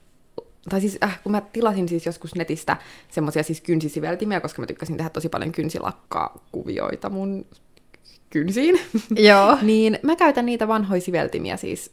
Tai 0.68 0.80
siis, 0.80 0.98
äh, 1.04 1.20
kun 1.22 1.32
mä 1.32 1.40
tilasin 1.40 1.88
siis 1.88 2.06
joskus 2.06 2.34
netistä 2.34 2.76
semmoisia 3.10 3.42
siis 3.42 3.60
kynsisiveltimiä, 3.60 4.40
koska 4.40 4.62
mä 4.62 4.66
tykkäsin 4.66 4.96
tehdä 4.96 5.10
tosi 5.10 5.28
paljon 5.28 5.52
kynsilakkakuvioita 5.52 7.10
mun 7.10 7.46
kynsiin. 8.30 8.80
Joo. 9.28 9.58
niin 9.62 9.98
mä 10.02 10.16
käytän 10.16 10.46
niitä 10.46 10.68
vanhoja 10.68 11.00
siveltimiä 11.00 11.56
siis 11.56 11.90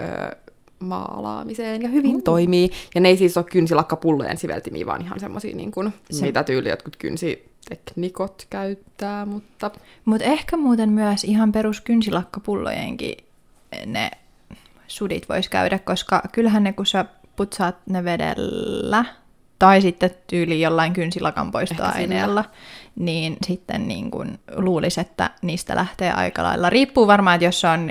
öö, 0.00 0.30
maalaamiseen 0.78 1.82
ja 1.82 1.88
hyvin 1.88 2.16
Mm. 2.16 2.22
toimii. 2.22 2.70
Ja 2.94 3.00
ne 3.00 3.08
ei 3.08 3.16
siis 3.16 3.36
ole 3.36 3.44
kynsilakkapullojen 3.52 4.38
siveltimiä, 4.38 4.86
vaan 4.86 5.02
ihan 5.02 5.20
semmosia 5.20 5.56
niin 5.56 5.70
kuin, 5.72 5.92
Se- 6.10 6.26
mitä 6.26 6.44
tyyli 6.44 6.68
jotkut 6.68 6.96
kynsiteknikot 7.68 8.46
käyttää, 8.50 9.26
mutta 9.26 9.70
Mutta 10.04 10.24
ehkä 10.24 10.56
muuten 10.56 10.88
myös 10.88 11.24
ihan 11.24 11.52
perus 11.52 11.80
kynsilakkapullojenkin 11.80 13.16
ne 13.86 14.10
sudit 14.86 15.28
vois 15.28 15.48
käydä, 15.48 15.78
koska 15.78 16.22
kyllähän 16.32 16.64
ne 16.64 16.72
kun 16.72 16.86
sä 16.86 17.04
putsaat 17.36 17.76
ne 17.86 18.04
vedellä, 18.04 19.04
tai 19.58 19.80
sitten 19.80 20.10
tyyli 20.26 20.60
jollain 20.60 20.92
kynsilakan 20.92 21.50
poistoaineella, 21.50 22.44
niin 22.96 23.36
sitten 23.46 23.88
niin 23.88 24.10
kun 24.10 24.38
luulisi, 24.56 25.00
että 25.00 25.30
niistä 25.42 25.76
lähtee 25.76 26.12
aika 26.12 26.42
lailla. 26.42 26.70
Riippuu 26.70 27.06
varmaan, 27.06 27.34
että 27.34 27.44
jos 27.44 27.64
on 27.64 27.90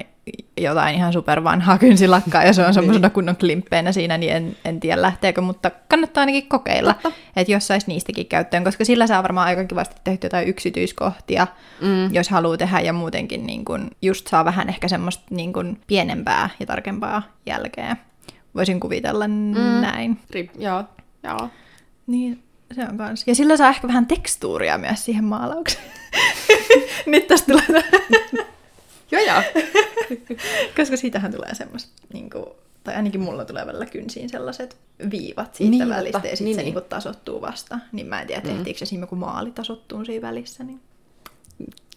jotain 0.58 0.96
ihan 0.96 1.14
supervanhaa 1.14 1.78
kynsilakkaa 1.78 2.44
ja 2.44 2.54
se 2.54 2.66
on 2.66 2.74
semmoisena 2.74 3.10
kunnon 3.10 3.36
klimppeinä 3.36 3.92
siinä, 3.92 4.18
niin 4.18 4.32
en, 4.32 4.56
en 4.66 4.80
tiedä 4.80 5.02
lähteekö, 5.02 5.42
mutta 5.42 5.72
kannattaa 5.90 6.22
ainakin 6.22 6.48
kokeilla, 6.50 6.96
että 7.36 7.52
jos 7.52 7.68
saisi 7.68 7.88
niistäkin 7.88 8.26
käyttöön, 8.26 8.64
koska 8.64 8.86
sillä 8.86 9.08
saa 9.08 9.24
varmaan 9.24 9.48
aika 9.48 9.64
kivasti 9.66 9.96
tehty 10.04 10.26
jotain 10.26 10.48
yksityiskohtia, 10.48 11.48
Mm. 11.82 12.14
jos 12.14 12.30
haluaa 12.30 12.58
tehdä 12.58 12.80
ja 12.80 12.94
muutenkin 12.94 13.48
niin 13.48 13.66
kun, 13.66 13.92
just 14.02 14.28
saa 14.28 14.46
vähän 14.46 14.70
ehkä 14.70 14.88
semmoista 14.88 15.24
niin 15.30 15.54
kun, 15.54 15.78
pienempää 15.88 16.50
ja 16.60 16.66
tarkempaa 16.66 17.24
jälkeä. 17.46 17.98
Voisin 18.56 18.80
kuvitella 18.80 19.28
mm. 19.28 19.82
näin. 19.82 20.20
Rip, 20.30 20.50
joo, 20.60 20.84
joo. 21.24 21.50
Niin, 22.08 22.44
se 22.76 22.82
on 22.90 22.98
kans. 22.98 23.24
Ja 23.28 23.36
sillä 23.36 23.58
saa 23.58 23.70
ehkä 23.70 23.88
vähän 23.88 24.06
tekstuuria 24.06 24.78
myös 24.78 25.06
siihen 25.06 25.24
maalaukseen. 25.24 25.84
Nyt 27.06 27.28
tästä 27.28 27.52
tulee... 27.52 27.84
Joo, 29.12 29.22
joo. 29.22 29.42
Koska 30.78 30.98
siitähän 30.98 31.32
tulee 31.32 31.56
semmoista, 31.56 31.92
niin 32.14 32.30
kuin, 32.30 32.46
tai 32.84 32.96
ainakin 32.96 33.22
mulla 33.22 33.46
tulee 33.46 33.66
välillä 33.66 33.86
kynsiin 33.86 34.30
sellaiset 34.30 34.78
viivat 35.12 35.56
siitä 35.56 35.72
Niin, 35.72 35.90
välistä, 35.90 36.12
totta. 36.12 36.28
ja 36.28 36.36
sitten 36.36 36.46
Niin, 36.46 36.56
se 36.56 36.64
niin. 36.64 36.76
niin. 36.76 36.84
tasottuu 36.90 37.42
vasta. 37.42 37.80
Niin 37.92 38.08
mä 38.08 38.22
en 38.22 38.28
tiedä, 38.28 38.42
Mm. 38.42 38.48
tehtiinkö 38.56 38.80
se 38.80 38.86
siinä 38.86 39.04
joku 39.04 39.16
maali 39.16 39.52
tasottuu 39.52 40.06
siinä 40.06 40.28
välissä. 40.28 40.64
Niin, 40.64 40.80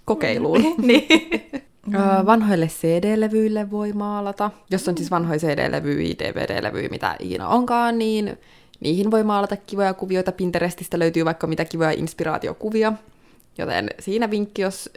Kokeiluun. 0.04 0.74
niin. 0.78 1.06
Öö, 1.94 2.26
vanhoille 2.26 2.66
CD-levyille 2.66 3.70
voi 3.70 3.92
maalata. 3.92 4.50
Jos 4.70 4.88
on 4.88 4.96
siis 4.96 5.10
vanhoja 5.10 5.38
CD-levyjä, 5.38 6.14
DVD-levyjä, 6.18 6.88
mitä 6.88 7.16
ikinä 7.18 7.48
onkaan, 7.48 7.98
niin 7.98 8.38
niihin 8.80 9.10
voi 9.10 9.22
maalata 9.24 9.56
kivoja 9.56 9.94
kuvioita. 9.94 10.32
Pinterestistä 10.32 10.98
löytyy 10.98 11.24
vaikka 11.24 11.46
mitä 11.46 11.64
kivoja 11.64 11.90
inspiraatiokuvia. 11.90 12.92
Joten 13.58 13.90
siinä 13.98 14.30
vinkki, 14.30 14.62
jos, 14.62 14.90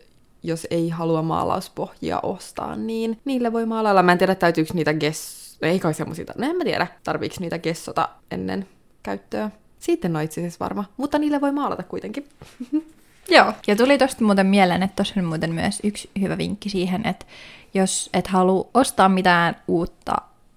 jos 0.43 0.67
ei 0.71 0.89
halua 0.89 1.21
maalauspohjia 1.21 2.19
ostaa, 2.23 2.75
niin 2.75 3.19
niille 3.25 3.53
voi 3.53 3.65
maalailla. 3.65 4.03
Mä 4.03 4.11
en 4.11 4.17
tiedä, 4.17 4.35
täytyykö 4.35 4.73
niitä 4.73 4.93
gess... 4.93 5.47
Ei 5.61 5.79
kai 5.79 5.93
semmosia... 5.93 6.25
No 6.37 6.49
en 6.49 6.55
mä 6.55 6.63
tiedä, 6.63 6.87
tarviiko 7.03 7.35
niitä 7.39 7.59
gessota 7.59 8.09
ennen 8.31 8.67
käyttöä. 9.03 9.51
Sitten 9.79 10.15
on 10.15 10.21
itse 10.21 10.41
asiassa 10.41 10.59
varma, 10.65 10.85
mutta 10.97 11.19
niille 11.19 11.41
voi 11.41 11.51
maalata 11.51 11.83
kuitenkin. 11.83 12.25
Joo, 13.29 13.53
ja 13.67 13.75
tuli 13.75 13.97
tosta 13.97 14.23
muuten 14.23 14.45
mieleen, 14.45 14.83
että 14.83 14.95
tuossa 14.95 15.13
on 15.19 15.25
muuten 15.25 15.53
myös 15.53 15.79
yksi 15.83 16.09
hyvä 16.21 16.37
vinkki 16.37 16.69
siihen, 16.69 17.07
että 17.07 17.25
jos 17.73 18.09
et 18.13 18.27
halua 18.27 18.67
ostaa 18.73 19.09
mitään 19.09 19.55
uutta 19.67 20.15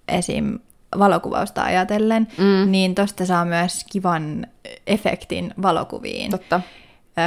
esim. 0.08 0.58
valokuvausta 0.98 1.62
ajatellen, 1.62 2.28
Mm. 2.38 2.70
niin 2.70 2.94
tosta 2.94 3.26
saa 3.26 3.44
myös 3.44 3.84
kivan 3.92 4.46
efektin 4.86 5.54
valokuviin. 5.62 6.30
Totta. 6.30 6.60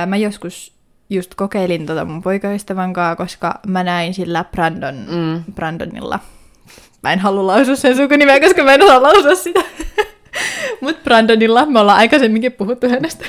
Mä 0.08 0.18
joskus 0.18 0.73
just 1.16 1.36
kokeilin 1.36 1.86
tota 1.86 2.06
mun 2.06 2.22
poikaystävän 2.22 2.94
kanssa, 2.94 3.16
koska 3.16 3.60
mä 3.68 3.84
näin 3.84 4.14
sillä 4.14 4.44
Brandon, 4.52 4.96
Mm. 4.96 5.54
Brandonilla. 5.54 6.20
Mä 7.04 7.14
en 7.14 7.20
halua 7.20 7.48
lausua 7.48 7.76
sen 7.76 7.96
sukunimeä, 7.98 8.40
koska 8.40 8.64
mä 8.64 8.74
en 8.74 8.84
osaa 8.84 9.02
lausua 9.04 9.36
sitä. 9.36 9.62
Mut 10.82 11.04
Brandonilla, 11.04 11.66
me 11.66 11.80
ollaan 11.80 11.98
aikaisemminkin 11.98 12.52
puhuttu 12.52 12.90
hänestä. 12.90 13.26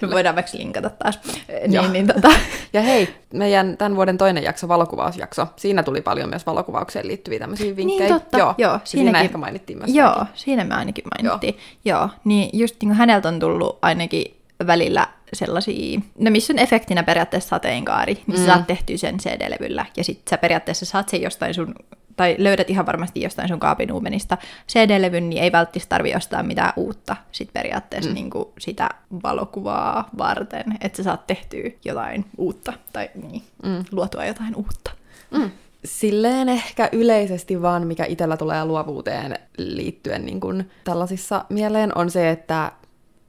me 0.00 0.10
voidaan 0.10 0.34
vaikka 0.34 0.58
linkata 0.58 0.90
taas. 0.90 1.20
Joo. 1.68 1.82
Niin, 1.82 1.92
niin 1.92 2.06
tota, 2.06 2.28
Ja 2.72 2.80
hei, 2.82 3.08
meidän 3.32 3.76
tämän 3.76 3.96
vuoden 3.96 4.18
toinen 4.18 4.42
jakso, 4.44 4.68
valokuvausjakso, 4.68 5.46
siinä 5.56 5.82
tuli 5.82 6.00
paljon 6.00 6.28
myös 6.28 6.46
valokuvaukseen 6.46 7.06
liittyviä 7.08 7.38
tämmöisiä 7.38 7.76
vinkkejä. 7.76 8.00
Niin 8.10 8.20
totta, 8.20 8.38
joo, 8.38 8.54
siinä 8.84 9.04
siinäkin- 9.10 9.24
ehkä 9.24 9.38
mainittiin 9.38 9.78
myös 9.78 9.94
Joo, 9.94 10.12
tämäkin. 10.12 10.32
siinä 10.34 10.64
me 10.64 10.74
ainakin 10.74 11.04
mainittiin. 11.18 11.56
Joo, 11.84 11.98
joo 11.98 12.08
niin 12.24 12.50
just 12.52 12.76
niin 12.82 12.92
häneltä 12.92 13.28
on 13.28 13.38
tullut 13.38 13.78
ainakin 13.82 14.36
välillä 14.66 15.08
sellaisia, 15.36 16.00
no 16.18 16.30
missä 16.30 16.52
on 16.52 16.58
efektinä 16.58 17.02
periaatteessa 17.02 17.48
sateenkaari, 17.48 18.14
niin 18.14 18.24
mm. 18.26 18.36
sä 18.36 18.46
saat 18.46 18.66
tehtyä 18.66 18.96
sen 18.96 19.18
CD-levyllä, 19.18 19.86
ja 19.96 20.04
sit 20.04 20.22
sä 20.30 20.38
periaatteessa 20.38 20.86
saat 20.86 21.08
sen 21.08 21.22
jostain 21.22 21.54
sun, 21.54 21.74
tai 22.16 22.36
löydät 22.38 22.70
ihan 22.70 22.86
varmasti 22.86 23.22
jostain 23.22 23.48
sun 23.48 23.60
kaapin 23.60 23.92
uumenista 23.92 24.38
CD-levyn, 24.68 25.30
niin 25.30 25.42
ei 25.42 25.52
välttämättä 25.52 25.88
tarvi 25.88 26.14
ostaa 26.14 26.42
mitään 26.42 26.72
uutta 26.76 27.16
sit 27.32 27.52
periaatteessa 27.52 28.10
mm. 28.10 28.14
niin 28.14 28.30
kuin 28.30 28.48
sitä 28.58 28.88
valokuvaa 29.22 30.08
varten, 30.18 30.64
että 30.80 30.96
sä 30.96 31.02
saat 31.02 31.26
tehtyä 31.26 31.70
jotain 31.84 32.24
uutta, 32.38 32.72
tai 32.92 33.10
niin, 33.14 33.42
mm. 33.62 33.84
luotua 33.92 34.24
jotain 34.24 34.56
uutta. 34.56 34.90
Mm. 35.30 35.50
Silleen 35.84 36.48
ehkä 36.48 36.88
yleisesti 36.92 37.62
vaan, 37.62 37.86
mikä 37.86 38.04
itsellä 38.04 38.36
tulee 38.36 38.64
luovuuteen 38.64 39.38
liittyen 39.58 40.26
niin 40.26 40.40
kun 40.40 40.64
tällaisissa 40.84 41.44
mieleen, 41.48 41.98
on 41.98 42.10
se, 42.10 42.30
että 42.30 42.72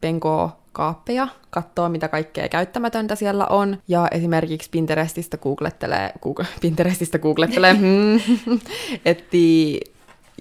penkoo 0.02 0.63
kaappeja, 0.74 1.28
katsoo 1.50 1.90
mitä 1.90 2.08
kaikkea 2.08 2.50
käyttämätöntä 2.50 3.16
siellä 3.16 3.46
on, 3.46 3.78
ja 3.88 4.08
esimerkiksi 4.12 4.70
Pinterestistä 4.70 5.38
googlettelee, 5.38 6.12
Google, 6.22 6.46
Pinterestistä 6.62 7.20
googlettelee, 7.20 7.74
hmm, 7.82 8.20
etsii 9.06 9.80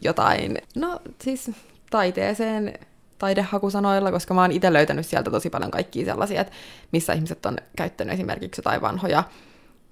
jotain, 0.03 0.59
no 0.77 1.01
siis 1.23 1.51
taiteeseen 1.91 2.73
taidehakusanoilla, 3.19 4.13
koska 4.13 4.35
mä 4.35 4.41
oon 4.41 4.53
itse 4.53 4.73
löytänyt 4.73 5.07
sieltä 5.07 5.31
tosi 5.31 5.51
paljon 5.51 5.71
kaikkia 5.71 6.05
sellaisia, 6.05 6.41
että 6.41 6.53
missä 6.93 7.13
ihmiset 7.13 7.47
on 7.47 7.57
käyttänyt 7.77 8.15
esimerkiksi 8.15 8.59
jotain 8.59 8.81
vanhoja 8.81 9.25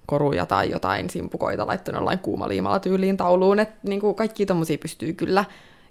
koruja 0.05 0.45
tai 0.45 0.69
jotain 0.69 1.09
simpukoita 1.09 1.67
laittanut 1.67 1.99
jollain 1.99 2.19
kuumaliimalla 2.19 2.79
tyyliin 2.79 3.17
tauluun, 3.17 3.59
että 3.59 3.75
niin 3.83 4.01
kuin 4.01 4.15
kaikki 4.15 4.45
tommosia 4.45 4.77
pystyy 4.77 5.13
kyllä, 5.13 5.45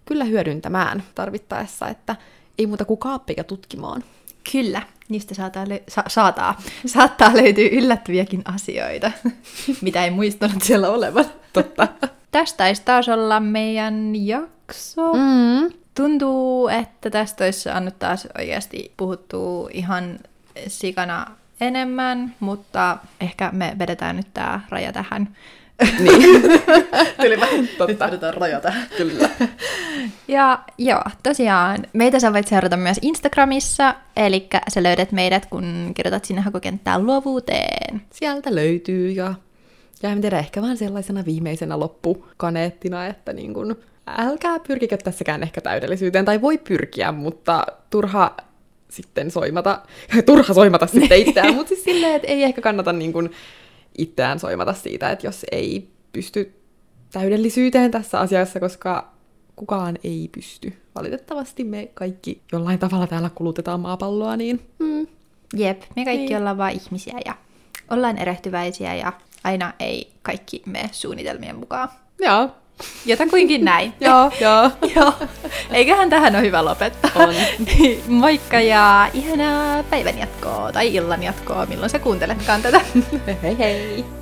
kyllä 0.05 0.25
hyödyntämään 0.25 1.03
tarvittaessa, 1.15 1.89
että 1.89 2.17
ei 2.59 2.67
muuta 2.67 2.85
kuin 2.85 2.99
kaappeja 2.99 3.45
tutkimaan. 3.45 4.05
Kyllä, 4.53 4.83
niistä 5.09 5.35
saattaa, 5.35 5.65
lö- 5.65 5.83
sa- 5.89 6.05
saataa, 6.09 6.63
saattaa 6.87 7.35
löytyä 7.35 7.69
yllättäviäkin 7.73 8.43
asioita, 8.45 9.13
mitä 9.83 10.05
ei 10.05 10.11
muistanut 10.11 10.63
siellä 10.63 10.89
olevan. 10.91 11.25
Totta. 11.53 11.89
Tästä 12.31 12.57
taisi 12.57 12.83
taas 12.85 13.09
olla 13.09 13.41
meidän 13.41 14.13
jakso. 14.27 15.13
Mm. 15.13 15.73
Tuntuu, 15.95 16.69
että 16.69 17.11
tästä 17.11 17.45
olisi 17.45 17.61
saanut 17.61 17.99
taas 17.99 18.29
oikeasti 18.39 18.93
puhuttua 18.97 19.71
ihan 19.73 20.19
sikana 20.67 21.27
enemmän, 21.61 22.35
mutta 22.41 22.99
ehkä 23.21 23.51
me 23.53 23.77
vedetään 23.79 24.17
nyt 24.17 24.27
tämä 24.35 24.61
raja 24.69 24.93
tähän. 24.93 25.37
Niin. 25.99 26.43
Tuli 27.23 27.41
vähän 27.41 27.69
totta. 27.79 28.07
vedetään 28.07 28.35
raja 28.35 28.61
tähän. 28.61 28.87
Kyllä. 28.97 29.29
Ja 30.29 30.59
joo, 30.79 31.03
tosiaan 31.23 31.79
meitä 31.93 32.21
sä 32.21 32.33
voit 32.33 32.49
seurata 32.49 32.77
myös 32.77 32.99
Instagramissa, 33.03 33.95
eli 34.17 34.49
sä 34.69 34.83
löydät 34.83 35.13
meidät, 35.13 35.47
kun 35.47 35.93
kirjoitat 35.95 36.25
sinne 36.25 36.43
hakukenttään 36.43 37.07
luovuuteen. 37.07 38.03
Sieltä 38.11 38.55
löytyy 38.55 39.11
ja, 39.11 39.35
ja 40.03 40.11
en 40.11 40.21
tiedä, 40.21 40.39
ehkä 40.39 40.63
vaan 40.63 40.77
sellaisena 40.77 41.25
viimeisenä 41.25 41.79
loppukaneettina, 41.79 43.07
että 43.07 43.33
niin 43.33 43.55
kun, 43.55 43.77
älkää 44.07 44.59
pyrkikö 44.59 44.97
tässäkään 44.97 45.43
ehkä 45.43 45.61
täydellisyyteen, 45.61 46.25
tai 46.25 46.41
voi 46.41 46.59
pyrkiä, 46.59 47.13
mutta 47.13 47.67
turha 47.91 48.37
sitten 48.89 49.31
soimata, 49.31 49.81
turha 50.27 50.55
soimata 50.55 50.87
sitten 50.87 51.19
itseään, 51.19 51.55
mutta 51.55 51.69
siis 51.69 51.85
silleen, 51.85 52.15
että 52.15 52.29
ei 52.29 52.43
ehkä 52.43 52.61
kannata 52.61 52.93
niin 52.93 53.13
kun 53.13 53.31
itseään 53.99 54.39
soimata 54.41 54.73
siitä, 54.73 55.11
että 55.11 55.27
jos 55.27 55.47
ei 55.53 55.89
pysty 56.13 56.55
täydellisyyteen 57.13 57.91
tässä 57.91 58.21
asiassa, 58.21 58.61
koska 58.61 59.11
kukaan 59.57 59.99
ei 60.05 60.29
pysty. 60.35 60.73
Valitettavasti 60.95 61.65
me 61.65 61.91
kaikki 61.95 62.43
jollain 62.53 62.79
tavalla 62.79 63.07
täällä 63.07 63.31
kulutetaan 63.35 63.81
maapalloa, 63.81 64.37
niin 64.37 64.61
mm, 64.79 65.07
Jep, 65.57 65.83
me 65.97 66.05
kaikki 66.05 66.27
Niin. 66.27 66.37
ollaan 66.39 66.59
vain 66.59 66.81
ihmisiä 66.85 67.15
ja 67.27 67.35
ollaan 67.91 68.19
erehtyväisiä 68.19 68.95
ja 68.95 69.13
aina 69.45 69.73
ei 69.81 70.13
kaikki 70.23 70.63
mene 70.67 70.89
suunnitelmien 70.93 71.57
mukaan. 71.57 71.89
joo, 72.19 72.49
Jotakuinkin 73.07 73.65
näin. 73.65 73.95
joo, 74.01 74.31
joo. 74.41 74.71
Joo. 74.97 75.13
Eiköhän 75.73 76.11
tähän 76.11 76.37
ole 76.37 76.43
hyvä 76.43 76.65
lopettaa. 76.65 77.11
On. 77.15 77.35
Moikka 78.09 78.61
ja 78.61 79.11
ihanaa 79.15 79.83
päivän 79.83 80.19
jatkoa 80.19 80.73
tai 80.73 80.95
illan 80.95 81.23
jatkoa, 81.23 81.67
milloin 81.67 81.91
sä 81.91 81.99
kuunteletkaan 81.99 82.63
tätä. 82.63 82.81
hei 83.43 83.59
hei! 83.59 84.20